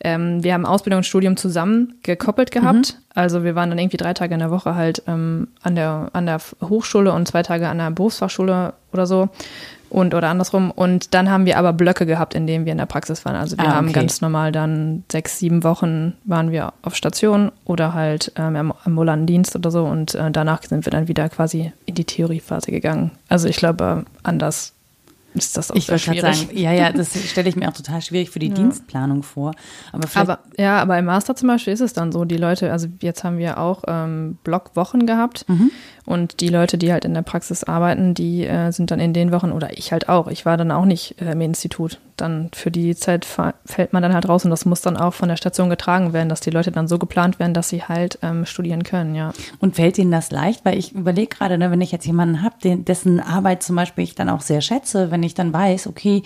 ähm, 0.03 0.43
wir 0.43 0.53
haben 0.53 0.65
Ausbildung 0.65 0.99
und 0.99 1.03
Studium 1.05 1.37
zusammen 1.37 1.95
gekoppelt 2.03 2.51
gehabt. 2.51 2.95
Mhm. 2.97 3.03
Also 3.13 3.43
wir 3.43 3.55
waren 3.55 3.69
dann 3.69 3.79
irgendwie 3.79 3.97
drei 3.97 4.13
Tage 4.13 4.33
in 4.33 4.39
der 4.39 4.51
Woche 4.51 4.75
halt 4.75 5.03
ähm, 5.07 5.49
an, 5.61 5.75
der, 5.75 6.09
an 6.13 6.25
der 6.25 6.39
Hochschule 6.61 7.13
und 7.13 7.27
zwei 7.27 7.43
Tage 7.43 7.67
an 7.67 7.77
der 7.77 7.91
Berufsfachschule 7.91 8.73
oder 8.93 9.05
so. 9.05 9.29
Und 9.89 10.13
oder 10.13 10.29
andersrum. 10.29 10.71
Und 10.71 11.13
dann 11.13 11.29
haben 11.29 11.45
wir 11.45 11.57
aber 11.57 11.73
Blöcke 11.73 12.05
gehabt, 12.05 12.33
in 12.33 12.47
denen 12.47 12.63
wir 12.63 12.71
in 12.71 12.77
der 12.77 12.85
Praxis 12.85 13.25
waren. 13.25 13.35
Also 13.35 13.57
wir 13.57 13.65
ah, 13.65 13.67
okay. 13.67 13.75
haben 13.75 13.93
ganz 13.93 14.21
normal 14.21 14.53
dann 14.53 15.03
sechs, 15.11 15.37
sieben 15.37 15.65
Wochen 15.65 16.13
waren 16.23 16.51
wir 16.51 16.71
auf 16.81 16.95
Station 16.95 17.51
oder 17.65 17.93
halt 17.93 18.31
ähm, 18.37 18.55
am 18.55 18.73
ambulanten 18.85 19.27
Dienst 19.27 19.53
oder 19.53 19.69
so. 19.69 19.83
Und 19.83 20.15
äh, 20.15 20.31
danach 20.31 20.63
sind 20.63 20.85
wir 20.85 20.91
dann 20.91 21.09
wieder 21.09 21.27
quasi 21.27 21.73
in 21.85 21.95
die 21.95 22.05
Theoriephase 22.05 22.71
gegangen. 22.71 23.11
Also 23.27 23.49
ich 23.49 23.57
glaube, 23.57 24.05
anders 24.23 24.73
ist 25.33 25.57
das 25.57 25.71
auch 25.71 25.75
ich 25.75 25.85
sehr 25.85 25.97
schwierig. 25.97 26.35
Sagen, 26.35 26.57
ja, 26.57 26.73
ja, 26.73 26.91
das 26.91 27.17
stelle 27.29 27.49
ich 27.49 27.55
mir 27.55 27.69
auch 27.69 27.73
total 27.73 28.01
schwierig 28.01 28.29
für 28.29 28.39
die 28.39 28.47
ja. 28.49 28.53
Dienstplanung 28.53 29.23
vor. 29.23 29.53
Aber, 29.91 30.07
aber, 30.15 30.39
ja, 30.57 30.81
aber 30.81 30.97
im 30.97 31.05
Master 31.05 31.35
zum 31.35 31.47
Beispiel 31.47 31.73
ist 31.73 31.81
es 31.81 31.93
dann 31.93 32.11
so, 32.11 32.25
die 32.25 32.37
Leute, 32.37 32.71
also 32.71 32.87
jetzt 33.01 33.23
haben 33.23 33.37
wir 33.37 33.57
auch 33.57 33.83
ähm, 33.87 34.37
Blockwochen 34.43 35.05
gehabt 35.05 35.45
mhm. 35.47 35.71
Und 36.05 36.41
die 36.41 36.49
Leute, 36.49 36.77
die 36.77 36.91
halt 36.91 37.05
in 37.05 37.13
der 37.13 37.21
Praxis 37.21 37.63
arbeiten, 37.63 38.13
die 38.13 38.45
äh, 38.45 38.71
sind 38.71 38.91
dann 38.91 38.99
in 38.99 39.13
den 39.13 39.31
Wochen, 39.31 39.51
oder 39.51 39.77
ich 39.77 39.91
halt 39.91 40.09
auch, 40.09 40.27
ich 40.27 40.45
war 40.45 40.57
dann 40.57 40.71
auch 40.71 40.85
nicht 40.85 41.21
äh, 41.21 41.31
im 41.31 41.41
Institut. 41.41 41.99
Dann 42.17 42.49
für 42.53 42.69
die 42.69 42.95
Zeit 42.95 43.25
fällt 43.25 43.93
man 43.93 44.03
dann 44.03 44.13
halt 44.13 44.29
raus 44.29 44.43
und 44.43 44.51
das 44.51 44.65
muss 44.65 44.81
dann 44.81 44.97
auch 44.97 45.13
von 45.13 45.29
der 45.29 45.37
Station 45.37 45.69
getragen 45.69 46.13
werden, 46.13 46.29
dass 46.29 46.41
die 46.41 46.51
Leute 46.51 46.71
dann 46.71 46.87
so 46.87 46.99
geplant 46.99 47.39
werden, 47.39 47.55
dass 47.55 47.69
sie 47.69 47.83
halt 47.83 48.19
ähm, 48.21 48.45
studieren 48.45 48.83
können, 48.83 49.15
ja. 49.15 49.31
Und 49.59 49.75
fällt 49.75 49.97
Ihnen 49.97 50.11
das 50.11 50.29
leicht? 50.29 50.65
Weil 50.65 50.77
ich 50.77 50.93
überlege 50.93 51.35
gerade, 51.35 51.57
ne, 51.57 51.71
wenn 51.71 51.81
ich 51.81 51.91
jetzt 51.91 52.05
jemanden 52.05 52.43
habe, 52.43 52.55
dessen 52.61 53.19
Arbeit 53.19 53.63
zum 53.63 53.75
Beispiel 53.75 54.03
ich 54.03 54.13
dann 54.13 54.29
auch 54.29 54.41
sehr 54.41 54.61
schätze, 54.61 55.09
wenn 55.09 55.21
wenn 55.21 55.27
ich 55.27 55.35
dann 55.35 55.53
weiß, 55.53 55.85
okay, 55.85 56.23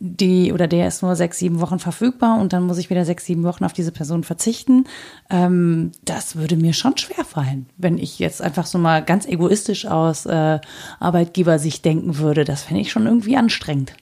die 0.00 0.52
oder 0.52 0.66
der 0.66 0.88
ist 0.88 1.02
nur 1.02 1.14
sechs, 1.14 1.38
sieben 1.38 1.60
Wochen 1.60 1.78
verfügbar 1.78 2.40
und 2.40 2.52
dann 2.52 2.64
muss 2.64 2.78
ich 2.78 2.88
wieder 2.88 3.04
sechs, 3.04 3.26
sieben 3.26 3.44
Wochen 3.44 3.64
auf 3.64 3.74
diese 3.74 3.92
Person 3.92 4.24
verzichten. 4.24 4.84
Ähm, 5.28 5.92
das 6.04 6.36
würde 6.36 6.56
mir 6.56 6.72
schon 6.72 6.96
schwer 6.96 7.24
fallen, 7.24 7.66
wenn 7.76 7.98
ich 7.98 8.18
jetzt 8.18 8.40
einfach 8.40 8.66
so 8.66 8.78
mal 8.78 9.04
ganz 9.04 9.26
egoistisch 9.26 9.86
aus 9.86 10.24
äh, 10.24 10.58
Arbeitgebersicht 10.98 11.84
denken 11.84 12.16
würde. 12.16 12.44
Das 12.44 12.62
fände 12.62 12.80
ich 12.80 12.90
schon 12.90 13.06
irgendwie 13.06 13.36
anstrengend 13.36 13.92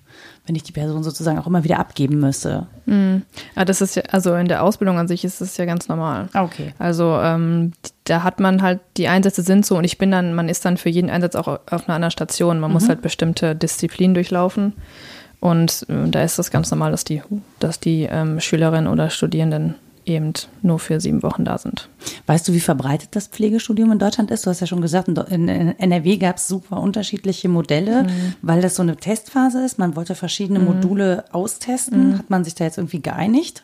wenn 0.49 0.57
ich 0.57 0.63
die 0.63 0.73
Person 0.73 1.05
sozusagen 1.05 1.39
auch 1.39 1.47
immer 1.47 1.63
wieder 1.63 1.79
abgeben 1.79 2.21
müsste. 2.21 2.67
Mhm. 2.87 3.23
Ja, 3.55 3.67
das 3.67 3.83
ist 3.83 3.97
ja, 3.97 4.03
also 4.11 4.35
in 4.35 4.49
der 4.49 4.63
Ausbildung 4.63 4.99
an 4.99 5.07
sich 5.07 5.25
ist 5.25 5.43
das 5.43 5.57
ja 5.59 5.67
ganz 5.67 5.89
normal. 5.89 6.31
Ah, 6.33 6.43
okay. 6.43 6.73
Also 6.79 7.19
ähm, 7.23 7.73
da 8.05 8.23
hat 8.23 8.41
man 8.41 8.63
halt, 8.63 8.81
die 8.97 9.09
Einsätze 9.09 9.43
sind 9.43 9.67
so 9.67 9.77
und 9.77 9.85
ich 9.85 9.99
bin 9.99 10.11
dann, 10.11 10.35
man 10.35 10.49
ist 10.49 10.65
dann 10.65 10.79
für 10.79 10.89
jeden 10.89 11.11
Einsatz 11.11 11.37
auch 11.37 11.49
auf 11.49 11.87
einer 11.87 11.97
anderen 11.97 12.11
Station. 12.11 12.61
Man 12.61 12.71
mhm. 12.71 12.75
muss 12.75 12.89
halt 12.89 13.03
bestimmte 13.03 13.55
Disziplinen 13.55 14.15
durchlaufen. 14.15 14.73
Und 15.41 15.87
äh, 15.89 16.09
da 16.09 16.23
ist 16.23 16.39
das 16.39 16.51
ganz 16.51 16.71
normal, 16.71 16.91
dass 16.91 17.05
die, 17.05 17.23
dass 17.59 17.81
die 17.81 18.09
ähm, 18.11 18.41
Schülerinnen 18.41 18.89
oder 18.89 19.11
Studierenden 19.11 19.75
eben 20.09 20.33
nur 20.63 20.79
für 20.79 21.01
sieben 21.01 21.23
Wochen 21.23 21.45
da 21.45 21.59
sind. 21.59 21.89
Weißt 22.27 22.49
du, 22.49 22.55
wie 22.55 22.61
verbreitet 22.61 23.11
das 23.13 23.29
Pflegestudium 23.29 23.93
in 23.93 23.99
Deutschland 23.99 24.31
ist? 24.31 24.47
Du 24.47 24.51
hast 24.51 24.61
ja 24.61 24.67
schon 24.67 24.81
gesagt, 24.81 25.09
in 25.09 25.49
NRW 25.49 26.17
gab 26.17 26.39
es 26.39 26.49
super 26.49 26.81
unterschiedliche 26.81 27.49
Modelle, 27.49 28.05
mhm. 28.05 28.35
weil 28.41 28.63
das 28.63 28.77
so 28.77 28.83
eine 28.83 28.97
Testphase 28.97 29.65
ist. 29.65 29.79
Man 29.79 29.97
wollte 29.97 30.15
verschiedene 30.15 30.61
mhm. 30.61 30.65
Module 30.65 31.25
austesten. 31.33 32.11
Mhm. 32.11 32.19
Hat 32.19 32.31
man 32.31 32.45
sich 32.45 32.55
da 32.55 32.65
jetzt 32.65 32.79
irgendwie 32.79 33.03
geeinigt? 33.03 33.63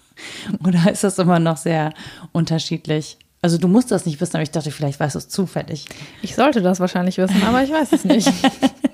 Oder 0.66 0.90
ist 0.90 1.04
das 1.04 1.18
immer 1.18 1.38
noch 1.38 1.56
sehr 1.56 1.92
unterschiedlich? 2.32 3.18
Also 3.42 3.58
du 3.58 3.68
musst 3.68 3.92
das 3.92 4.06
nicht 4.06 4.20
wissen, 4.20 4.36
aber 4.36 4.42
ich 4.42 4.50
dachte, 4.50 4.72
vielleicht 4.72 4.98
weißt 4.98 5.14
du 5.14 5.18
es 5.18 5.28
zufällig. 5.28 5.86
Ich 6.20 6.34
sollte 6.34 6.62
das 6.62 6.80
wahrscheinlich 6.80 7.18
wissen, 7.18 7.42
aber 7.44 7.62
ich 7.62 7.70
weiß 7.70 7.92
es 7.92 8.04
nicht. 8.04 8.28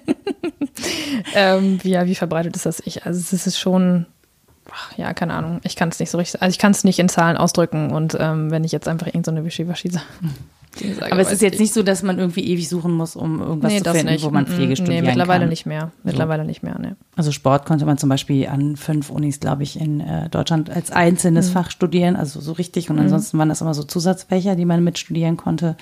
ähm, 1.34 1.78
ja, 1.82 2.06
wie 2.06 2.14
verbreitet 2.14 2.56
ist 2.56 2.66
das? 2.66 2.80
Ich, 2.80 3.06
also 3.06 3.18
es 3.20 3.46
ist 3.46 3.58
schon 3.58 4.06
ach, 4.70 4.96
ja, 4.96 5.12
keine 5.14 5.34
Ahnung. 5.34 5.60
Ich 5.64 5.76
kann 5.76 5.88
es 5.88 5.98
nicht 5.98 6.10
so 6.10 6.18
richtig, 6.18 6.42
also 6.42 6.52
ich 6.52 6.58
kann 6.58 6.72
es 6.72 6.84
nicht 6.84 6.98
in 6.98 7.08
Zahlen 7.08 7.36
ausdrücken 7.36 7.92
und 7.92 8.16
ähm, 8.18 8.50
wenn 8.50 8.64
ich 8.64 8.72
jetzt 8.72 8.88
einfach 8.88 9.06
irgendeine 9.06 9.40
so 9.40 9.46
Wischiwaschi 9.46 9.90
sage. 9.90 10.06
Aber 11.00 11.20
es 11.20 11.30
ist 11.30 11.42
jetzt 11.42 11.60
nicht 11.60 11.74
so, 11.74 11.82
dass 11.82 12.02
man 12.02 12.18
irgendwie 12.18 12.44
ewig 12.44 12.68
suchen 12.68 12.92
muss, 12.92 13.14
um 13.14 13.40
irgendwas 13.40 13.72
nee, 13.72 13.82
zu 13.82 13.92
finden, 13.92 14.12
nicht. 14.12 14.24
wo 14.24 14.30
man 14.30 14.46
Pflege 14.46 14.74
studieren 14.76 15.04
Nee, 15.04 15.10
mittlerweile 15.10 15.40
kann. 15.40 15.50
nicht 15.50 15.66
mehr. 15.66 15.92
Mittlerweile 16.02 16.44
so. 16.44 16.46
nicht 16.46 16.62
mehr, 16.62 16.78
ne. 16.78 16.96
Also 17.14 17.30
Sport 17.30 17.66
konnte 17.66 17.84
man 17.84 17.98
zum 17.98 18.08
Beispiel 18.08 18.48
an 18.48 18.76
fünf 18.76 19.10
Unis, 19.10 19.38
glaube 19.38 19.64
ich, 19.64 19.78
in 19.78 20.00
äh, 20.00 20.30
Deutschland 20.30 20.70
als 20.70 20.90
einzelnes 20.90 21.48
mhm. 21.48 21.52
Fach 21.52 21.70
studieren, 21.70 22.16
also 22.16 22.40
so 22.40 22.52
richtig. 22.52 22.88
Und 22.88 22.96
mhm. 22.96 23.02
ansonsten 23.02 23.38
waren 23.38 23.50
das 23.50 23.60
immer 23.60 23.74
so 23.74 23.82
Zusatzfächer, 23.82 24.56
die 24.56 24.64
man 24.64 24.82
mitstudieren 24.82 25.36
konnte. 25.36 25.76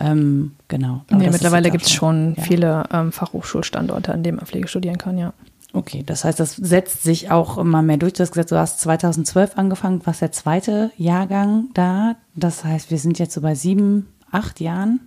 Ähm, 0.00 0.52
genau. 0.68 1.02
Nee, 1.10 1.28
mittlerweile 1.30 1.70
gibt 1.70 1.84
es 1.84 1.92
schon 1.92 2.34
ja. 2.36 2.42
viele 2.42 2.84
ähm, 2.92 3.12
Fachhochschulstandorte, 3.12 4.12
an 4.12 4.22
denen 4.22 4.36
man 4.36 4.46
Pflege 4.46 4.68
studieren 4.68 4.96
kann, 4.96 5.18
ja. 5.18 5.34
Okay, 5.72 6.02
das 6.04 6.24
heißt, 6.24 6.40
das 6.40 6.56
setzt 6.56 7.02
sich 7.02 7.30
auch 7.30 7.56
immer 7.56 7.82
mehr 7.82 7.96
durch. 7.96 8.14
Du 8.14 8.22
hast 8.22 8.32
gesagt, 8.32 8.50
du 8.50 8.56
hast 8.56 8.80
2012 8.80 9.56
angefangen, 9.56 10.04
warst 10.04 10.20
der 10.20 10.32
zweite 10.32 10.90
Jahrgang 10.96 11.68
da. 11.74 12.16
Das 12.34 12.64
heißt, 12.64 12.90
wir 12.90 12.98
sind 12.98 13.18
jetzt 13.18 13.34
so 13.34 13.40
bei 13.40 13.54
sieben, 13.54 14.08
acht 14.30 14.60
Jahren 14.60 15.00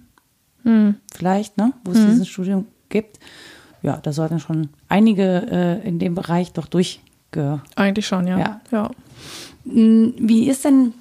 hm. 0.64 0.96
vielleicht, 1.14 1.58
ne, 1.58 1.74
wo 1.84 1.92
es 1.92 2.00
hm. 2.00 2.10
dieses 2.10 2.28
Studium 2.28 2.66
gibt. 2.90 3.20
Ja, 3.82 3.98
da 3.98 4.14
sollten 4.14 4.40
schon 4.40 4.70
einige 4.88 5.48
äh, 5.52 5.88
in 5.88 6.00
dem 6.00 6.16
Bereich 6.16 6.54
doch 6.54 6.68
durchge... 6.68 7.62
Eigentlich 7.76 8.08
schon, 8.08 8.28
ja. 8.28 8.40
ja. 8.40 8.62
ja. 8.72 8.92
Hm, 9.66 10.14
wie 10.18 10.50
ist 10.50 10.64
denn 10.66 10.94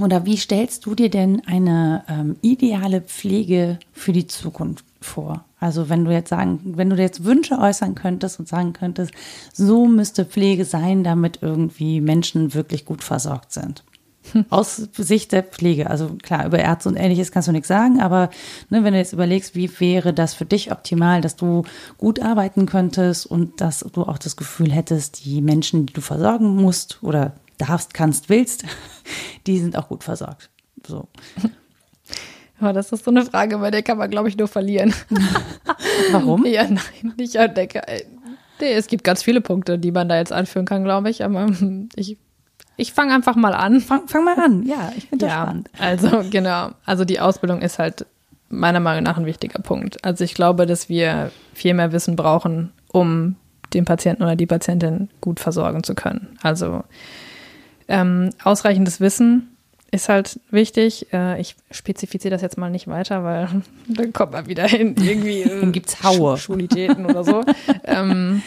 oder 0.00 0.24
wie 0.24 0.36
stellst 0.36 0.86
du 0.86 0.94
dir 0.94 1.08
denn 1.08 1.42
eine 1.46 2.04
ähm, 2.08 2.36
ideale 2.42 3.00
Pflege 3.00 3.78
für 3.92 4.12
die 4.12 4.26
Zukunft 4.26 4.84
vor? 5.00 5.44
Also 5.60 5.88
wenn 5.88 6.04
du 6.04 6.10
jetzt 6.10 6.30
sagen, 6.30 6.60
wenn 6.76 6.90
du 6.90 6.96
jetzt 6.96 7.24
Wünsche 7.24 7.58
äußern 7.58 7.94
könntest 7.94 8.40
und 8.40 8.48
sagen 8.48 8.72
könntest, 8.72 9.12
so 9.52 9.86
müsste 9.86 10.24
Pflege 10.24 10.64
sein, 10.64 11.04
damit 11.04 11.38
irgendwie 11.42 12.00
Menschen 12.00 12.54
wirklich 12.54 12.84
gut 12.84 13.04
versorgt 13.04 13.52
sind. 13.52 13.84
Aus 14.50 14.76
Sicht 14.76 15.32
der 15.32 15.42
Pflege, 15.42 15.90
also 15.90 16.16
klar, 16.22 16.46
über 16.46 16.58
Ärzte 16.58 16.88
und 16.88 16.96
ähnliches 16.96 17.32
kannst 17.32 17.48
du 17.48 17.52
nichts 17.52 17.68
sagen, 17.68 18.00
aber 18.00 18.30
ne, 18.70 18.84
wenn 18.84 18.92
du 18.92 18.98
jetzt 18.98 19.12
überlegst, 19.12 19.54
wie 19.54 19.70
wäre 19.80 20.12
das 20.12 20.34
für 20.34 20.44
dich 20.44 20.72
optimal, 20.72 21.20
dass 21.20 21.36
du 21.36 21.64
gut 21.98 22.20
arbeiten 22.20 22.66
könntest 22.66 23.26
und 23.26 23.60
dass 23.60 23.80
du 23.80 24.02
auch 24.02 24.18
das 24.18 24.36
Gefühl 24.36 24.72
hättest, 24.72 25.24
die 25.24 25.42
Menschen, 25.42 25.86
die 25.86 25.92
du 25.92 26.00
versorgen 26.00 26.56
musst 26.56 27.02
oder 27.02 27.34
darfst, 27.58 27.94
kannst, 27.94 28.28
willst, 28.28 28.64
die 29.46 29.58
sind 29.58 29.76
auch 29.76 29.88
gut 29.88 30.04
versorgt. 30.04 30.50
So. 30.86 31.08
Aber 32.60 32.72
das 32.72 32.92
ist 32.92 33.04
so 33.04 33.10
eine 33.10 33.24
Frage, 33.24 33.58
bei 33.58 33.70
der 33.70 33.82
kann 33.82 33.98
man, 33.98 34.10
glaube 34.10 34.28
ich, 34.28 34.36
nur 34.36 34.48
verlieren. 34.48 34.94
Warum? 36.10 36.44
Ja, 36.46 36.64
nein, 36.64 37.14
ich 37.16 37.36
entdecke. 37.36 37.82
Nee, 38.60 38.72
es 38.72 38.86
gibt 38.86 39.04
ganz 39.04 39.22
viele 39.22 39.40
Punkte, 39.40 39.78
die 39.78 39.90
man 39.90 40.08
da 40.08 40.16
jetzt 40.16 40.32
anführen 40.32 40.66
kann, 40.66 40.84
glaube 40.84 41.10
ich. 41.10 41.24
Aber 41.24 41.50
ich, 41.96 42.18
ich 42.76 42.92
fange 42.92 43.14
einfach 43.14 43.36
mal 43.36 43.54
an. 43.54 43.80
Fang, 43.80 44.06
fang 44.08 44.24
mal 44.24 44.38
an, 44.38 44.64
ja, 44.64 44.92
ich 44.96 45.06
finde 45.08 45.26
das 45.26 45.34
Ja, 45.34 45.42
spannend. 45.42 45.70
also 45.78 46.22
genau. 46.30 46.70
Also 46.84 47.04
die 47.04 47.20
Ausbildung 47.20 47.60
ist 47.62 47.78
halt 47.78 48.06
meiner 48.50 48.80
Meinung 48.80 49.02
nach 49.04 49.16
ein 49.16 49.26
wichtiger 49.26 49.60
Punkt. 49.60 50.04
Also 50.04 50.22
ich 50.24 50.34
glaube, 50.34 50.66
dass 50.66 50.88
wir 50.88 51.30
viel 51.54 51.74
mehr 51.74 51.92
Wissen 51.92 52.14
brauchen, 52.16 52.72
um 52.92 53.36
den 53.72 53.84
Patienten 53.84 54.22
oder 54.22 54.36
die 54.36 54.46
Patientin 54.46 55.08
gut 55.20 55.40
versorgen 55.40 55.82
zu 55.82 55.94
können. 55.94 56.36
Also 56.42 56.84
ähm, 57.88 58.30
ausreichendes 58.42 59.00
Wissen 59.00 59.48
ist 59.90 60.08
halt 60.08 60.38
wichtig. 60.50 61.12
Äh, 61.12 61.40
ich 61.40 61.56
spezifiziere 61.70 62.30
das 62.32 62.42
jetzt 62.42 62.58
mal 62.58 62.70
nicht 62.70 62.88
weiter, 62.88 63.24
weil 63.24 63.48
dann 63.88 64.12
kommt 64.12 64.32
man 64.32 64.46
wieder 64.46 64.66
hin 64.66 64.94
irgendwie. 65.00 65.42
äh, 65.42 65.60
Dann 65.60 65.72
gibt's 65.72 66.02
Haue. 66.02 66.34
Sch- 66.34 66.38
Schwulitäten 66.38 67.06
oder 67.06 67.24
so. 67.24 67.44
ähm, 67.84 68.42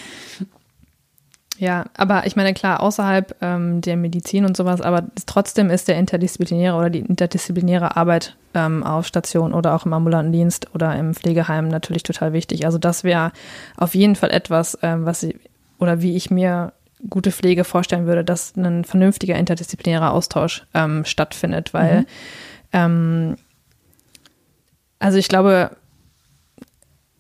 ja, 1.58 1.86
aber 1.95 2.28
ich 2.28 2.36
meine, 2.36 2.53
klar, 2.53 2.82
außerhalb 2.82 3.36
ähm, 3.41 3.82
der 3.82 3.97
Medizin 3.97 4.45
und 4.45 4.55
sowas, 4.55 4.82
aber 4.82 5.03
trotzdem 5.26 5.70
ist 5.70 5.88
der 5.88 5.97
interdisziplinäre 5.97 6.76
oder 6.76 6.89
die 6.89 6.99
interdisziplinäre 6.99 7.97
Arbeit 7.97 8.36
ähm, 8.53 8.84
auf 8.84 9.08
Station 9.08 9.53
oder 9.53 9.76
auch 9.76 9.86
im 9.86 9.93
ambulanten 9.93 10.32
Dienst 10.32 10.74
oder 10.76 10.95
im 10.95 11.16
Pflegeheim 11.16 11.68
natürlich 11.68 12.03
total 12.03 12.34
wichtig. 12.34 12.66
Also 12.66 12.78
das 12.78 13.03
wäre 13.03 13.32
auf 13.76 13.95
jeden 13.95 14.16
Fall 14.16 14.30
etwas, 14.30 14.78
ähm, 14.84 15.05
was 15.05 15.24
ich, 15.24 15.36
oder 15.80 16.01
wie 16.01 16.16
ich 16.16 16.30
mir 16.30 16.74
gute 17.10 17.32
Pflege 17.32 17.64
vorstellen 17.64 18.05
würde, 18.05 18.24
dass 18.24 18.55
ein 18.55 18.84
vernünftiger 18.84 19.36
interdisziplinärer 19.36 20.12
Austausch 20.12 20.66
ähm, 20.74 21.05
stattfindet, 21.05 21.74
weil 21.74 22.05
ähm, 22.74 23.38
also 24.99 25.18
ich 25.18 25.28
glaube, 25.28 25.72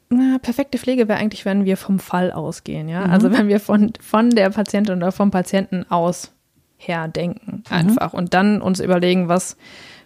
na, 0.09 0.37
perfekte 0.39 0.77
Pflege 0.77 1.07
wäre 1.07 1.19
eigentlich, 1.19 1.45
wenn 1.45 1.65
wir 1.65 1.77
vom 1.77 1.99
Fall 1.99 2.31
ausgehen, 2.31 2.87
ja. 2.87 3.03
Also 3.03 3.31
wenn 3.31 3.47
wir 3.47 3.59
von, 3.59 3.91
von 3.99 4.29
der 4.29 4.49
Patientin 4.49 4.97
oder 4.97 5.11
vom 5.11 5.31
Patienten 5.31 5.85
aus 5.89 6.31
her 6.77 7.07
denken, 7.07 7.63
einfach. 7.69 8.13
Und 8.13 8.33
dann 8.33 8.61
uns 8.61 8.79
überlegen, 8.79 9.27
was, 9.27 9.57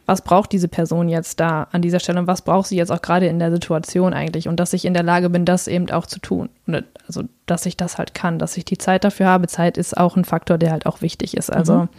was 0.06 0.22
braucht 0.22 0.52
diese 0.52 0.68
Person 0.68 1.10
jetzt 1.10 1.40
da 1.40 1.68
an 1.72 1.82
dieser 1.82 2.00
Stelle 2.00 2.20
und 2.20 2.28
was 2.28 2.42
braucht 2.42 2.68
sie 2.68 2.78
jetzt 2.78 2.92
auch 2.92 3.02
gerade 3.02 3.28
in 3.28 3.40
der 3.40 3.52
Situation 3.52 4.14
eigentlich 4.14 4.48
und 4.48 4.60
dass 4.60 4.74
ich 4.74 4.86
in 4.86 4.94
der 4.94 5.04
Lage 5.04 5.30
bin, 5.30 5.46
das 5.46 5.68
eben 5.68 5.90
auch 5.92 6.06
zu 6.06 6.20
tun. 6.20 6.50
Und 6.66 6.84
also, 7.08 7.24
dass 7.46 7.66
ich 7.66 7.78
das 7.78 7.98
halt 7.98 8.14
kann, 8.14 8.40
dass 8.40 8.58
ich 8.58 8.66
die 8.66 8.78
Zeit 8.78 9.04
dafür 9.04 9.28
habe. 9.28 9.48
Zeit 9.48 9.78
ist 9.78 9.98
auch 9.98 10.16
ein 10.16 10.26
Faktor, 10.26 10.58
der 10.58 10.72
halt 10.72 10.86
auch 10.86 11.02
wichtig 11.02 11.38
ist. 11.38 11.52
Also 11.52 11.90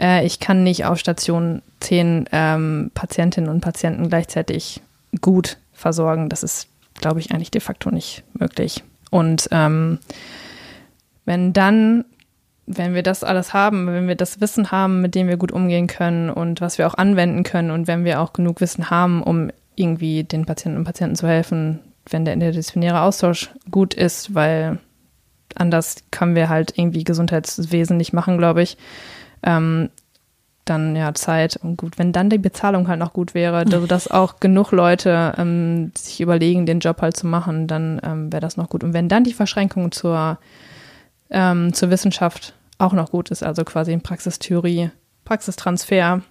äh, 0.00 0.26
ich 0.26 0.40
kann 0.40 0.62
nicht 0.62 0.84
auf 0.84 0.98
Station 0.98 1.62
zehn 1.80 2.28
ähm, 2.32 2.90
Patientinnen 2.94 3.50
und 3.50 3.60
Patienten 3.60 4.08
gleichzeitig 4.08 4.80
gut 5.20 5.58
versorgen. 5.72 6.28
Das 6.28 6.42
ist, 6.42 6.68
glaube 7.00 7.20
ich, 7.20 7.30
eigentlich 7.32 7.50
de 7.50 7.60
facto 7.60 7.90
nicht 7.90 8.24
möglich. 8.34 8.82
Und 9.10 9.48
ähm, 9.50 9.98
wenn 11.24 11.52
dann, 11.52 12.04
wenn 12.66 12.94
wir 12.94 13.02
das 13.02 13.24
alles 13.24 13.54
haben, 13.54 13.86
wenn 13.86 14.08
wir 14.08 14.14
das 14.14 14.40
Wissen 14.40 14.70
haben, 14.70 15.00
mit 15.00 15.14
dem 15.14 15.28
wir 15.28 15.36
gut 15.36 15.52
umgehen 15.52 15.86
können 15.86 16.30
und 16.30 16.60
was 16.60 16.78
wir 16.78 16.86
auch 16.86 16.94
anwenden 16.94 17.42
können 17.42 17.70
und 17.70 17.86
wenn 17.86 18.04
wir 18.04 18.20
auch 18.20 18.32
genug 18.32 18.60
Wissen 18.60 18.90
haben, 18.90 19.22
um 19.22 19.50
irgendwie 19.76 20.24
den 20.24 20.44
Patienten 20.44 20.78
und 20.78 20.84
Patienten 20.84 21.16
zu 21.16 21.28
helfen, 21.28 21.80
wenn 22.10 22.24
der 22.24 22.34
interdisziplinäre 22.34 23.00
Austausch 23.00 23.50
gut 23.70 23.94
ist, 23.94 24.34
weil 24.34 24.78
anders 25.54 25.96
können 26.10 26.34
wir 26.34 26.48
halt 26.48 26.76
irgendwie 26.76 27.04
Gesundheitswesen 27.04 27.96
nicht 27.96 28.12
machen, 28.12 28.38
glaube 28.38 28.62
ich. 28.62 28.76
Ähm, 29.42 29.90
dann 30.68 30.96
ja 30.96 31.14
Zeit 31.14 31.56
und 31.56 31.76
gut, 31.76 31.98
wenn 31.98 32.12
dann 32.12 32.30
die 32.30 32.38
Bezahlung 32.38 32.88
halt 32.88 32.98
noch 32.98 33.12
gut 33.12 33.34
wäre, 33.34 33.56
also 33.56 33.86
dass 33.86 34.10
auch 34.10 34.40
genug 34.40 34.72
Leute 34.72 35.34
ähm, 35.36 35.92
sich 35.96 36.20
überlegen, 36.20 36.66
den 36.66 36.80
Job 36.80 37.00
halt 37.00 37.16
zu 37.16 37.26
machen, 37.26 37.66
dann 37.66 38.00
ähm, 38.02 38.32
wäre 38.32 38.40
das 38.40 38.56
noch 38.56 38.68
gut. 38.68 38.84
Und 38.84 38.92
wenn 38.92 39.08
dann 39.08 39.24
die 39.24 39.32
Verschränkung 39.32 39.92
zur, 39.92 40.38
ähm, 41.30 41.72
zur 41.72 41.90
Wissenschaft 41.90 42.54
auch 42.78 42.92
noch 42.92 43.10
gut 43.10 43.30
ist, 43.30 43.42
also 43.42 43.64
quasi 43.64 43.92
in 43.92 44.02
Praxistheorie, 44.02 44.90
Praxistransfer, 45.24 46.22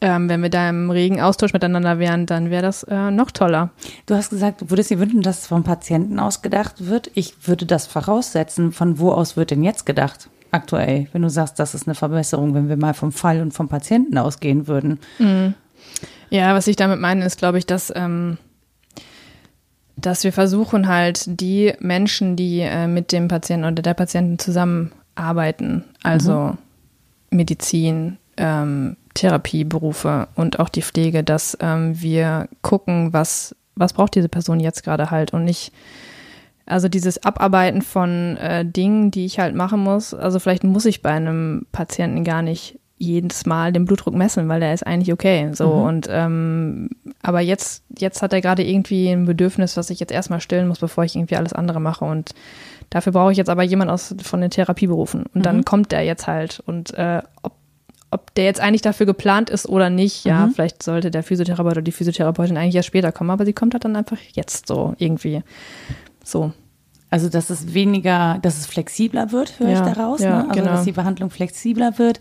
ähm, 0.00 0.28
wenn 0.28 0.42
wir 0.42 0.50
da 0.50 0.68
im 0.68 0.90
regen 0.90 1.20
Austausch 1.20 1.52
miteinander 1.52 1.98
wären, 1.98 2.26
dann 2.26 2.50
wäre 2.50 2.62
das 2.62 2.84
äh, 2.84 3.10
noch 3.10 3.30
toller. 3.30 3.70
Du 4.06 4.14
hast 4.14 4.30
gesagt, 4.30 4.60
du 4.60 4.70
würdest 4.70 4.90
dir 4.90 5.00
wünschen, 5.00 5.22
dass 5.22 5.40
es 5.40 5.46
vom 5.48 5.64
Patienten 5.64 6.20
aus 6.20 6.40
gedacht 6.40 6.86
wird. 6.86 7.10
Ich 7.14 7.48
würde 7.48 7.66
das 7.66 7.86
voraussetzen. 7.86 8.70
Von 8.70 8.98
wo 8.98 9.10
aus 9.10 9.36
wird 9.36 9.50
denn 9.50 9.64
jetzt 9.64 9.86
gedacht? 9.86 10.30
Aktuell, 10.50 11.08
wenn 11.12 11.22
du 11.22 11.30
sagst, 11.30 11.58
das 11.58 11.74
ist 11.74 11.86
eine 11.86 11.94
Verbesserung, 11.94 12.54
wenn 12.54 12.68
wir 12.68 12.76
mal 12.76 12.94
vom 12.94 13.12
Fall 13.12 13.42
und 13.42 13.52
vom 13.52 13.68
Patienten 13.68 14.16
ausgehen 14.16 14.66
würden. 14.66 14.98
Ja, 16.30 16.54
was 16.54 16.66
ich 16.66 16.76
damit 16.76 17.00
meine, 17.00 17.24
ist, 17.24 17.38
glaube 17.38 17.58
ich, 17.58 17.66
dass, 17.66 17.92
ähm, 17.94 18.38
dass 19.96 20.24
wir 20.24 20.32
versuchen 20.32 20.88
halt 20.88 21.24
die 21.40 21.74
Menschen, 21.80 22.36
die 22.36 22.60
äh, 22.60 22.86
mit 22.86 23.12
dem 23.12 23.28
Patienten 23.28 23.66
oder 23.66 23.82
der 23.82 23.94
Patienten 23.94 24.38
zusammenarbeiten, 24.38 25.84
also 26.02 26.56
Medizin, 27.30 28.18
ähm, 28.36 28.96
Therapieberufe 29.14 30.28
und 30.34 30.60
auch 30.60 30.68
die 30.68 30.82
Pflege, 30.82 31.24
dass 31.24 31.56
ähm, 31.60 32.00
wir 32.00 32.48
gucken, 32.62 33.12
was, 33.12 33.54
was 33.74 33.92
braucht 33.92 34.14
diese 34.14 34.28
Person 34.28 34.60
jetzt 34.60 34.84
gerade 34.84 35.10
halt 35.10 35.32
und 35.32 35.44
nicht 35.44 35.72
also 36.68 36.88
dieses 36.88 37.24
Abarbeiten 37.24 37.82
von 37.82 38.36
äh, 38.36 38.64
Dingen, 38.64 39.10
die 39.10 39.24
ich 39.24 39.38
halt 39.38 39.54
machen 39.54 39.80
muss. 39.80 40.14
Also 40.14 40.38
vielleicht 40.38 40.64
muss 40.64 40.84
ich 40.84 41.02
bei 41.02 41.10
einem 41.10 41.66
Patienten 41.72 42.24
gar 42.24 42.42
nicht 42.42 42.78
jedes 42.98 43.46
Mal 43.46 43.72
den 43.72 43.84
Blutdruck 43.84 44.14
messen, 44.14 44.48
weil 44.48 44.60
der 44.60 44.74
ist 44.74 44.86
eigentlich 44.86 45.12
okay. 45.12 45.50
So 45.52 45.70
und 45.70 46.08
ähm, 46.10 46.90
aber 47.22 47.40
jetzt 47.40 47.84
jetzt 47.96 48.22
hat 48.22 48.32
er 48.32 48.40
gerade 48.40 48.64
irgendwie 48.64 49.08
ein 49.08 49.24
Bedürfnis, 49.24 49.76
was 49.76 49.90
ich 49.90 50.00
jetzt 50.00 50.12
erstmal 50.12 50.40
stillen 50.40 50.68
muss, 50.68 50.80
bevor 50.80 51.04
ich 51.04 51.14
irgendwie 51.14 51.36
alles 51.36 51.52
andere 51.52 51.80
mache 51.80 52.04
und 52.04 52.34
dafür 52.90 53.12
brauche 53.12 53.30
ich 53.30 53.38
jetzt 53.38 53.50
aber 53.50 53.62
jemand 53.62 53.90
aus 53.90 54.14
von 54.22 54.40
den 54.40 54.50
Therapieberufen 54.50 55.26
und 55.32 55.46
dann 55.46 55.64
kommt 55.64 55.92
der 55.92 56.02
jetzt 56.02 56.26
halt 56.26 56.60
und 56.66 56.92
äh, 56.94 57.22
ob 57.42 57.52
ob 58.10 58.34
der 58.34 58.44
jetzt 58.44 58.60
eigentlich 58.60 58.80
dafür 58.80 59.04
geplant 59.04 59.50
ist 59.50 59.68
oder 59.68 59.90
nicht, 59.90 60.24
ja, 60.24 60.48
vielleicht 60.54 60.82
sollte 60.82 61.10
der 61.10 61.22
Physiotherapeut 61.22 61.72
oder 61.72 61.82
die 61.82 61.92
Physiotherapeutin 61.92 62.56
eigentlich 62.56 62.74
erst 62.74 62.88
später 62.88 63.12
kommen, 63.12 63.28
aber 63.30 63.44
sie 63.44 63.52
kommt 63.52 63.74
halt 63.74 63.84
dann 63.84 63.96
einfach 63.96 64.16
jetzt 64.32 64.66
so 64.66 64.94
irgendwie. 64.96 65.42
So. 66.28 66.52
Also, 67.10 67.30
dass 67.30 67.48
es 67.48 67.72
weniger, 67.72 68.38
dass 68.42 68.58
es 68.58 68.66
flexibler 68.66 69.32
wird, 69.32 69.58
höre 69.58 69.70
Ja, 69.70 69.86
ich 69.88 69.94
daraus. 69.94 70.20
ja, 70.20 70.42
ne? 70.42 70.48
Also, 70.50 70.60
genau. 70.60 70.72
dass 70.72 70.84
die 70.84 70.92
Behandlung 70.92 71.30
flexibler 71.30 71.98
wird. 71.98 72.20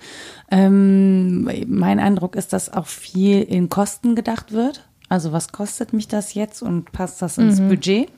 Ähm, 0.50 1.44
mein 1.68 2.00
Eindruck 2.00 2.38
ist, 2.38 2.54
dass 2.54 2.72
auch 2.72 2.88
viel 2.88 3.42
in 3.42 3.68
Kosten 3.68 4.16
gedacht 4.16 4.54
wird. 4.54 4.87
Also, 5.10 5.32
was 5.32 5.54
kostet 5.54 5.94
mich 5.94 6.10
das 6.10 6.34
jetzt 6.34 6.62
und 6.62 6.92
passt 6.92 7.22
das 7.22 7.38
ins 7.38 7.62
Mhm. 7.62 7.70
Budget? 7.70 8.10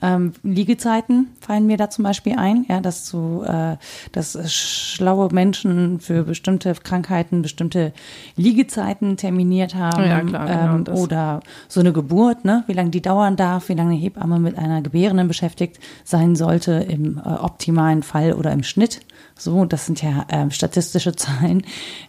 Ähm, 0.00 0.32
Liegezeiten 0.44 1.28
fallen 1.40 1.66
mir 1.66 1.76
da 1.76 1.90
zum 1.90 2.04
Beispiel 2.04 2.36
ein, 2.36 2.64
ja, 2.68 2.80
dass 2.80 3.08
so, 3.08 3.42
äh, 3.44 3.76
dass 4.12 4.38
schlaue 4.52 5.32
Menschen 5.32 5.98
für 5.98 6.22
bestimmte 6.22 6.74
Krankheiten 6.74 7.42
bestimmte 7.42 7.92
Liegezeiten 8.36 9.16
terminiert 9.16 9.74
haben. 9.74 10.04
Ja, 10.04 10.20
klar, 10.20 10.46
genau 10.46 10.92
ähm, 10.92 11.02
oder 11.02 11.40
so 11.66 11.80
eine 11.80 11.92
Geburt, 11.92 12.44
ne? 12.44 12.62
wie 12.68 12.72
lange 12.72 12.90
die 12.90 13.02
dauern 13.02 13.34
darf, 13.34 13.68
wie 13.68 13.74
lange 13.74 13.92
eine 13.92 14.00
Hebamme 14.00 14.38
mit 14.38 14.56
einer 14.56 14.80
Gebärenden 14.80 15.26
beschäftigt 15.26 15.80
sein 16.04 16.36
sollte 16.36 16.72
im 16.72 17.18
äh, 17.18 17.28
optimalen 17.28 18.04
Fall 18.04 18.32
oder 18.32 18.52
im 18.52 18.62
Schnitt. 18.62 19.00
So, 19.36 19.64
das 19.64 19.86
sind 19.86 20.02
ja 20.02 20.26
ähm, 20.30 20.50
statistische 20.50 21.12
Zahlen, 21.16 21.62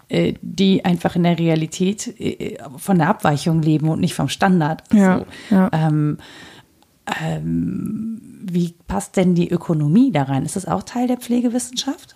äh, 0.07 0.33
die 0.41 0.83
einfach 0.85 1.15
in 1.15 1.23
der 1.23 1.37
Realität 1.37 2.19
äh, 2.19 2.57
von 2.77 2.97
der 2.97 3.09
Abweichung 3.09 3.61
leben 3.61 3.89
und 3.89 3.99
nicht 3.99 4.13
vom 4.19 4.29
Standard. 4.29 4.83
Ja, 4.93 5.19
so. 5.19 5.55
ja. 5.55 5.69
Ähm, 5.71 6.17
ähm, 7.21 8.21
wie 8.43 8.75
passt 8.87 9.15
denn 9.15 9.33
die 9.33 9.49
Ökonomie 9.49 10.11
da 10.11 10.23
rein? 10.23 10.45
Ist 10.45 10.55
das 10.55 10.67
auch 10.67 10.83
Teil 10.83 11.07
der 11.07 11.17
Pflegewissenschaft? 11.17 12.15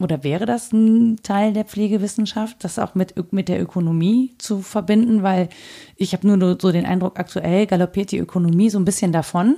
Oder 0.00 0.24
wäre 0.24 0.46
das 0.46 0.72
ein 0.72 1.18
Teil 1.22 1.52
der 1.52 1.64
Pflegewissenschaft, 1.64 2.64
das 2.64 2.80
auch 2.80 2.96
mit, 2.96 3.32
mit 3.32 3.48
der 3.48 3.62
Ökonomie 3.62 4.34
zu 4.38 4.60
verbinden? 4.60 5.22
Weil 5.22 5.48
ich 5.96 6.12
habe 6.12 6.26
nur 6.26 6.58
so 6.60 6.72
den 6.72 6.84
Eindruck, 6.84 7.20
aktuell 7.20 7.66
galoppiert 7.66 8.10
die 8.10 8.18
Ökonomie 8.18 8.68
so 8.68 8.80
ein 8.80 8.84
bisschen 8.84 9.12
davon 9.12 9.56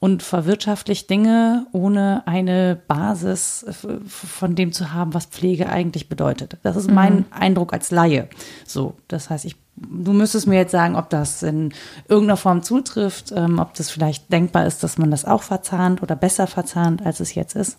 und 0.00 0.22
verwirtschaftlicht 0.22 1.10
Dinge, 1.10 1.66
ohne 1.72 2.22
eine 2.26 2.78
Basis 2.86 3.64
f- 3.68 3.86
von 4.06 4.54
dem 4.54 4.72
zu 4.72 4.92
haben, 4.92 5.12
was 5.14 5.26
Pflege 5.26 5.68
eigentlich 5.68 6.08
bedeutet. 6.08 6.56
Das 6.62 6.76
ist 6.76 6.90
mein 6.90 7.24
Eindruck 7.32 7.72
als 7.72 7.90
Laie. 7.90 8.28
So, 8.64 8.94
das 9.08 9.28
heißt, 9.28 9.44
ich, 9.44 9.56
du 9.76 10.12
müsstest 10.12 10.46
mir 10.46 10.54
jetzt 10.56 10.70
sagen, 10.72 10.94
ob 10.94 11.10
das 11.10 11.42
in 11.42 11.72
irgendeiner 12.08 12.36
Form 12.36 12.62
zutrifft, 12.62 13.32
ähm, 13.34 13.58
ob 13.58 13.74
das 13.74 13.90
vielleicht 13.90 14.32
denkbar 14.32 14.66
ist, 14.66 14.84
dass 14.84 14.98
man 14.98 15.10
das 15.10 15.24
auch 15.24 15.42
verzahnt 15.42 16.00
oder 16.02 16.14
besser 16.14 16.46
verzahnt, 16.46 17.04
als 17.04 17.18
es 17.20 17.34
jetzt 17.34 17.56
ist. 17.56 17.76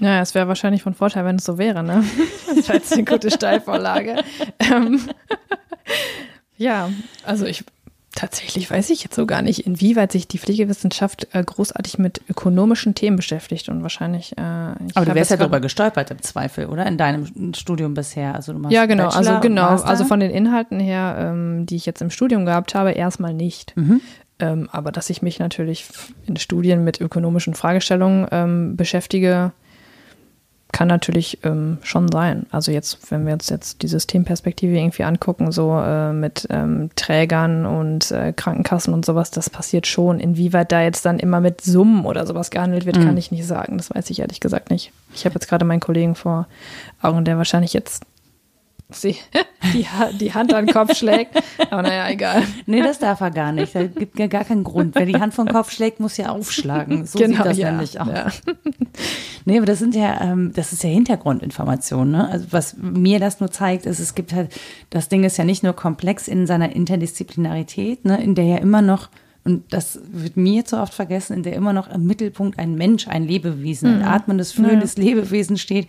Ja, 0.00 0.20
es 0.20 0.36
wäre 0.36 0.46
wahrscheinlich 0.46 0.84
von 0.84 0.94
Vorteil, 0.94 1.24
wenn 1.24 1.36
es 1.36 1.44
so 1.44 1.58
wäre, 1.58 1.82
ne? 1.82 2.04
Das 2.54 2.68
war 2.68 2.76
jetzt 2.76 2.92
eine 2.92 3.02
gute 3.04 3.32
Steilvorlage. 3.32 4.22
ähm, 4.60 5.00
ja, 6.56 6.90
also 7.24 7.44
ich 7.46 7.64
Tatsächlich 8.18 8.68
weiß 8.68 8.90
ich 8.90 9.04
jetzt 9.04 9.14
so 9.14 9.26
gar 9.26 9.42
nicht, 9.42 9.64
inwieweit 9.64 10.10
sich 10.10 10.26
die 10.26 10.38
Pflegewissenschaft 10.38 11.28
äh, 11.34 11.44
großartig 11.44 11.98
mit 11.98 12.20
ökonomischen 12.28 12.96
Themen 12.96 13.16
beschäftigt 13.16 13.68
und 13.68 13.82
wahrscheinlich. 13.82 14.36
Äh, 14.36 14.40
Aber 14.40 15.06
du 15.06 15.14
wärst 15.14 15.30
ja 15.30 15.36
darüber 15.36 15.60
gestolpert 15.60 16.10
im 16.10 16.20
Zweifel, 16.20 16.66
oder? 16.66 16.84
In 16.86 16.98
deinem 16.98 17.54
Studium 17.54 17.94
bisher. 17.94 18.34
Also 18.34 18.52
du 18.52 18.58
machst 18.58 18.74
ja, 18.74 18.86
genau. 18.86 19.04
Bachelor 19.04 19.18
also 19.18 19.40
genau. 19.40 19.68
Also 19.68 20.04
von 20.04 20.18
den 20.18 20.32
Inhalten 20.32 20.80
her, 20.80 21.14
ähm, 21.16 21.64
die 21.66 21.76
ich 21.76 21.86
jetzt 21.86 22.02
im 22.02 22.10
Studium 22.10 22.44
gehabt 22.44 22.74
habe, 22.74 22.90
erstmal 22.90 23.34
nicht. 23.34 23.76
Mhm. 23.76 24.00
Ähm, 24.40 24.68
aber 24.72 24.90
dass 24.90 25.10
ich 25.10 25.22
mich 25.22 25.38
natürlich 25.38 25.86
in 26.26 26.36
Studien 26.38 26.82
mit 26.82 27.00
ökonomischen 27.00 27.54
Fragestellungen 27.54 28.26
ähm, 28.32 28.76
beschäftige, 28.76 29.52
kann 30.70 30.88
natürlich 30.88 31.38
ähm, 31.44 31.78
schon 31.82 32.10
sein. 32.12 32.46
Also 32.50 32.70
jetzt, 32.72 33.10
wenn 33.10 33.26
wir 33.26 33.32
uns 33.32 33.48
jetzt 33.48 33.82
die 33.82 33.88
Systemperspektive 33.88 34.76
irgendwie 34.78 35.04
angucken, 35.04 35.50
so 35.50 35.78
äh, 35.78 36.12
mit 36.12 36.46
ähm, 36.50 36.90
Trägern 36.94 37.64
und 37.64 38.10
äh, 38.10 38.32
Krankenkassen 38.34 38.92
und 38.92 39.04
sowas, 39.04 39.30
das 39.30 39.48
passiert 39.48 39.86
schon. 39.86 40.20
Inwieweit 40.20 40.70
da 40.70 40.82
jetzt 40.82 41.06
dann 41.06 41.18
immer 41.18 41.40
mit 41.40 41.62
Summen 41.62 42.04
oder 42.04 42.26
sowas 42.26 42.50
gehandelt 42.50 42.84
wird, 42.86 42.98
Mhm. 42.98 43.04
kann 43.04 43.16
ich 43.16 43.30
nicht 43.30 43.46
sagen. 43.46 43.78
Das 43.78 43.94
weiß 43.94 44.10
ich 44.10 44.20
ehrlich 44.20 44.40
gesagt 44.40 44.70
nicht. 44.70 44.92
Ich 45.14 45.24
habe 45.24 45.34
jetzt 45.34 45.48
gerade 45.48 45.64
meinen 45.64 45.80
Kollegen 45.80 46.14
vor 46.14 46.46
Augen, 47.00 47.24
der 47.24 47.38
wahrscheinlich 47.38 47.72
jetzt 47.72 48.04
sie, 48.90 49.16
die, 49.74 49.86
die 50.18 50.32
Hand 50.32 50.52
an 50.54 50.66
den 50.66 50.72
Kopf 50.72 50.96
schlägt. 50.96 51.42
Aber 51.70 51.82
naja, 51.82 52.08
egal. 52.08 52.42
Nee, 52.66 52.82
das 52.82 52.98
darf 52.98 53.20
er 53.20 53.30
gar 53.30 53.52
nicht. 53.52 53.74
Da 53.74 53.84
gibt 53.84 54.18
ja 54.18 54.26
gar 54.26 54.44
keinen 54.44 54.64
Grund. 54.64 54.94
Wer 54.94 55.06
die 55.06 55.16
Hand 55.16 55.34
vom 55.34 55.48
Kopf 55.48 55.70
schlägt, 55.72 56.00
muss 56.00 56.16
ja 56.16 56.30
aufschlagen. 56.30 57.06
So 57.06 57.18
sieht 57.18 57.38
das 57.38 57.58
ja. 57.58 57.70
nämlich 57.70 58.00
aus. 58.00 58.08
Ja. 58.08 58.26
Nee, 59.44 59.56
aber 59.56 59.66
das 59.66 59.78
sind 59.78 59.94
ja, 59.94 60.20
ähm, 60.20 60.52
das 60.54 60.74
ist 60.74 60.84
ja 60.84 60.90
Hintergrundinformation, 60.90 62.10
ne? 62.10 62.28
Also 62.28 62.48
was 62.50 62.76
mir 62.76 63.18
das 63.18 63.40
nur 63.40 63.50
zeigt, 63.50 63.86
ist, 63.86 63.98
es 63.98 64.14
gibt 64.14 64.34
halt, 64.34 64.54
das 64.90 65.08
Ding 65.08 65.24
ist 65.24 65.38
ja 65.38 65.44
nicht 65.44 65.62
nur 65.62 65.72
komplex 65.72 66.28
in 66.28 66.46
seiner 66.46 66.76
Interdisziplinarität, 66.76 68.04
ne, 68.04 68.22
in 68.22 68.34
der 68.34 68.44
ja 68.44 68.56
immer 68.58 68.82
noch, 68.82 69.08
und 69.48 69.72
das 69.72 69.98
wird 70.12 70.36
mir 70.36 70.66
zu 70.66 70.76
oft 70.76 70.92
vergessen, 70.92 71.32
in 71.32 71.42
der 71.42 71.54
immer 71.54 71.72
noch 71.72 71.88
im 71.88 72.04
Mittelpunkt 72.06 72.58
ein 72.58 72.74
Mensch, 72.74 73.08
ein 73.08 73.24
Lebewesen, 73.26 73.88
ein 73.88 74.02
atmendes, 74.02 74.52
fühlendes 74.52 74.98
Lebewesen 74.98 75.56
steht, 75.56 75.88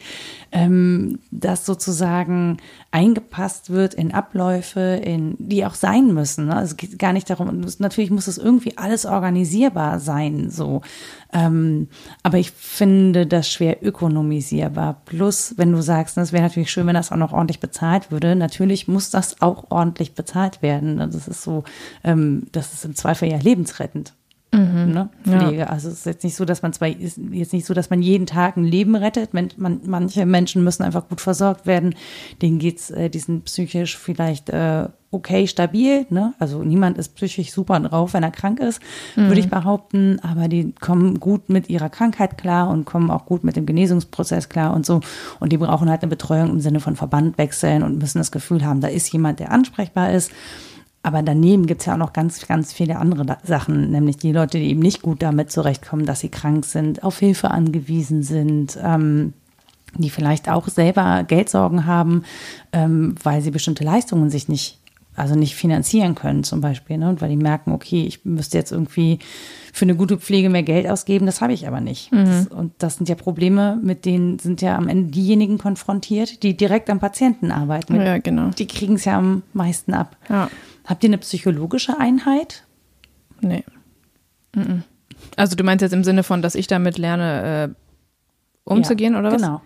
ähm, 0.53 1.19
das 1.29 1.65
sozusagen 1.65 2.55
eingepasst 2.91 3.69
wird 3.69 3.95
in 3.95 4.13
Abläufe, 4.13 4.79
in 4.79 5.35
die 5.39 5.65
auch 5.65 5.73
sein 5.75 6.13
müssen. 6.13 6.45
Ne? 6.45 6.55
Also 6.55 6.71
es 6.71 6.77
geht 6.77 6.97
gar 6.97 7.11
nicht 7.11 7.29
darum, 7.29 7.65
natürlich 7.79 8.11
muss 8.11 8.27
es 8.27 8.37
irgendwie 8.37 8.77
alles 8.77 9.05
organisierbar 9.05 9.99
sein, 9.99 10.49
so. 10.49 10.81
Ähm, 11.31 11.87
aber 12.23 12.39
ich 12.39 12.51
finde 12.51 13.27
das 13.27 13.51
schwer 13.51 13.85
ökonomisierbar. 13.85 15.01
Plus, 15.05 15.53
wenn 15.57 15.71
du 15.71 15.81
sagst, 15.81 16.17
es 16.17 16.33
wäre 16.33 16.43
natürlich 16.43 16.71
schön, 16.71 16.87
wenn 16.87 16.95
das 16.95 17.11
auch 17.11 17.17
noch 17.17 17.33
ordentlich 17.33 17.59
bezahlt 17.59 18.11
würde. 18.11 18.35
Natürlich 18.35 18.87
muss 18.87 19.11
das 19.11 19.41
auch 19.41 19.65
ordentlich 19.69 20.15
bezahlt 20.15 20.61
werden. 20.61 20.97
Das 20.97 21.27
ist 21.27 21.43
so, 21.43 21.63
ähm, 22.03 22.47
das 22.51 22.73
ist 22.73 22.85
im 22.85 22.95
Zweifel 22.95 23.29
ja 23.29 23.37
lebensrettend. 23.37 24.13
Ne? 24.51 25.09
Pflege. 25.23 25.69
Also 25.69 25.89
es 25.89 25.99
ist 25.99 26.05
jetzt 26.05 26.23
nicht 26.23 26.35
so, 26.35 26.43
dass 26.43 26.61
man 26.61 26.73
zwar 26.73 26.87
ist 26.87 27.19
jetzt 27.31 27.53
nicht 27.53 27.65
so, 27.65 27.73
dass 27.73 27.89
man 27.89 28.01
jeden 28.01 28.25
Tag 28.25 28.57
ein 28.57 28.65
Leben 28.65 28.95
rettet. 28.95 29.33
Men, 29.33 29.49
man, 29.57 29.81
manche 29.85 30.25
Menschen 30.25 30.63
müssen 30.63 30.83
einfach 30.83 31.07
gut 31.07 31.21
versorgt 31.21 31.67
werden. 31.67 31.95
Denen 32.41 32.57
geht's, 32.57 32.89
äh, 32.89 33.09
die 33.09 33.19
sind 33.19 33.45
psychisch 33.45 33.97
vielleicht 33.97 34.49
äh, 34.49 34.87
okay, 35.11 35.47
stabil. 35.47 36.05
Ne? 36.09 36.33
Also 36.39 36.63
niemand 36.63 36.97
ist 36.97 37.15
psychisch 37.15 37.51
super 37.51 37.79
drauf, 37.79 38.13
wenn 38.13 38.23
er 38.23 38.31
krank 38.31 38.59
ist, 38.59 38.81
würde 39.15 39.39
ich 39.39 39.49
behaupten. 39.49 40.19
Aber 40.21 40.47
die 40.47 40.73
kommen 40.73 41.19
gut 41.19 41.49
mit 41.49 41.69
ihrer 41.69 41.89
Krankheit 41.89 42.37
klar 42.37 42.69
und 42.69 42.85
kommen 42.85 43.11
auch 43.11 43.25
gut 43.25 43.43
mit 43.43 43.55
dem 43.55 43.65
Genesungsprozess 43.65 44.49
klar 44.49 44.73
und 44.73 44.85
so. 44.85 45.01
Und 45.39 45.51
die 45.51 45.57
brauchen 45.57 45.89
halt 45.89 46.01
eine 46.01 46.09
Betreuung 46.09 46.49
im 46.49 46.59
Sinne 46.59 46.79
von 46.79 46.95
Verband 46.95 47.37
wechseln 47.37 47.83
und 47.83 47.99
müssen 47.99 48.17
das 48.17 48.31
Gefühl 48.31 48.65
haben, 48.65 48.81
da 48.81 48.87
ist 48.87 49.11
jemand, 49.11 49.39
der 49.39 49.51
ansprechbar 49.51 50.11
ist. 50.11 50.31
Aber 51.01 51.21
daneben 51.23 51.65
gibt's 51.65 51.85
ja 51.85 51.93
auch 51.93 51.97
noch 51.97 52.13
ganz, 52.13 52.45
ganz 52.45 52.73
viele 52.73 52.97
andere 52.97 53.37
Sachen, 53.43 53.91
nämlich 53.91 54.17
die 54.17 54.33
Leute, 54.33 54.59
die 54.59 54.69
eben 54.69 54.81
nicht 54.81 55.01
gut 55.01 55.21
damit 55.21 55.49
zurechtkommen, 55.51 56.05
dass 56.05 56.19
sie 56.19 56.29
krank 56.29 56.65
sind, 56.65 57.03
auf 57.03 57.19
Hilfe 57.19 57.51
angewiesen 57.51 58.21
sind, 58.21 58.77
ähm, 58.83 59.33
die 59.95 60.09
vielleicht 60.09 60.49
auch 60.49 60.67
selber 60.67 61.23
Geldsorgen 61.23 61.85
haben, 61.85 62.23
ähm, 62.73 63.15
weil 63.23 63.41
sie 63.41 63.51
bestimmte 63.51 63.85
Leistungen 63.85 64.29
sich 64.29 64.49
nicht, 64.49 64.77
also 65.15 65.35
nicht 65.35 65.55
finanzieren 65.55 66.15
können 66.15 66.43
zum 66.43 66.59
Beispiel, 66.59 66.97
ne? 66.97 67.09
und 67.09 67.21
weil 67.21 67.29
die 67.29 67.37
merken, 67.37 67.71
okay, 67.71 68.05
ich 68.05 68.25
müsste 68.25 68.57
jetzt 68.57 68.71
irgendwie 68.71 69.19
für 69.71 69.85
eine 69.85 69.95
gute 69.95 70.17
Pflege 70.17 70.49
mehr 70.49 70.63
Geld 70.63 70.87
ausgeben, 70.87 71.25
das 71.25 71.41
habe 71.41 71.53
ich 71.53 71.67
aber 71.67 71.79
nicht. 71.79 72.11
Das, 72.11 72.47
und 72.47 72.73
das 72.77 72.97
sind 72.97 73.07
ja 73.07 73.15
Probleme, 73.15 73.79
mit 73.81 74.05
denen 74.05 74.37
sind 74.39 74.61
ja 74.61 74.77
am 74.77 74.87
Ende 74.87 75.11
diejenigen 75.11 75.57
konfrontiert, 75.57 76.43
die 76.43 76.57
direkt 76.57 76.89
am 76.89 76.99
Patienten 76.99 77.51
arbeiten. 77.51 77.95
Ja, 77.95 78.17
genau. 78.17 78.49
die 78.49 78.67
kriegen 78.67 78.95
es 78.95 79.05
ja 79.05 79.17
am 79.17 79.43
meisten 79.53 79.93
ab. 79.93 80.17
Ja. 80.29 80.49
Habt 80.89 81.03
ihr 81.03 81.09
eine 81.09 81.19
psychologische 81.19 81.99
Einheit? 81.99 82.65
Nee. 83.41 83.63
Also 85.35 85.55
du 85.55 85.63
meinst 85.63 85.83
jetzt 85.83 85.93
im 85.93 86.03
Sinne 86.03 86.23
von, 86.23 86.41
dass 86.41 86.55
ich 86.55 86.65
damit 86.65 86.97
lerne, 86.97 87.69
äh, 87.69 87.75
umzugehen 88.63 89.13
Ja, 89.13 89.19
oder 89.19 89.31
was? 89.31 89.41
Genau. 89.41 89.61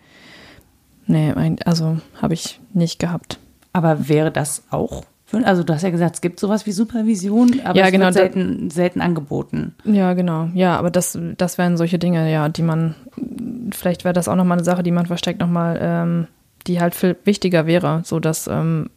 Nee, 1.06 1.34
also 1.66 1.98
habe 2.22 2.34
ich 2.34 2.60
nicht 2.74 3.00
gehabt. 3.00 3.40
Aber 3.72 4.10
wäre 4.10 4.32
das 4.32 4.64
auch? 4.70 5.04
für- 5.26 5.46
Also 5.46 5.64
du 5.64 5.74
hast 5.74 5.82
ja 5.82 5.90
gesagt, 5.90 6.16
es 6.16 6.22
gibt 6.22 6.40
sowas 6.40 6.66
wie 6.66 6.72
Supervision, 6.74 7.62
aber 7.64 7.80
Ja, 7.80 7.86
es 7.86 7.92
genau, 7.92 8.06
wird 8.06 8.14
selten, 8.16 8.70
selten 8.70 9.00
angeboten. 9.02 9.76
Ja, 9.86 10.14
genau. 10.14 10.50
Ja, 10.54 10.78
aber 10.78 10.92
das, 10.92 11.18
das 11.38 11.58
wären 11.58 11.78
solche 11.78 11.98
Dinge, 12.00 12.30
ja, 12.32 12.50
die 12.50 12.62
man, 12.62 12.96
vielleicht 13.72 14.04
wäre 14.04 14.14
das 14.14 14.28
auch 14.28 14.36
nochmal 14.36 14.58
eine 14.58 14.66
Sache, 14.66 14.84
die 14.84 14.92
man 14.92 15.06
versteckt 15.06 15.40
nochmal, 15.40 15.80
ähm, 15.82 16.28
die 16.68 16.80
halt 16.82 16.94
viel 16.96 17.16
wichtiger 17.24 17.66
wäre, 17.66 18.02
so 18.04 18.20
dass 18.20 18.48
ähm, 18.48 18.90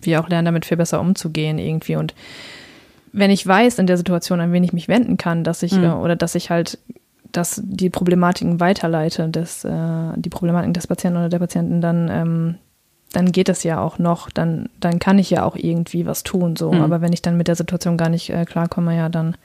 wir 0.00 0.20
auch 0.20 0.28
lernen, 0.28 0.46
damit 0.46 0.64
viel 0.64 0.76
besser 0.76 1.00
umzugehen 1.00 1.58
irgendwie. 1.58 1.96
Und 1.96 2.14
wenn 3.12 3.30
ich 3.30 3.46
weiß 3.46 3.78
in 3.78 3.86
der 3.86 3.96
Situation, 3.96 4.40
an 4.40 4.52
wen 4.52 4.64
ich 4.64 4.72
mich 4.72 4.88
wenden 4.88 5.16
kann, 5.16 5.44
dass 5.44 5.62
ich, 5.62 5.72
Mhm. 5.72 5.84
äh, 5.84 5.92
oder 5.92 6.16
dass 6.16 6.34
ich 6.34 6.50
halt, 6.50 6.78
dass 7.32 7.60
die 7.64 7.90
Problematiken 7.90 8.60
weiterleite, 8.60 9.28
des, 9.28 9.64
äh, 9.64 10.12
die 10.16 10.30
Problematiken 10.30 10.74
des 10.74 10.86
Patienten 10.86 11.18
oder 11.18 11.28
der 11.28 11.38
Patienten, 11.38 11.80
dann, 11.80 12.08
ähm, 12.10 12.54
dann 13.12 13.32
geht 13.32 13.48
es 13.48 13.62
ja 13.64 13.80
auch 13.80 13.98
noch, 13.98 14.30
dann, 14.30 14.68
dann 14.80 14.98
kann 14.98 15.18
ich 15.18 15.30
ja 15.30 15.44
auch 15.44 15.56
irgendwie 15.56 16.06
was 16.06 16.22
tun, 16.22 16.56
so. 16.56 16.72
Mhm. 16.72 16.82
Aber 16.82 17.00
wenn 17.00 17.12
ich 17.12 17.22
dann 17.22 17.36
mit 17.36 17.48
der 17.48 17.54
Situation 17.56 17.96
gar 17.96 18.08
nicht 18.10 18.30
äh, 18.30 18.44
klarkomme, 18.44 18.96
ja, 18.96 19.08
dann 19.08 19.36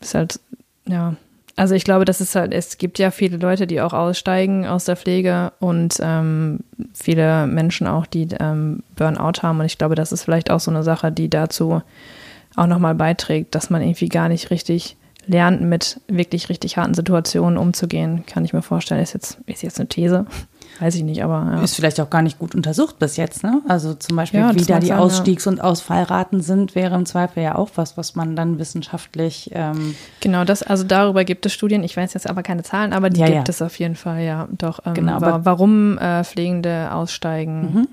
ist 0.00 0.14
halt, 0.14 0.40
ja. 0.86 1.14
Also 1.56 1.74
ich 1.74 1.84
glaube, 1.84 2.04
das 2.04 2.20
ist 2.20 2.34
halt, 2.34 2.54
es 2.54 2.78
gibt 2.78 2.98
ja 2.98 3.10
viele 3.10 3.36
Leute, 3.36 3.66
die 3.66 3.80
auch 3.80 3.92
aussteigen 3.92 4.66
aus 4.66 4.84
der 4.84 4.96
Pflege 4.96 5.52
und 5.60 5.96
ähm, 6.00 6.60
viele 6.94 7.46
Menschen 7.46 7.86
auch, 7.86 8.06
die 8.06 8.28
ähm, 8.38 8.82
Burnout 8.96 9.42
haben. 9.42 9.60
Und 9.60 9.66
ich 9.66 9.76
glaube, 9.76 9.94
das 9.94 10.12
ist 10.12 10.24
vielleicht 10.24 10.50
auch 10.50 10.60
so 10.60 10.70
eine 10.70 10.82
Sache, 10.82 11.12
die 11.12 11.28
dazu 11.28 11.82
auch 12.56 12.66
nochmal 12.66 12.94
beiträgt, 12.94 13.54
dass 13.54 13.70
man 13.70 13.82
irgendwie 13.82 14.08
gar 14.08 14.28
nicht 14.28 14.50
richtig 14.50 14.96
lernt, 15.26 15.60
mit 15.60 16.00
wirklich 16.08 16.48
richtig 16.48 16.76
harten 16.76 16.94
Situationen 16.94 17.58
umzugehen. 17.58 18.24
Kann 18.26 18.44
ich 18.44 18.52
mir 18.52 18.62
vorstellen, 18.62 19.02
ist 19.02 19.14
jetzt, 19.14 19.38
ist 19.46 19.62
jetzt 19.62 19.78
eine 19.78 19.88
These. 19.88 20.26
Weiß 20.80 20.94
ich 20.94 21.02
nicht, 21.04 21.22
aber 21.22 21.46
ja. 21.56 21.62
Ist 21.62 21.76
vielleicht 21.76 22.00
auch 22.00 22.08
gar 22.08 22.22
nicht 22.22 22.38
gut 22.38 22.54
untersucht 22.54 22.98
bis 22.98 23.16
jetzt, 23.18 23.42
ne? 23.44 23.60
Also 23.68 23.92
zum 23.94 24.16
Beispiel, 24.16 24.40
Ja, 24.40 24.54
wie 24.54 24.64
da 24.64 24.78
die 24.80 24.86
sein. 24.88 24.98
Ausstiegs- 24.98 25.46
und 25.46 25.60
Ausfallraten 25.60 26.40
sind, 26.40 26.74
wäre 26.74 26.94
im 26.94 27.04
Zweifel 27.04 27.42
ja 27.42 27.54
auch 27.56 27.70
was, 27.74 27.96
was 27.98 28.14
man 28.16 28.34
dann 28.34 28.58
wissenschaftlich 28.58 29.50
ähm, 29.52 29.94
Genau, 30.20 30.44
das, 30.44 30.62
also 30.62 30.84
darüber 30.84 31.24
gibt 31.24 31.44
es 31.44 31.52
Studien, 31.52 31.84
ich 31.84 31.96
weiß 31.96 32.14
jetzt 32.14 32.28
aber 32.28 32.42
keine 32.42 32.62
Zahlen, 32.62 32.92
aber 32.94 33.10
die 33.10 33.20
Ja, 33.20 33.28
gibt 33.28 33.48
es 33.50 33.60
auf 33.60 33.78
jeden 33.78 33.94
Fall, 33.96 34.22
ja. 34.22 34.48
Doch, 34.52 34.80
ähm, 34.86 34.94
Genau, 34.94 35.12
aber- 35.16 35.38
Mhm. 35.40 35.44
warum 35.44 35.98
äh, 35.98 36.24
Pflegende 36.24 36.92
aussteigen, 36.92 37.86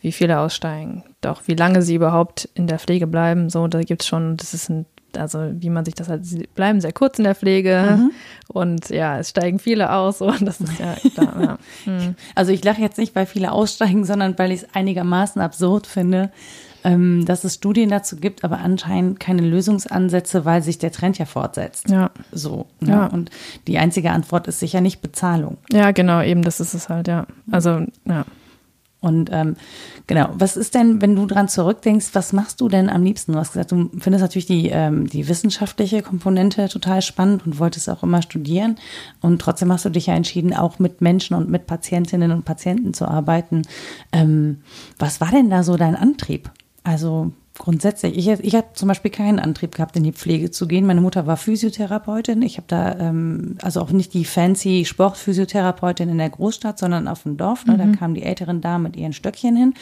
wie 0.00 0.12
viele 0.12 0.40
aussteigen, 0.40 1.04
doch 1.20 1.42
wie 1.46 1.54
lange 1.54 1.82
sie 1.82 1.94
überhaupt 1.94 2.48
in 2.54 2.66
der 2.66 2.78
Pflege 2.78 3.06
bleiben, 3.06 3.48
so, 3.48 3.68
da 3.68 3.80
gibt 3.82 4.02
es 4.02 4.08
schon, 4.08 4.36
das 4.36 4.52
ist 4.54 4.68
ein, 4.68 4.86
also 5.18 5.50
wie 5.54 5.70
man 5.70 5.84
sich 5.84 5.94
das 5.94 6.08
halt, 6.08 6.24
sie 6.24 6.48
bleiben 6.54 6.80
sehr 6.80 6.92
kurz 6.92 7.18
in 7.18 7.24
der 7.24 7.34
Pflege 7.34 7.98
Mhm. 7.98 8.10
und 8.48 8.88
ja, 8.90 9.18
es 9.18 9.30
steigen 9.30 9.58
viele 9.58 9.92
aus, 9.92 10.18
so, 10.18 10.30
das 10.40 10.60
ist 10.60 10.78
ja 10.78 10.94
klar, 11.14 11.40
ja. 11.42 11.58
Hm. 11.84 12.14
Also 12.34 12.52
ich 12.52 12.64
lache 12.64 12.80
jetzt 12.80 12.98
nicht, 12.98 13.14
weil 13.14 13.26
viele 13.26 13.52
aussteigen, 13.52 14.04
sondern 14.04 14.38
weil 14.38 14.52
ich 14.52 14.62
es 14.62 14.74
einigermaßen 14.74 15.40
absurd 15.40 15.86
finde, 15.86 16.30
ähm, 16.84 17.24
dass 17.24 17.44
es 17.44 17.54
Studien 17.54 17.88
dazu 17.88 18.16
gibt, 18.16 18.44
aber 18.44 18.58
anscheinend 18.58 19.18
keine 19.18 19.40
Lösungsansätze, 19.42 20.44
weil 20.44 20.62
sich 20.62 20.78
der 20.78 20.92
Trend 20.92 21.16
ja 21.18 21.24
fortsetzt. 21.24 21.88
Ja. 21.88 22.10
So. 22.30 22.66
Ne? 22.80 22.90
Ja. 22.90 23.06
Und 23.06 23.30
die 23.66 23.78
einzige 23.78 24.10
Antwort 24.10 24.48
ist 24.48 24.60
sicher 24.60 24.82
nicht 24.82 25.00
Bezahlung. 25.00 25.56
Ja, 25.72 25.92
genau, 25.92 26.20
eben, 26.22 26.42
das 26.42 26.60
ist 26.60 26.74
es 26.74 26.88
halt, 26.90 27.08
ja. 27.08 27.26
Also, 27.50 27.80
ja. 28.04 28.24
Und 29.04 29.28
ähm, 29.32 29.56
genau, 30.06 30.30
was 30.32 30.56
ist 30.56 30.74
denn, 30.74 31.02
wenn 31.02 31.14
du 31.14 31.26
dran 31.26 31.48
zurückdenkst, 31.48 32.08
was 32.14 32.32
machst 32.32 32.62
du 32.62 32.70
denn 32.70 32.88
am 32.88 33.02
liebsten? 33.02 33.32
Du 33.32 33.38
hast 33.38 33.52
gesagt, 33.52 33.70
du 33.70 33.90
findest 33.98 34.22
natürlich 34.22 34.46
die, 34.46 34.70
ähm, 34.70 35.06
die 35.06 35.28
wissenschaftliche 35.28 36.00
Komponente 36.00 36.70
total 36.70 37.02
spannend 37.02 37.44
und 37.44 37.58
wolltest 37.58 37.90
auch 37.90 38.02
immer 38.02 38.22
studieren. 38.22 38.76
Und 39.20 39.42
trotzdem 39.42 39.70
hast 39.70 39.84
du 39.84 39.90
dich 39.90 40.06
ja 40.06 40.14
entschieden, 40.14 40.54
auch 40.54 40.78
mit 40.78 41.02
Menschen 41.02 41.36
und 41.36 41.50
mit 41.50 41.66
Patientinnen 41.66 42.30
und 42.32 42.46
Patienten 42.46 42.94
zu 42.94 43.06
arbeiten. 43.06 43.62
Ähm, 44.10 44.62
was 44.98 45.20
war 45.20 45.30
denn 45.30 45.50
da 45.50 45.62
so 45.62 45.76
dein 45.76 45.96
Antrieb? 45.96 46.50
Also 46.82 47.32
grundsätzlich, 47.58 48.16
ich, 48.16 48.28
ich 48.28 48.54
habe 48.54 48.68
zum 48.74 48.88
Beispiel 48.88 49.10
keinen 49.10 49.38
Antrieb 49.38 49.74
gehabt, 49.74 49.96
in 49.96 50.04
die 50.04 50.12
Pflege 50.12 50.50
zu 50.50 50.66
gehen. 50.66 50.86
Meine 50.86 51.00
Mutter 51.00 51.26
war 51.26 51.36
Physiotherapeutin. 51.36 52.42
Ich 52.42 52.56
habe 52.56 52.66
da 52.68 52.98
ähm, 52.98 53.56
also 53.62 53.80
auch 53.80 53.90
nicht 53.90 54.14
die 54.14 54.24
fancy 54.24 54.84
Sportphysiotherapeutin 54.84 56.08
in 56.08 56.18
der 56.18 56.30
Großstadt, 56.30 56.78
sondern 56.78 57.08
auf 57.08 57.22
dem 57.22 57.36
Dorf. 57.36 57.66
Ne? 57.66 57.78
Da 57.78 57.86
kamen 57.96 58.14
die 58.14 58.22
älteren 58.22 58.60
Damen 58.60 58.84
mit 58.84 58.96
ihren 58.96 59.12
Stöckchen 59.12 59.56
hin. 59.56 59.74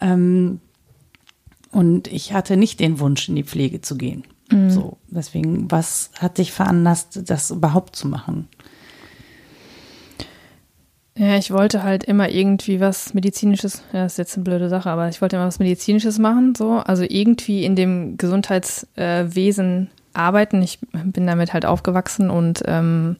Ähm, 0.00 0.60
Und 1.72 2.08
ich 2.08 2.32
hatte 2.32 2.56
nicht 2.56 2.80
den 2.80 3.00
Wunsch, 3.00 3.28
in 3.28 3.36
die 3.36 3.44
Pflege 3.44 3.80
zu 3.80 3.96
gehen. 3.96 4.24
Mhm. 4.50 4.70
So, 4.70 4.96
deswegen, 5.08 5.70
was 5.70 6.10
hat 6.18 6.38
dich 6.38 6.52
veranlasst, 6.52 7.28
das 7.28 7.50
überhaupt 7.50 7.96
zu 7.96 8.08
machen? 8.08 8.48
Ja, 11.18 11.36
ich 11.36 11.50
wollte 11.50 11.82
halt 11.82 12.04
immer 12.04 12.28
irgendwie 12.28 12.78
was 12.78 13.14
Medizinisches, 13.14 13.82
ja, 13.92 14.04
ist 14.04 14.18
jetzt 14.18 14.36
eine 14.36 14.44
blöde 14.44 14.68
Sache, 14.68 14.90
aber 14.90 15.08
ich 15.08 15.22
wollte 15.22 15.36
immer 15.36 15.46
was 15.46 15.58
Medizinisches 15.58 16.18
machen, 16.18 16.54
so. 16.54 16.72
Also 16.72 17.04
irgendwie 17.08 17.64
in 17.64 17.74
dem 17.74 18.18
Gesundheitswesen 18.18 19.90
arbeiten. 20.12 20.60
Ich 20.62 20.78
bin 20.92 21.26
damit 21.26 21.54
halt 21.54 21.64
aufgewachsen 21.64 22.28
und 22.28 22.62
ähm, 22.66 23.16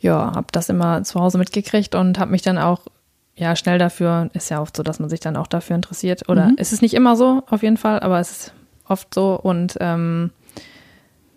ja, 0.00 0.32
habe 0.34 0.48
das 0.52 0.68
immer 0.68 1.02
zu 1.02 1.18
Hause 1.18 1.38
mitgekriegt 1.38 1.94
und 1.94 2.18
habe 2.18 2.30
mich 2.30 2.42
dann 2.42 2.58
auch 2.58 2.80
ja 3.36 3.56
schnell 3.56 3.78
dafür, 3.78 4.28
ist 4.34 4.50
ja 4.50 4.60
oft 4.60 4.76
so, 4.76 4.82
dass 4.82 5.00
man 5.00 5.08
sich 5.08 5.20
dann 5.20 5.36
auch 5.36 5.46
dafür 5.46 5.76
interessiert. 5.76 6.28
Oder 6.28 6.48
mhm. 6.48 6.56
ist 6.56 6.72
es 6.72 6.82
nicht 6.82 6.94
immer 6.94 7.16
so, 7.16 7.42
auf 7.48 7.62
jeden 7.62 7.78
Fall, 7.78 8.00
aber 8.00 8.20
es 8.20 8.30
ist 8.30 8.54
oft 8.86 9.14
so 9.14 9.40
und 9.40 9.78
ähm, 9.80 10.30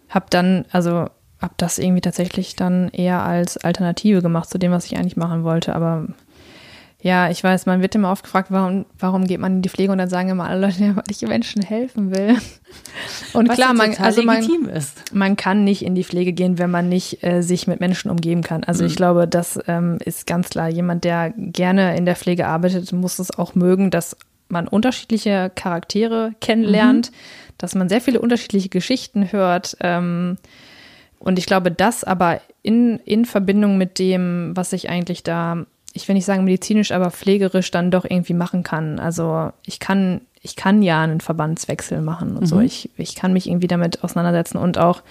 habe 0.10 0.26
dann, 0.30 0.66
also 0.72 1.08
habe 1.42 1.54
das 1.58 1.80
irgendwie 1.80 2.02
tatsächlich 2.02 2.56
dann 2.56 2.90
eher 2.90 3.24
als 3.24 3.58
Alternative 3.58 4.22
gemacht 4.22 4.50
zu 4.50 4.58
dem, 4.58 4.72
was 4.72 4.86
ich 4.86 4.98
eigentlich 4.98 5.18
machen 5.18 5.44
wollte. 5.44 5.76
Aber 5.76 6.08
ja, 7.06 7.30
ich 7.30 7.44
weiß, 7.44 7.68
man 7.68 7.84
wird 7.84 7.94
immer 7.94 8.12
oft 8.12 8.24
gefragt, 8.24 8.48
warum, 8.50 8.86
warum 8.98 9.28
geht 9.28 9.40
man 9.40 9.58
in 9.58 9.62
die 9.62 9.70
Pflege 9.70 9.92
und 9.92 10.00
dann 10.00 10.10
sagen 10.10 10.30
immer 10.30 10.46
alle 10.46 10.62
Leute, 10.62 10.84
ja, 10.84 10.96
weil 10.96 11.04
ich 11.08 11.22
Menschen 11.22 11.62
helfen 11.62 12.16
will. 12.16 12.36
Und 13.34 13.48
Was 13.48 13.58
klar, 13.58 13.74
man, 13.74 13.96
also 13.98 14.24
man, 14.24 14.44
man 15.14 15.36
kann 15.36 15.64
nicht 15.64 15.86
in 15.86 15.94
die 15.94 16.04
Pflege 16.04 16.34
gehen, 16.34 16.58
wenn 16.58 16.72
man 16.72 16.90
nicht 16.90 17.24
äh, 17.24 17.42
sich 17.42 17.68
mit 17.68 17.80
Menschen 17.80 18.10
umgeben 18.10 18.42
kann. 18.42 18.64
Also 18.64 18.84
mhm. 18.84 18.90
ich 18.90 18.96
glaube, 18.96 19.28
das 19.28 19.60
ähm, 19.68 20.00
ist 20.04 20.26
ganz 20.26 20.50
klar. 20.50 20.68
Jemand, 20.68 21.04
der 21.04 21.32
gerne 21.38 21.96
in 21.96 22.06
der 22.06 22.16
Pflege 22.16 22.48
arbeitet, 22.48 22.92
muss 22.92 23.20
es 23.20 23.38
auch 23.38 23.54
mögen, 23.54 23.92
dass 23.92 24.18
man 24.48 24.68
unterschiedliche 24.68 25.52
Charaktere 25.54 26.32
kennenlernt, 26.42 27.12
mhm. 27.12 27.16
dass 27.60 27.76
man 27.76 27.88
sehr 27.88 28.02
viele 28.02 28.20
unterschiedliche 28.20 28.70
Geschichten 28.70 29.32
hört. 29.32 29.78
Ähm, 29.80 30.38
und 31.20 31.40
ich 31.40 31.46
glaube, 31.46 31.72
das 31.72 32.04
aber 32.04 32.42
in, 32.62 32.98
in 33.00 33.26
Verbindung 33.26 33.78
mit 33.78 34.00
dem, 34.00 34.52
was 34.56 34.74
ich 34.74 34.90
eigentlich 34.90 35.24
da, 35.24 35.66
ich 35.94 36.08
will 36.08 36.16
nicht 36.16 36.26
sagen 36.26 36.44
medizinisch, 36.44 36.92
aber 36.92 37.12
pflegerisch 37.12 37.72
dann 37.72 37.92
doch 37.92 38.06
irgendwie 38.06 38.34
machen 38.34 38.64
kann. 38.64 39.00
Also 39.00 39.52
ich 39.66 39.80
kann, 39.80 40.22
ich 40.42 40.56
kann 40.56 40.82
ja 40.82 41.02
einen 41.02 41.22
Verbandswechsel 41.22 42.02
machen 42.02 42.36
und 42.36 42.42
mhm. 42.42 42.46
so. 42.48 42.60
Ich, 42.60 42.90
ich 42.98 43.16
kann 43.16 43.34
mich 43.34 43.48
irgendwie 43.48 43.68
damit 43.68 44.04
auseinandersetzen 44.04 44.58
und 44.58 44.78
auch, 44.78 45.02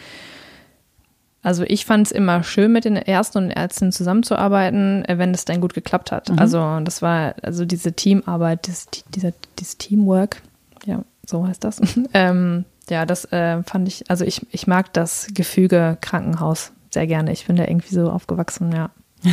also 1.42 1.64
ich 1.64 1.84
fand 1.84 2.06
es 2.06 2.12
immer 2.12 2.42
schön, 2.42 2.72
mit 2.72 2.84
den 2.84 2.96
Ärzten 2.96 3.38
und 3.38 3.50
Ärzten 3.50 3.92
zusammenzuarbeiten, 3.92 5.04
äh, 5.04 5.18
wenn 5.18 5.32
es 5.32 5.44
dann 5.44 5.60
gut 5.60 5.74
geklappt 5.74 6.12
hat. 6.12 6.30
Mhm. 6.30 6.38
Also 6.38 6.80
das 6.80 7.02
war, 7.02 7.34
also 7.42 7.64
diese 7.64 7.92
Teamarbeit, 7.92 8.66
dieses, 8.66 8.88
dieser, 9.14 9.32
dieses 9.58 9.78
Teamwork, 9.78 10.42
ja, 10.86 11.04
so 11.26 11.46
heißt 11.46 11.64
das. 11.64 11.80
ähm, 12.14 12.64
ja, 12.90 13.06
das 13.06 13.24
äh, 13.32 13.62
fand 13.62 13.88
ich, 13.88 14.10
also 14.10 14.24
ich, 14.24 14.46
ich 14.50 14.66
mag 14.66 14.92
das 14.92 15.28
Gefüge 15.32 15.98
Krankenhaus 16.00 16.72
sehr 16.90 17.06
gerne. 17.06 17.32
Ich 17.32 17.46
bin 17.46 17.56
da 17.56 17.64
irgendwie 17.64 17.94
so 17.94 18.10
aufgewachsen, 18.10 18.72
ja. 18.72 18.90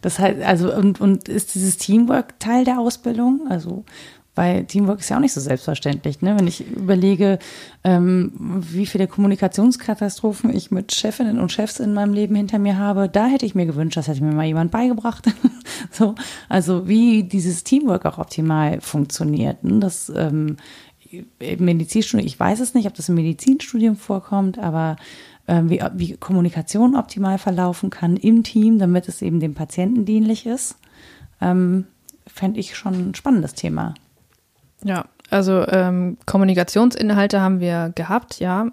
Das 0.00 0.18
heißt, 0.18 0.42
also, 0.42 0.70
und, 0.74 1.00
und 1.00 1.30
ist 1.30 1.54
dieses 1.54 1.78
Teamwork 1.78 2.38
Teil 2.38 2.66
der 2.66 2.78
Ausbildung? 2.78 3.46
Also, 3.48 3.86
weil 4.34 4.66
Teamwork 4.66 5.00
ist 5.00 5.08
ja 5.08 5.16
auch 5.16 5.20
nicht 5.20 5.32
so 5.32 5.40
selbstverständlich, 5.40 6.20
ne? 6.20 6.36
Wenn 6.38 6.46
ich 6.46 6.66
überlege, 6.70 7.38
ähm, 7.84 8.32
wie 8.36 8.84
viele 8.84 9.06
Kommunikationskatastrophen 9.06 10.54
ich 10.54 10.70
mit 10.70 10.92
Chefinnen 10.92 11.40
und 11.40 11.52
Chefs 11.52 11.80
in 11.80 11.94
meinem 11.94 12.12
Leben 12.12 12.34
hinter 12.34 12.58
mir 12.58 12.76
habe, 12.76 13.08
da 13.08 13.28
hätte 13.28 13.46
ich 13.46 13.54
mir 13.54 13.64
gewünscht, 13.64 13.96
das 13.96 14.08
hätte 14.08 14.22
mir 14.22 14.34
mal 14.34 14.44
jemand 14.44 14.72
beigebracht. 14.72 15.24
so, 15.90 16.16
also 16.50 16.86
wie 16.86 17.22
dieses 17.22 17.64
Teamwork 17.64 18.04
auch 18.04 18.18
optimal 18.18 18.82
funktioniert. 18.82 19.64
Ne? 19.64 19.78
Das 19.78 20.12
ähm, 20.14 20.58
Medizinstudium, 21.58 22.26
ich 22.26 22.38
weiß 22.38 22.60
es 22.60 22.74
nicht, 22.74 22.86
ob 22.86 22.94
das 22.94 23.08
im 23.08 23.14
Medizinstudium 23.14 23.96
vorkommt, 23.96 24.58
aber 24.58 24.96
äh, 25.46 25.62
wie, 25.64 25.82
wie 25.94 26.16
Kommunikation 26.16 26.96
optimal 26.96 27.38
verlaufen 27.38 27.90
kann 27.90 28.16
im 28.16 28.42
Team, 28.42 28.78
damit 28.78 29.08
es 29.08 29.22
eben 29.22 29.40
dem 29.40 29.54
Patienten 29.54 30.04
dienlich 30.04 30.46
ist, 30.46 30.76
ähm, 31.40 31.86
fände 32.26 32.60
ich 32.60 32.76
schon 32.76 33.10
ein 33.10 33.14
spannendes 33.14 33.54
Thema. 33.54 33.94
Ja, 34.82 35.06
also 35.30 35.66
ähm, 35.68 36.16
Kommunikationsinhalte 36.26 37.40
haben 37.40 37.60
wir 37.60 37.92
gehabt, 37.94 38.40
ja, 38.40 38.68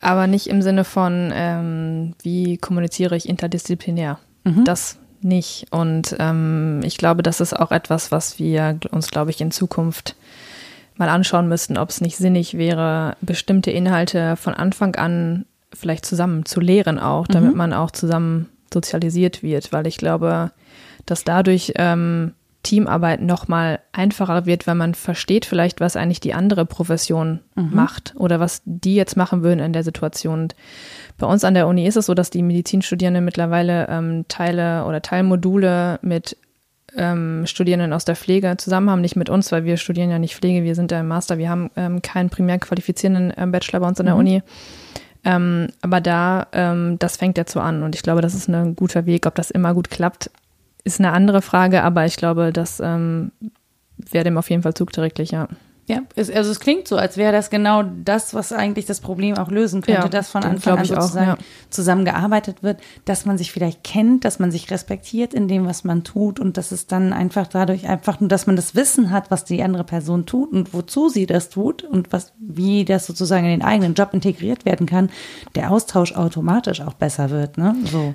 aber 0.00 0.26
nicht 0.26 0.46
im 0.46 0.62
Sinne 0.62 0.84
von, 0.84 1.32
ähm, 1.34 2.14
wie 2.22 2.58
kommuniziere 2.58 3.16
ich 3.16 3.28
interdisziplinär. 3.28 4.18
Mhm. 4.44 4.64
Das 4.64 4.98
nicht. 5.22 5.66
Und 5.70 6.14
ähm, 6.18 6.80
ich 6.84 6.98
glaube, 6.98 7.22
das 7.22 7.40
ist 7.40 7.54
auch 7.54 7.72
etwas, 7.72 8.12
was 8.12 8.38
wir 8.38 8.78
uns, 8.90 9.10
glaube 9.10 9.30
ich, 9.30 9.40
in 9.40 9.50
Zukunft 9.50 10.16
mal 10.96 11.08
anschauen 11.08 11.48
müssten, 11.48 11.76
ob 11.76 11.90
es 11.90 12.00
nicht 12.00 12.16
sinnig 12.16 12.56
wäre, 12.56 13.16
bestimmte 13.20 13.70
Inhalte 13.70 14.36
von 14.36 14.54
Anfang 14.54 14.96
an 14.96 15.46
vielleicht 15.72 16.06
zusammen 16.06 16.44
zu 16.44 16.60
lehren 16.60 16.98
auch, 16.98 17.26
damit 17.26 17.52
mhm. 17.52 17.58
man 17.58 17.72
auch 17.72 17.90
zusammen 17.90 18.48
sozialisiert 18.72 19.42
wird, 19.42 19.72
weil 19.72 19.86
ich 19.86 19.98
glaube, 19.98 20.52
dass 21.04 21.24
dadurch 21.24 21.72
ähm, 21.76 22.32
Teamarbeit 22.62 23.22
nochmal 23.22 23.78
einfacher 23.92 24.44
wird, 24.44 24.66
weil 24.66 24.74
man 24.74 24.94
versteht 24.94 25.44
vielleicht, 25.44 25.80
was 25.80 25.94
eigentlich 25.94 26.18
die 26.18 26.34
andere 26.34 26.66
Profession 26.66 27.40
mhm. 27.54 27.70
macht 27.72 28.14
oder 28.16 28.40
was 28.40 28.62
die 28.64 28.96
jetzt 28.96 29.16
machen 29.16 29.44
würden 29.44 29.60
in 29.60 29.72
der 29.72 29.84
Situation. 29.84 30.40
Und 30.40 30.56
bei 31.16 31.28
uns 31.28 31.44
an 31.44 31.54
der 31.54 31.68
Uni 31.68 31.86
ist 31.86 31.96
es 31.96 32.06
so, 32.06 32.14
dass 32.14 32.30
die 32.30 32.42
Medizinstudierenden 32.42 33.24
mittlerweile 33.24 33.86
ähm, 33.88 34.24
Teile 34.26 34.84
oder 34.84 35.00
Teilmodule 35.00 36.00
mit 36.02 36.36
ähm, 36.96 37.46
Studierenden 37.46 37.92
aus 37.92 38.04
der 38.04 38.16
Pflege 38.16 38.56
zusammen 38.56 38.90
haben, 38.90 39.00
nicht 39.00 39.16
mit 39.16 39.28
uns, 39.28 39.52
weil 39.52 39.64
wir 39.64 39.76
studieren 39.76 40.10
ja 40.10 40.18
nicht 40.18 40.36
Pflege, 40.36 40.64
wir 40.64 40.74
sind 40.74 40.90
ja 40.90 41.00
im 41.00 41.08
Master, 41.08 41.38
wir 41.38 41.48
haben 41.50 41.70
ähm, 41.76 42.02
keinen 42.02 42.30
primär 42.30 42.58
qualifizierenden 42.58 43.32
ähm, 43.36 43.52
Bachelor 43.52 43.80
bei 43.80 43.88
uns 43.88 44.00
an 44.00 44.06
der 44.06 44.14
mhm. 44.14 44.20
Uni. 44.20 44.42
Ähm, 45.24 45.68
aber 45.82 46.00
da, 46.00 46.46
ähm, 46.52 46.98
das 46.98 47.16
fängt 47.16 47.36
jetzt 47.36 47.52
so 47.52 47.60
an 47.60 47.82
und 47.82 47.94
ich 47.94 48.02
glaube, 48.02 48.20
das 48.20 48.34
ist 48.34 48.48
ein 48.48 48.76
guter 48.76 49.06
Weg. 49.06 49.26
Ob 49.26 49.34
das 49.34 49.50
immer 49.50 49.74
gut 49.74 49.90
klappt, 49.90 50.30
ist 50.84 51.00
eine 51.00 51.12
andere 51.12 51.42
Frage, 51.42 51.82
aber 51.82 52.06
ich 52.06 52.16
glaube, 52.16 52.52
das 52.52 52.80
ähm, 52.80 53.32
wäre 53.98 54.24
dem 54.24 54.38
auf 54.38 54.50
jeden 54.50 54.62
Fall 54.62 54.74
zugträglich, 54.74 55.32
ja. 55.32 55.48
Ja, 55.88 56.00
es, 56.16 56.28
also 56.30 56.50
es 56.50 56.58
klingt 56.58 56.88
so, 56.88 56.96
als 56.96 57.16
wäre 57.16 57.30
das 57.30 57.48
genau 57.48 57.84
das, 57.84 58.34
was 58.34 58.52
eigentlich 58.52 58.86
das 58.86 59.00
Problem 59.00 59.38
auch 59.38 59.52
lösen 59.52 59.82
könnte, 59.82 60.02
ja, 60.02 60.08
dass 60.08 60.28
von 60.28 60.42
Anfang 60.42 60.78
an 60.78 60.84
sozusagen 60.84 61.30
auch, 61.30 61.38
ja. 61.38 61.44
zusammengearbeitet 61.70 62.64
wird, 62.64 62.80
dass 63.04 63.24
man 63.24 63.38
sich 63.38 63.52
vielleicht 63.52 63.84
kennt, 63.84 64.24
dass 64.24 64.40
man 64.40 64.50
sich 64.50 64.68
respektiert 64.72 65.32
in 65.32 65.46
dem, 65.46 65.64
was 65.64 65.84
man 65.84 66.02
tut 66.02 66.40
und 66.40 66.56
dass 66.56 66.72
es 66.72 66.88
dann 66.88 67.12
einfach 67.12 67.46
dadurch 67.46 67.88
einfach 67.88 68.18
nur, 68.18 68.28
dass 68.28 68.48
man 68.48 68.56
das 68.56 68.74
Wissen 68.74 69.12
hat, 69.12 69.30
was 69.30 69.44
die 69.44 69.62
andere 69.62 69.84
Person 69.84 70.26
tut 70.26 70.50
und 70.50 70.74
wozu 70.74 71.08
sie 71.08 71.26
das 71.26 71.50
tut 71.50 71.84
und 71.84 72.12
was, 72.12 72.32
wie 72.40 72.84
das 72.84 73.06
sozusagen 73.06 73.44
in 73.44 73.52
den 73.52 73.62
eigenen 73.62 73.94
Job 73.94 74.10
integriert 74.12 74.64
werden 74.64 74.86
kann, 74.86 75.08
der 75.54 75.70
Austausch 75.70 76.16
automatisch 76.16 76.80
auch 76.80 76.94
besser 76.94 77.30
wird, 77.30 77.58
ne? 77.58 77.76
So 77.84 78.12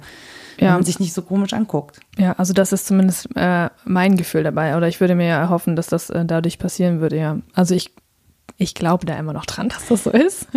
wenn 0.57 0.67
ja. 0.67 0.73
man 0.73 0.83
sich 0.83 0.99
nicht 0.99 1.13
so 1.13 1.21
komisch 1.21 1.53
anguckt. 1.53 1.99
Ja, 2.17 2.33
also 2.33 2.53
das 2.53 2.71
ist 2.71 2.87
zumindest 2.87 3.29
äh, 3.35 3.69
mein 3.85 4.17
Gefühl 4.17 4.43
dabei. 4.43 4.77
Oder 4.77 4.87
ich 4.87 4.99
würde 4.99 5.15
mir 5.15 5.27
ja 5.27 5.39
erhoffen, 5.39 5.75
dass 5.75 5.87
das 5.87 6.09
äh, 6.09 6.25
dadurch 6.25 6.59
passieren 6.59 7.01
würde, 7.01 7.17
ja. 7.17 7.37
Also 7.53 7.75
ich, 7.75 7.91
ich 8.57 8.73
glaube 8.73 9.05
da 9.05 9.17
immer 9.17 9.33
noch 9.33 9.45
dran, 9.45 9.69
dass 9.69 9.87
das 9.87 10.03
so 10.03 10.11
ist. 10.11 10.47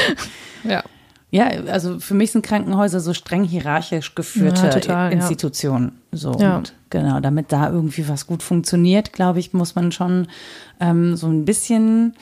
ja. 0.64 0.82
Ja, 1.30 1.48
also 1.66 1.98
für 1.98 2.14
mich 2.14 2.30
sind 2.30 2.46
Krankenhäuser 2.46 3.00
so 3.00 3.12
streng 3.12 3.42
hierarchisch 3.42 4.14
geführte 4.14 4.66
ja, 4.66 4.70
total, 4.70 5.12
Institutionen. 5.12 5.98
Ja. 6.12 6.16
So 6.16 6.32
ja. 6.38 6.56
Und 6.58 6.74
genau, 6.90 7.18
damit 7.18 7.50
da 7.50 7.70
irgendwie 7.70 8.08
was 8.08 8.28
gut 8.28 8.40
funktioniert, 8.40 9.12
glaube 9.12 9.40
ich, 9.40 9.52
muss 9.52 9.74
man 9.74 9.90
schon 9.90 10.28
ähm, 10.78 11.16
so 11.16 11.26
ein 11.26 11.44
bisschen 11.44 12.14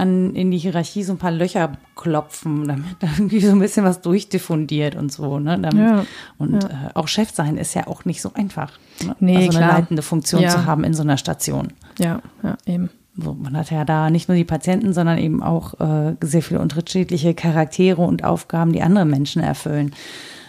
an, 0.00 0.34
in 0.34 0.50
die 0.50 0.58
Hierarchie 0.58 1.02
so 1.04 1.12
ein 1.12 1.18
paar 1.18 1.30
Löcher 1.30 1.72
klopfen, 1.94 2.66
damit 2.66 2.96
da 3.00 3.08
irgendwie 3.16 3.40
so 3.40 3.52
ein 3.52 3.60
bisschen 3.60 3.84
was 3.84 4.00
durchdiffundiert 4.00 4.96
und 4.96 5.12
so. 5.12 5.38
Ne? 5.38 5.58
Damit, 5.60 5.78
ja, 5.78 6.06
und 6.38 6.62
ja. 6.62 6.68
Äh, 6.68 6.90
auch 6.94 7.06
Chef 7.06 7.30
sein 7.30 7.56
ist 7.56 7.74
ja 7.74 7.86
auch 7.86 8.04
nicht 8.04 8.22
so 8.22 8.32
einfach. 8.34 8.78
Ne? 9.04 9.14
Nee, 9.20 9.36
also 9.36 9.58
eine 9.58 9.66
klar. 9.66 9.78
leitende 9.78 10.02
Funktion 10.02 10.42
ja. 10.42 10.48
zu 10.48 10.64
haben 10.64 10.82
in 10.84 10.94
so 10.94 11.02
einer 11.02 11.18
Station. 11.18 11.68
Ja, 11.98 12.20
ja, 12.42 12.56
eben. 12.66 12.90
So, 13.16 13.34
man 13.34 13.56
hat 13.56 13.70
ja 13.70 13.84
da 13.84 14.08
nicht 14.08 14.28
nur 14.28 14.36
die 14.36 14.44
Patienten, 14.44 14.92
sondern 14.92 15.18
eben 15.18 15.42
auch 15.42 15.78
äh, 15.80 16.16
sehr 16.22 16.42
viele 16.42 16.60
unterschiedliche 16.60 17.34
Charaktere 17.34 18.00
und 18.02 18.24
Aufgaben, 18.24 18.72
die 18.72 18.82
andere 18.82 19.04
Menschen 19.04 19.42
erfüllen. 19.42 19.94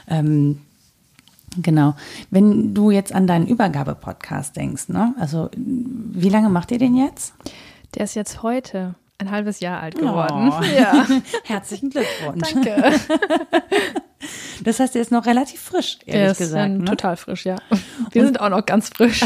Ähm, 0.07 0.59
Genau. 1.57 1.95
Wenn 2.29 2.73
du 2.73 2.91
jetzt 2.91 3.13
an 3.13 3.27
deinen 3.27 3.45
Übergabe-Podcast 3.45 4.55
denkst, 4.55 4.87
ne? 4.87 5.13
Also, 5.19 5.49
wie 5.53 6.29
lange 6.29 6.47
macht 6.47 6.71
ihr 6.71 6.77
den 6.77 6.95
jetzt? 6.95 7.33
Der 7.93 8.05
ist 8.05 8.15
jetzt 8.15 8.41
heute 8.41 8.95
ein 9.21 9.31
halbes 9.31 9.59
Jahr 9.59 9.79
alt 9.81 9.95
geworden. 9.95 10.51
Oh. 10.51 10.61
Ja. 10.75 11.05
Herzlichen 11.43 11.89
Glückwunsch. 11.89 12.53
Danke. 12.53 12.93
Das 14.63 14.79
heißt, 14.79 14.95
er 14.95 15.01
ist 15.01 15.11
noch 15.11 15.25
relativ 15.25 15.59
frisch, 15.59 15.97
ehrlich 16.05 16.21
er 16.21 16.31
ist 16.33 16.37
gesagt. 16.37 16.71
Ne? 16.71 16.85
Total 16.85 17.17
frisch, 17.17 17.45
ja. 17.45 17.55
Wir 18.11 18.21
Und, 18.21 18.27
sind 18.27 18.39
auch 18.39 18.49
noch 18.49 18.63
ganz 18.67 18.89
frisch. 18.89 19.21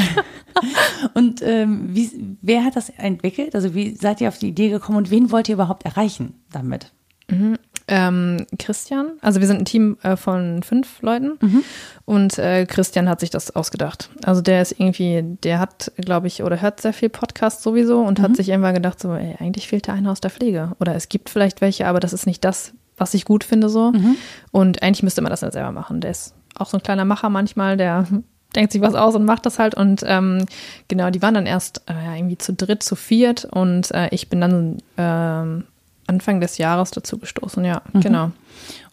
und 1.14 1.42
ähm, 1.42 1.90
wie, 1.94 2.38
wer 2.42 2.64
hat 2.64 2.78
das 2.78 2.88
entwickelt? 2.88 3.54
Also 3.56 3.76
wie 3.76 3.94
seid 3.96 4.22
ihr 4.22 4.30
auf 4.30 4.38
die 4.38 4.48
Idee 4.48 4.70
gekommen 4.70 4.98
und 5.00 5.12
wen 5.12 5.32
wollt 5.32 5.50
ihr 5.50 5.56
überhaupt 5.56 5.84
erreichen 5.84 6.42
damit? 6.50 6.94
Mhm. 7.30 7.58
Ähm, 7.88 8.48
Christian, 8.58 9.12
also 9.22 9.40
wir 9.42 9.48
sind 9.48 9.60
ein 9.62 9.66
Team 9.66 9.98
äh, 10.02 10.16
von 10.18 10.64
fünf 10.64 11.02
Leuten 11.04 11.34
Mhm. 11.40 11.64
und 12.06 12.40
äh, 12.40 12.66
Christian 12.66 13.08
hat 13.08 13.20
sich 13.20 13.30
das 13.30 13.56
ausgedacht. 13.56 14.10
Also 14.24 14.42
der 14.42 14.64
ist 14.64 14.72
irgendwie, 14.80 15.24
der 15.44 15.60
hat, 15.60 15.92
glaube 15.98 16.26
ich, 16.26 16.42
oder 16.42 16.62
hört 16.62 16.82
sehr 16.82 16.94
viel 16.94 17.10
Podcast 17.10 17.62
sowieso 17.62 18.02
und 18.02 18.18
Mhm. 18.18 18.24
hat 18.24 18.36
sich 18.38 18.50
irgendwann 18.50 18.74
gedacht, 18.74 19.00
so, 19.00 19.14
ey, 19.14 19.36
eigentlich 19.40 19.68
fehlt 19.68 19.88
da 19.88 19.94
einer 19.94 20.12
aus 20.12 20.20
der 20.20 20.32
Pflege. 20.32 20.72
Oder 20.80 20.96
es 20.96 21.10
gibt 21.10 21.30
vielleicht 21.30 21.62
welche, 21.62 21.86
aber 21.86 22.00
das 22.00 22.12
ist 22.14 22.26
nicht 22.26 22.44
das, 22.44 22.74
was 22.98 23.14
ich 23.14 23.24
gut 23.26 23.44
finde 23.44 23.70
so. 23.70 23.92
Mhm. 23.92 24.16
Und 24.52 24.82
eigentlich 24.82 25.04
müsste 25.04 25.22
man 25.22 25.30
das 25.30 25.42
dann 25.42 25.52
selber 25.52 25.72
machen. 25.72 26.02
Der 26.02 26.10
ist 26.12 26.34
auch 26.58 26.68
so 26.70 26.78
ein 26.78 26.84
kleiner 26.84 27.06
Macher 27.06 27.30
manchmal, 27.30 27.78
der 27.78 28.08
denkt 28.56 28.72
sich 28.72 28.82
was 28.82 28.96
aus 28.96 29.14
und 29.16 29.26
macht 29.26 29.46
das 29.46 29.60
halt. 29.60 29.76
Und 29.76 30.02
ähm, 30.08 30.46
genau, 30.88 31.12
die 31.12 31.22
waren 31.22 31.36
dann 31.36 31.46
erst 31.46 31.84
äh, 31.88 32.18
irgendwie 32.18 32.38
zu 32.40 32.52
dritt, 32.54 32.82
zu 32.82 32.96
viert 32.96 33.46
und 33.46 33.92
äh, 33.92 34.08
ich 34.10 34.30
bin 34.30 34.42
dann 34.42 34.78
ähm, 34.98 35.66
Anfang 36.08 36.40
des 36.40 36.58
Jahres 36.58 36.92
dazu 36.92 37.18
gestoßen, 37.18 37.64
ja, 37.66 37.82
genau. 37.94 38.32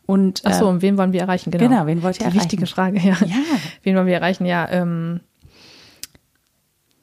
Und 0.06 0.42
Ach 0.44 0.54
so, 0.54 0.66
äh, 0.66 0.68
und 0.68 0.82
wen 0.82 0.98
wollen 0.98 1.12
wir 1.12 1.20
erreichen? 1.20 1.50
Genau, 1.50 1.68
genau, 1.68 1.86
wen 1.86 2.02
wollt 2.02 2.16
ihr 2.16 2.18
Die 2.20 2.24
erreichen? 2.24 2.40
wichtige 2.40 2.66
Frage, 2.66 2.98
ja. 2.98 3.16
Ja. 3.24 3.36
Wen 3.82 3.96
wollen 3.96 4.06
wir 4.06 4.14
erreichen? 4.14 4.46
Ja, 4.46 4.68
ähm, 4.70 5.20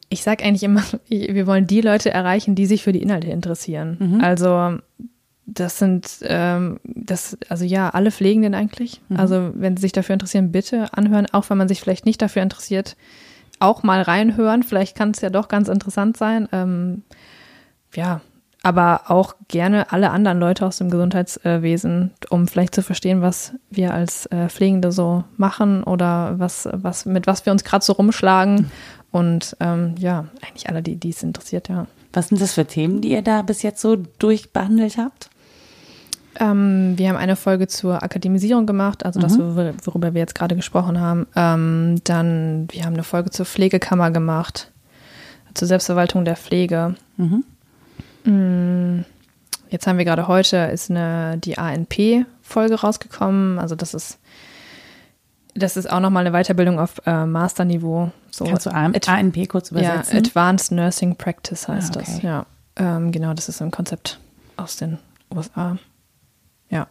ich 0.09 0.23
sage 0.23 0.43
eigentlich 0.43 0.63
immer, 0.63 0.83
wir 1.07 1.47
wollen 1.47 1.67
die 1.67 1.81
Leute 1.81 2.11
erreichen, 2.11 2.55
die 2.55 2.65
sich 2.65 2.83
für 2.83 2.91
die 2.91 3.01
Inhalte 3.01 3.27
interessieren. 3.27 3.97
Mhm. 3.99 4.21
Also 4.21 4.79
das 5.45 5.79
sind, 5.79 6.19
ähm, 6.23 6.79
das, 6.83 7.37
also 7.47 7.65
ja, 7.65 7.89
alle 7.89 8.11
Pflegenden 8.11 8.53
eigentlich. 8.53 9.01
Mhm. 9.09 9.17
Also 9.17 9.51
wenn 9.55 9.77
sie 9.77 9.81
sich 9.81 9.91
dafür 9.91 10.13
interessieren, 10.13 10.51
bitte 10.51 10.93
anhören, 10.93 11.25
auch 11.31 11.49
wenn 11.49 11.57
man 11.57 11.67
sich 11.67 11.79
vielleicht 11.81 12.05
nicht 12.05 12.21
dafür 12.21 12.43
interessiert, 12.43 12.95
auch 13.59 13.83
mal 13.83 14.01
reinhören. 14.01 14.63
Vielleicht 14.63 14.95
kann 14.95 15.11
es 15.11 15.21
ja 15.21 15.29
doch 15.29 15.47
ganz 15.47 15.67
interessant 15.67 16.17
sein. 16.17 16.47
Ähm, 16.51 17.03
ja, 17.95 18.21
aber 18.61 19.03
auch 19.07 19.35
gerne 19.47 19.91
alle 19.91 20.09
anderen 20.11 20.39
Leute 20.39 20.65
aus 20.65 20.77
dem 20.77 20.89
Gesundheitswesen, 20.89 22.11
um 22.29 22.47
vielleicht 22.47 22.75
zu 22.75 22.81
verstehen, 22.81 23.21
was 23.21 23.53
wir 23.69 23.93
als 23.93 24.25
äh, 24.27 24.49
Pflegende 24.49 24.91
so 24.91 25.23
machen 25.37 25.83
oder 25.83 26.37
was, 26.39 26.67
was, 26.71 27.05
mit 27.05 27.25
was 27.25 27.45
wir 27.45 27.53
uns 27.53 27.63
gerade 27.63 27.85
so 27.85 27.93
rumschlagen. 27.93 28.69
Und 29.11 29.55
ähm, 29.59 29.95
ja, 29.97 30.25
eigentlich 30.45 30.69
alle, 30.69 30.81
die 30.83 31.09
es 31.09 31.23
interessiert, 31.23 31.69
ja. 31.69 31.87
Was 32.11 32.29
sind 32.29 32.41
das 32.41 32.53
für 32.53 32.65
Themen, 32.65 33.01
die 33.01 33.11
ihr 33.11 33.21
da 33.21 33.43
bis 33.43 33.61
jetzt 33.61 33.81
so 33.81 33.95
durchbehandelt 33.95 34.97
habt? 34.97 35.29
Ähm, 36.39 36.93
wir 36.97 37.09
haben 37.09 37.17
eine 37.17 37.35
Folge 37.35 37.67
zur 37.67 38.03
Akademisierung 38.03 38.65
gemacht, 38.65 39.05
also 39.05 39.19
das, 39.19 39.37
wor- 39.39 39.73
worüber 39.83 40.13
wir 40.13 40.21
jetzt 40.21 40.35
gerade 40.35 40.55
gesprochen 40.55 40.99
haben. 40.99 41.27
Ähm, 41.35 42.01
dann, 42.03 42.67
wir 42.71 42.85
haben 42.85 42.93
eine 42.93 43.03
Folge 43.03 43.29
zur 43.29 43.45
Pflegekammer 43.45 44.11
gemacht, 44.11 44.71
zur 45.53 45.67
Selbstverwaltung 45.67 46.25
der 46.25 46.35
Pflege. 46.35 46.95
Mhm. 47.17 47.43
Mm, 48.25 49.01
Jetzt 49.71 49.85
haben 49.85 49.99
wir 49.99 50.05
gerade 50.05 50.27
heute 50.27 50.57
ist 50.57 50.89
eine 50.89 51.37
die 51.37 51.57
ANP-Folge 51.59 52.75
rausgekommen. 52.81 53.59
Also 53.59 53.75
das 53.75 53.93
ist 53.93 54.17
das 55.55 55.77
ist 55.77 55.91
auch 55.91 55.99
nochmal 55.99 56.25
eine 56.25 56.35
Weiterbildung 56.43 56.79
auf 56.79 57.01
äh, 57.05 57.25
Masterniveau. 57.25 58.11
So 58.31 58.45
Kannst 58.45 58.65
du 58.65 58.71
AM 58.71 58.93
ANP 59.05 59.47
kurz 59.49 59.69
ja, 59.71 59.77
übersetzen? 59.77 60.17
Advanced 60.17 60.71
Nursing 60.71 61.15
Practice 61.17 61.67
heißt 61.67 61.97
Ah, 61.97 61.99
okay. 61.99 62.11
das. 62.13 62.21
Ja, 62.23 62.45
ähm, 62.77 63.11
genau, 63.11 63.33
das 63.33 63.47
ist 63.49 63.61
ein 63.61 63.69
Konzept 63.71 64.19
aus 64.57 64.77
den 64.77 64.97
USA. 65.35 65.77
Ja. 66.69 66.87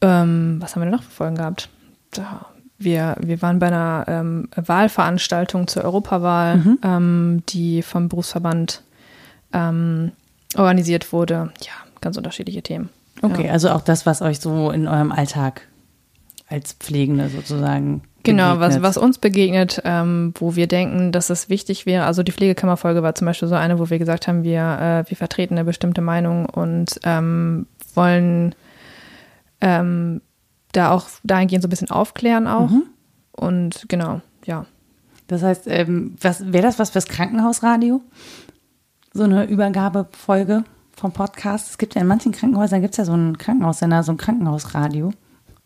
Ähm, 0.00 0.56
was 0.60 0.74
haben 0.74 0.82
wir 0.82 0.86
denn 0.86 0.94
noch 0.94 1.02
für 1.02 1.10
Folgen 1.10 1.36
gehabt? 1.36 1.68
Da, 2.12 2.46
wir, 2.78 3.16
wir 3.20 3.42
waren 3.42 3.58
bei 3.58 3.66
einer 3.68 4.04
ähm, 4.08 4.48
Wahlveranstaltung 4.56 5.66
zur 5.68 5.84
Europawahl, 5.84 6.56
Mhm. 6.58 6.78
ähm, 6.82 7.42
die 7.48 7.82
vom 7.82 8.08
Berufsverband 8.08 8.82
ähm, 9.52 10.12
organisiert 10.56 11.12
wurde. 11.12 11.52
Ja, 11.62 11.72
ganz 12.00 12.16
unterschiedliche 12.16 12.62
Themen. 12.62 12.88
okay, 13.22 13.46
Ja. 13.46 13.52
also 13.52 13.70
auch 13.70 13.80
das, 13.80 14.06
was 14.06 14.22
euch 14.22 14.40
so 14.40 14.70
in 14.70 14.86
eurem 14.86 15.12
Alltag 15.12 15.62
als 16.48 16.74
Pflegende 16.74 17.28
sozusagen 17.28 18.02
Genau, 18.22 18.58
was, 18.58 18.74
begegnet. 18.74 18.82
was 18.82 18.96
uns 18.96 19.18
begegnet, 19.18 19.82
ähm, 19.84 20.34
wo 20.38 20.56
wir 20.56 20.66
denken, 20.66 21.12
dass 21.12 21.30
es 21.30 21.48
wichtig 21.48 21.86
wäre. 21.86 22.04
Also 22.04 22.22
die 22.24 22.32
Pflegekammerfolge 22.32 23.02
war 23.02 23.14
zum 23.14 23.26
Beispiel 23.26 23.48
so 23.48 23.54
eine, 23.54 23.78
wo 23.78 23.88
wir 23.90 23.98
gesagt 23.98 24.26
haben, 24.28 24.42
wir, 24.42 24.60
äh, 25.06 25.10
wir 25.10 25.16
vertreten 25.16 25.54
eine 25.54 25.64
bestimmte 25.64 26.00
Meinung 26.00 26.46
und 26.46 26.98
ähm, 27.04 27.66
wollen 27.94 28.54
ähm, 29.60 30.20
da 30.72 30.90
auch 30.90 31.06
dahingehend 31.24 31.62
so 31.62 31.68
ein 31.68 31.70
bisschen 31.70 31.90
aufklären 31.90 32.46
auch. 32.46 32.70
Mhm. 32.70 32.82
Und 33.32 33.84
genau, 33.88 34.20
ja. 34.44 34.66
Das 35.28 35.42
heißt, 35.42 35.64
ähm, 35.66 36.16
was 36.20 36.52
wäre 36.52 36.62
das 36.66 36.78
was 36.78 36.90
fürs 36.90 37.06
Krankenhausradio? 37.06 38.00
So 39.16 39.24
eine 39.24 39.44
Übergabefolge 39.46 40.64
vom 40.94 41.10
Podcast. 41.12 41.70
Es 41.70 41.78
gibt 41.78 41.94
ja 41.94 42.02
in 42.02 42.06
manchen 42.06 42.32
Krankenhäusern 42.32 42.82
gibt 42.82 42.92
es 42.92 42.98
ja 42.98 43.06
so 43.06 43.14
einen 43.14 43.38
Krankenhaussender, 43.38 44.02
so 44.02 44.12
ein 44.12 44.18
Krankenhausradio. 44.18 45.10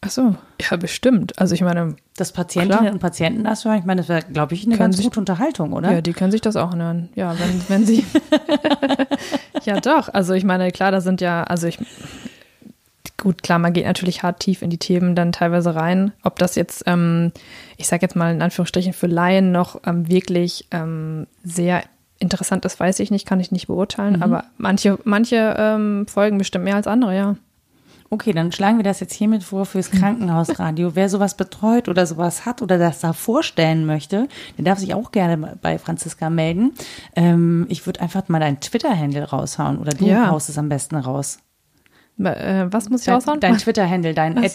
Ach 0.02 0.10
so, 0.10 0.36
ja, 0.60 0.76
bestimmt. 0.76 1.36
Also 1.36 1.56
ich 1.56 1.60
meine, 1.62 1.96
Dass 2.16 2.30
Patientinnen 2.32 2.78
Klar. 2.78 2.92
und 2.92 3.00
Patienten 3.00 3.42
das 3.42 3.64
hören, 3.64 3.78
ich 3.80 3.84
meine, 3.84 4.02
das 4.02 4.08
wäre, 4.08 4.22
glaube 4.22 4.54
ich, 4.54 4.64
eine 4.66 4.78
ganz 4.78 4.96
sich- 4.98 5.04
gute 5.06 5.18
Unterhaltung, 5.18 5.72
oder? 5.72 5.90
Ja, 5.92 6.00
die 6.00 6.12
können 6.12 6.30
sich 6.30 6.40
das 6.40 6.54
auch 6.54 6.70
anhören. 6.70 7.08
Ja, 7.16 7.34
wenn, 7.40 7.62
wenn 7.68 7.86
sie. 7.86 8.04
ja, 9.64 9.80
doch. 9.80 10.08
Also 10.14 10.32
ich 10.34 10.44
meine, 10.44 10.70
klar, 10.70 10.92
da 10.92 11.00
sind 11.00 11.20
ja, 11.20 11.42
also 11.42 11.66
ich. 11.66 11.78
Gut, 13.16 13.42
klar, 13.42 13.58
man 13.58 13.72
geht 13.72 13.84
natürlich 13.84 14.22
hart 14.22 14.38
tief 14.40 14.62
in 14.62 14.70
die 14.70 14.78
Themen 14.78 15.16
dann 15.16 15.32
teilweise 15.32 15.74
rein. 15.74 16.12
Ob 16.22 16.38
das 16.38 16.54
jetzt, 16.54 16.84
ähm, 16.86 17.32
ich 17.76 17.88
sage 17.88 18.02
jetzt 18.02 18.14
mal 18.14 18.32
in 18.32 18.40
Anführungsstrichen 18.42 18.92
für 18.92 19.08
Laien 19.08 19.50
noch 19.50 19.80
ähm, 19.84 20.08
wirklich 20.08 20.68
ähm, 20.70 21.26
sehr 21.42 21.82
interessant 22.20 22.64
ist, 22.64 22.78
weiß 22.78 23.00
ich 23.00 23.10
nicht, 23.10 23.26
kann 23.26 23.40
ich 23.40 23.50
nicht 23.50 23.66
beurteilen. 23.66 24.22
Aber 24.22 24.44
manche, 24.56 24.98
manche 25.04 25.56
ähm, 25.58 26.06
folgen 26.06 26.38
bestimmt 26.38 26.64
mehr 26.64 26.76
als 26.76 26.86
andere, 26.86 27.16
ja. 27.16 27.36
Okay, 28.12 28.32
dann 28.32 28.50
schlagen 28.50 28.76
wir 28.76 28.82
das 28.82 28.98
jetzt 28.98 29.14
hiermit 29.14 29.44
vor 29.44 29.64
fürs 29.66 29.90
Krankenhausradio. 29.92 30.96
Wer 30.96 31.08
sowas 31.08 31.36
betreut 31.36 31.88
oder 31.88 32.06
sowas 32.06 32.44
hat 32.44 32.60
oder 32.60 32.76
das 32.76 32.98
da 33.00 33.12
vorstellen 33.12 33.86
möchte, 33.86 34.26
der 34.58 34.64
darf 34.64 34.80
sich 34.80 34.94
auch 34.94 35.12
gerne 35.12 35.56
bei 35.62 35.78
Franziska 35.78 36.28
melden. 36.28 36.72
Ähm, 37.14 37.66
ich 37.68 37.86
würde 37.86 38.00
einfach 38.00 38.28
mal 38.28 38.40
deinen 38.40 38.58
Twitter-Handle 38.58 39.22
raushauen 39.30 39.78
oder 39.78 39.92
du 39.92 40.06
Ja. 40.06 40.28
haust 40.30 40.48
es 40.48 40.58
am 40.58 40.68
besten 40.68 40.96
raus. 40.96 41.38
Äh, 42.18 42.66
was 42.70 42.90
muss 42.90 43.02
ich 43.02 43.08
raushauen? 43.08 43.38
dein 43.38 43.56
Twitter-Handle, 43.58 44.12
dein 44.12 44.36
Ad. 44.36 44.46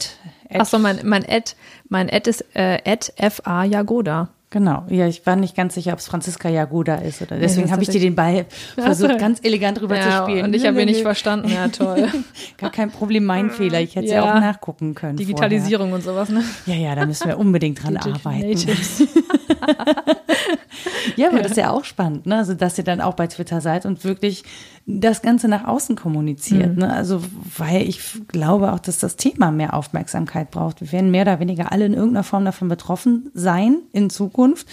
Ad 0.50 0.60
Achso, 0.60 0.78
mein, 0.78 1.00
mein 1.04 1.24
Ad, 1.28 1.54
mein 1.88 2.10
Ad 2.10 2.30
ist 2.30 2.44
äh, 2.56 2.80
Ad 2.86 3.12
FA 3.32 3.64
Jagoda. 3.64 4.30
Genau, 4.56 4.86
ja, 4.88 5.06
ich 5.06 5.26
war 5.26 5.36
nicht 5.36 5.54
ganz 5.54 5.74
sicher, 5.74 5.92
ob 5.92 6.00
es 6.00 6.08
Franziska 6.08 6.48
Jagoda 6.48 6.96
ist 6.96 7.22
oder 7.22 7.38
deswegen 7.38 7.64
das 7.64 7.74
habe 7.74 7.84
ich 7.84 7.90
dir 7.90 8.00
den 8.00 8.16
Ball 8.16 8.46
versucht, 8.78 9.20
ganz 9.20 9.42
elegant 9.44 9.82
rüber 9.82 10.00
zu 10.00 10.10
spielen. 10.10 10.46
und 10.46 10.54
ich 10.54 10.66
habe 10.66 10.82
ihn 10.82 10.86
nicht 10.86 11.02
verstanden. 11.02 11.50
Ja, 11.50 11.68
toll. 11.68 12.08
Gar 12.58 12.72
kein 12.72 12.90
Problem, 12.90 13.26
mein 13.26 13.50
Fehler. 13.50 13.82
Ich 13.82 13.98
hätte 13.98 14.06
es 14.06 14.14
ja. 14.14 14.24
Ja. 14.24 14.34
auch 14.34 14.40
nachgucken 14.40 14.96
können. 14.96 15.18
Digitalisierung 15.18 15.92
und 15.92 16.06
sowas, 16.06 16.30
ne? 16.30 16.40
Vorher. 16.40 16.82
Ja, 16.82 16.90
ja, 16.92 16.96
da 16.96 17.06
müssen 17.06 17.28
wir 17.28 17.38
unbedingt 17.38 17.84
dran 17.84 17.98
arbeiten. 17.98 18.56
Ja, 21.16 21.30
aber 21.30 21.42
das 21.42 21.52
ist 21.52 21.58
ja 21.58 21.72
auch 21.72 21.86
spannend, 21.86 22.26
ne? 22.26 22.38
Also, 22.38 22.54
dass 22.54 22.78
ihr 22.78 22.84
dann 22.84 23.02
auch 23.02 23.14
bei 23.14 23.28
Twitter 23.28 23.62
seid 23.62 23.86
und 23.86 24.04
wirklich 24.04 24.44
das 24.88 25.24
Ganze 25.24 25.48
nach 25.48 25.66
außen 25.66 25.96
kommuniziert, 25.96 26.78
ne? 26.78 26.94
Also, 26.94 27.22
weil 27.58 27.82
ich 27.82 28.28
glaube 28.28 28.72
auch, 28.72 28.80
dass 28.80 29.00
das 29.00 29.16
Thema 29.16 29.50
mehr 29.50 29.74
Aufmerksamkeit 29.74 30.52
braucht. 30.52 30.80
Wir 30.80 30.92
werden 30.92 31.10
mehr 31.10 31.24
oder 31.24 31.40
weniger 31.40 31.72
alle 31.72 31.88
in 31.88 31.94
irgendeiner 31.94 32.24
Form 32.24 32.46
davon 32.46 32.68
betroffen 32.68 33.32
sein 33.34 33.78
in 33.94 34.12
Zukunft. 34.12 34.68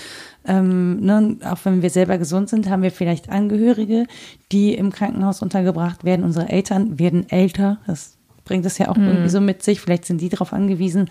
Ähm, 0.44 1.00
ne? 1.00 1.36
Auch 1.44 1.58
wenn 1.64 1.80
wir 1.80 1.88
selber 1.88 2.18
gesund 2.18 2.50
sind, 2.50 2.68
haben 2.68 2.82
wir 2.82 2.90
vielleicht 2.90 3.30
Angehörige, 3.30 4.06
die 4.50 4.74
im 4.74 4.92
Krankenhaus 4.92 5.40
untergebracht 5.40 6.04
werden. 6.04 6.24
Unsere 6.24 6.50
Eltern 6.50 6.98
werden 6.98 7.30
älter. 7.30 7.78
Das 7.86 8.18
bringt 8.45 8.66
es 8.66 8.78
ja 8.78 8.88
auch 8.88 8.97
irgendwie 8.97 9.28
so 9.28 9.40
mit 9.40 9.62
sich. 9.62 9.80
Vielleicht 9.80 10.05
sind 10.05 10.20
die 10.20 10.28
darauf 10.28 10.53
angewiesen. 10.53 11.09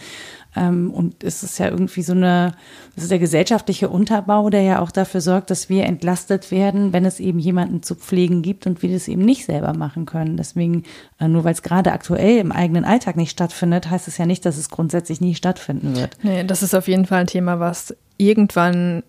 Ähm, 0.56 0.92
und 0.92 1.24
es 1.24 1.44
ist 1.44 1.60
ja 1.60 1.70
irgendwie 1.70 2.02
so 2.02 2.12
eine, 2.12 2.54
das 2.96 3.06
ist 3.06 3.12
der 3.12 3.20
gesellschaftliche 3.20 3.90
Unterbau, 3.90 4.50
der 4.50 4.62
ja 4.62 4.80
auch 4.82 4.92
dafür 4.92 5.22
sorgt, 5.22 5.50
dass 5.50 5.70
wir 5.70 5.86
entlastet 5.86 6.52
werden, 6.52 6.92
wenn 6.92 7.06
es 7.06 7.20
eben 7.20 7.40
jemanden 7.40 7.84
zu 7.84 7.96
pflegen 7.96 8.42
gibt 8.42 8.68
und 8.68 8.82
wir 8.82 8.92
das 8.92 9.08
eben 9.08 9.24
nicht 9.24 9.46
selber 9.46 9.74
machen 9.74 10.06
können. 10.06 10.36
Deswegen, 10.36 10.84
äh, 11.20 11.28
nur 11.28 11.44
weil 11.44 11.54
es 11.54 11.62
gerade 11.62 11.94
aktuell 11.94 12.38
im 12.38 12.52
eigenen 12.52 12.84
Alltag 12.84 13.16
nicht 13.16 13.32
stattfindet, 13.32 13.90
heißt 13.90 14.08
es 14.08 14.18
ja 14.18 14.26
nicht, 14.26 14.46
dass 14.46 14.58
es 14.58 14.70
grundsätzlich 14.70 15.22
nie 15.22 15.36
stattfinden 15.36 15.96
wird. 15.96 16.18
Nee, 16.22 16.44
das 16.44 16.64
ist 16.64 16.76
auf 16.76 16.88
jeden 16.88 17.06
Fall 17.06 17.22
ein 17.22 17.28
Thema, 17.28 17.60
was 17.60 17.96
irgendwann 18.18 19.04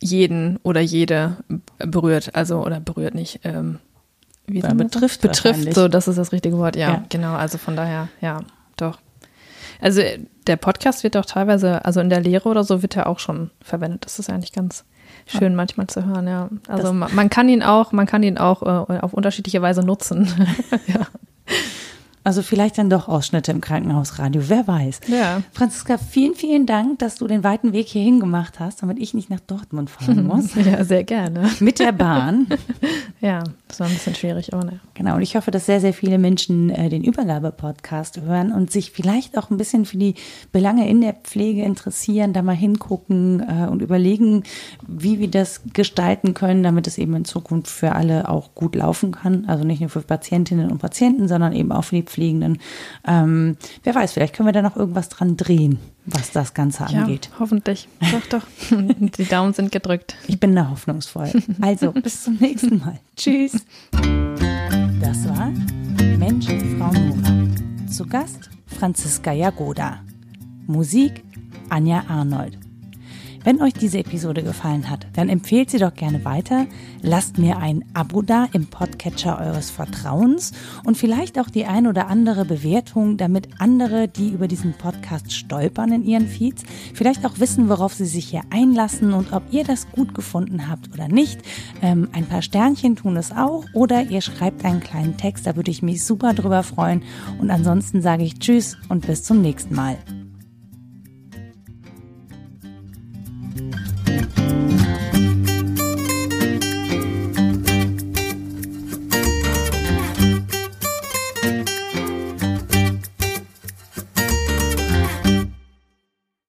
jeden 0.00 0.58
oder 0.62 0.80
jede 0.80 1.36
berührt. 1.78 2.34
Also, 2.34 2.64
oder 2.64 2.80
berührt 2.80 3.14
nicht. 3.14 3.40
Ähm, 3.44 3.78
wie 4.46 4.60
Ja, 4.60 4.72
betrifft 4.74 5.20
Betrifft, 5.20 5.74
so, 5.74 5.88
das 5.88 6.08
ist 6.08 6.16
das 6.18 6.32
richtige 6.32 6.58
Wort. 6.58 6.76
Ja, 6.76 6.88
Ja. 6.90 7.04
genau. 7.08 7.34
Also 7.34 7.58
von 7.58 7.76
daher, 7.76 8.08
ja, 8.20 8.40
doch. 8.76 8.98
Also 9.80 10.00
der 10.46 10.56
Podcast 10.56 11.04
wird 11.04 11.16
auch 11.16 11.26
teilweise, 11.26 11.84
also 11.84 12.00
in 12.00 12.08
der 12.08 12.20
Lehre 12.20 12.48
oder 12.48 12.64
so, 12.64 12.82
wird 12.82 12.96
er 12.96 13.06
auch 13.08 13.18
schon 13.18 13.50
verwendet. 13.60 14.04
Das 14.06 14.18
ist 14.18 14.30
eigentlich 14.30 14.52
ganz 14.52 14.84
schön 15.26 15.54
manchmal 15.54 15.86
zu 15.88 16.04
hören, 16.04 16.26
ja. 16.28 16.48
Also 16.68 16.92
man, 16.92 17.14
man 17.14 17.28
kann 17.30 17.48
ihn 17.48 17.62
auch, 17.62 17.92
man 17.92 18.06
kann 18.06 18.22
ihn 18.22 18.38
auch 18.38 18.62
äh, 18.62 18.98
auf 19.00 19.12
unterschiedliche 19.12 19.60
Weise 19.62 19.82
nutzen. 19.82 20.28
ja. 20.86 21.06
Also 22.26 22.42
vielleicht 22.42 22.76
dann 22.76 22.90
doch 22.90 23.06
Ausschnitte 23.06 23.52
im 23.52 23.60
Krankenhausradio, 23.60 24.42
wer 24.48 24.66
weiß. 24.66 24.98
Ja. 25.06 25.42
Franziska, 25.52 25.96
vielen, 25.96 26.34
vielen 26.34 26.66
Dank, 26.66 26.98
dass 26.98 27.14
du 27.14 27.28
den 27.28 27.44
weiten 27.44 27.72
Weg 27.72 27.86
hierhin 27.86 28.18
gemacht 28.18 28.58
hast, 28.58 28.82
damit 28.82 28.98
ich 28.98 29.14
nicht 29.14 29.30
nach 29.30 29.38
Dortmund 29.38 29.90
fahren 29.90 30.26
muss. 30.26 30.56
ja, 30.56 30.82
sehr 30.82 31.04
gerne. 31.04 31.48
Mit 31.60 31.78
der 31.78 31.92
Bahn. 31.92 32.48
Ja, 33.22 33.42
das 33.66 33.80
war 33.80 33.86
ein 33.86 33.94
bisschen 33.94 34.14
schwierig, 34.14 34.52
aber 34.52 34.64
ne. 34.64 34.80
Genau, 34.92 35.16
und 35.16 35.22
ich 35.22 35.36
hoffe, 35.36 35.50
dass 35.50 35.64
sehr, 35.66 35.80
sehr 35.80 35.94
viele 35.94 36.18
Menschen 36.18 36.68
äh, 36.68 36.90
den 36.90 37.02
Übergabe-Podcast 37.02 38.20
hören 38.20 38.52
und 38.52 38.70
sich 38.70 38.92
vielleicht 38.92 39.38
auch 39.38 39.50
ein 39.50 39.56
bisschen 39.56 39.86
für 39.86 39.96
die 39.96 40.14
Belange 40.52 40.88
in 40.88 41.00
der 41.00 41.14
Pflege 41.14 41.62
interessieren, 41.62 42.34
da 42.34 42.42
mal 42.42 42.54
hingucken 42.54 43.40
äh, 43.40 43.68
und 43.68 43.80
überlegen, 43.80 44.44
wie 44.86 45.18
wir 45.18 45.28
das 45.28 45.62
gestalten 45.72 46.34
können, 46.34 46.62
damit 46.62 46.86
es 46.86 46.98
eben 46.98 47.16
in 47.16 47.24
Zukunft 47.24 47.68
für 47.68 47.92
alle 47.92 48.28
auch 48.28 48.54
gut 48.54 48.76
laufen 48.76 49.12
kann. 49.12 49.46
Also 49.46 49.64
nicht 49.64 49.80
nur 49.80 49.88
für 49.88 50.02
Patientinnen 50.02 50.70
und 50.70 50.78
Patienten, 50.78 51.26
sondern 51.26 51.54
eben 51.54 51.72
auch 51.72 51.84
für 51.84 51.96
die 51.96 52.02
Pflegenden. 52.16 52.58
Ähm, 53.06 53.56
wer 53.84 53.94
weiß, 53.94 54.12
vielleicht 54.12 54.34
können 54.34 54.48
wir 54.48 54.52
da 54.52 54.62
noch 54.62 54.76
irgendwas 54.76 55.10
dran 55.10 55.36
drehen 55.36 55.78
was 56.06 56.30
das 56.30 56.54
Ganze 56.54 56.86
angeht. 56.86 57.30
Ja, 57.32 57.40
hoffentlich. 57.40 57.88
Doch, 58.00 58.26
doch. 58.40 58.46
Die 58.70 59.24
Daumen 59.24 59.52
sind 59.52 59.72
gedrückt. 59.72 60.16
Ich 60.28 60.40
bin 60.40 60.54
da 60.54 60.70
hoffnungsvoll. 60.70 61.30
Also, 61.60 61.92
bis 62.02 62.24
zum 62.24 62.36
nächsten 62.36 62.78
Mal. 62.78 62.98
Tschüss. 63.16 63.64
Das 65.00 65.28
war 65.28 65.52
Mensch, 66.16 66.46
Frau 66.46 66.92
Nora. 66.92 67.90
Zu 67.90 68.06
Gast 68.06 68.50
Franziska 68.66 69.32
Jagoda. 69.32 70.00
Musik 70.66 71.24
Anja 71.68 72.04
Arnold. 72.08 72.65
Wenn 73.46 73.62
euch 73.62 73.74
diese 73.74 74.00
Episode 74.00 74.42
gefallen 74.42 74.90
hat, 74.90 75.06
dann 75.12 75.28
empfehlt 75.28 75.70
sie 75.70 75.78
doch 75.78 75.94
gerne 75.94 76.24
weiter, 76.24 76.66
lasst 77.00 77.38
mir 77.38 77.58
ein 77.58 77.84
Abo 77.94 78.20
da 78.20 78.48
im 78.52 78.66
Podcatcher 78.66 79.38
eures 79.38 79.70
Vertrauens 79.70 80.50
und 80.82 80.98
vielleicht 80.98 81.38
auch 81.38 81.48
die 81.48 81.64
ein 81.64 81.86
oder 81.86 82.08
andere 82.08 82.44
Bewertung, 82.44 83.16
damit 83.16 83.46
andere, 83.60 84.08
die 84.08 84.30
über 84.30 84.48
diesen 84.48 84.72
Podcast 84.72 85.32
stolpern 85.32 85.92
in 85.92 86.02
ihren 86.02 86.26
Feeds, 86.26 86.64
vielleicht 86.92 87.24
auch 87.24 87.38
wissen, 87.38 87.68
worauf 87.68 87.94
sie 87.94 88.06
sich 88.06 88.30
hier 88.30 88.42
einlassen 88.50 89.12
und 89.12 89.32
ob 89.32 89.44
ihr 89.52 89.62
das 89.62 89.92
gut 89.92 90.12
gefunden 90.12 90.68
habt 90.68 90.92
oder 90.92 91.06
nicht. 91.06 91.38
Ähm, 91.82 92.08
ein 92.10 92.26
paar 92.26 92.42
Sternchen 92.42 92.96
tun 92.96 93.16
es 93.16 93.30
auch 93.30 93.64
oder 93.74 94.02
ihr 94.02 94.22
schreibt 94.22 94.64
einen 94.64 94.80
kleinen 94.80 95.18
Text, 95.18 95.46
da 95.46 95.54
würde 95.54 95.70
ich 95.70 95.84
mich 95.84 96.02
super 96.02 96.34
drüber 96.34 96.64
freuen. 96.64 97.04
Und 97.38 97.52
ansonsten 97.52 98.02
sage 98.02 98.24
ich 98.24 98.40
Tschüss 98.40 98.76
und 98.88 99.06
bis 99.06 99.22
zum 99.22 99.40
nächsten 99.40 99.76
Mal. 99.76 99.98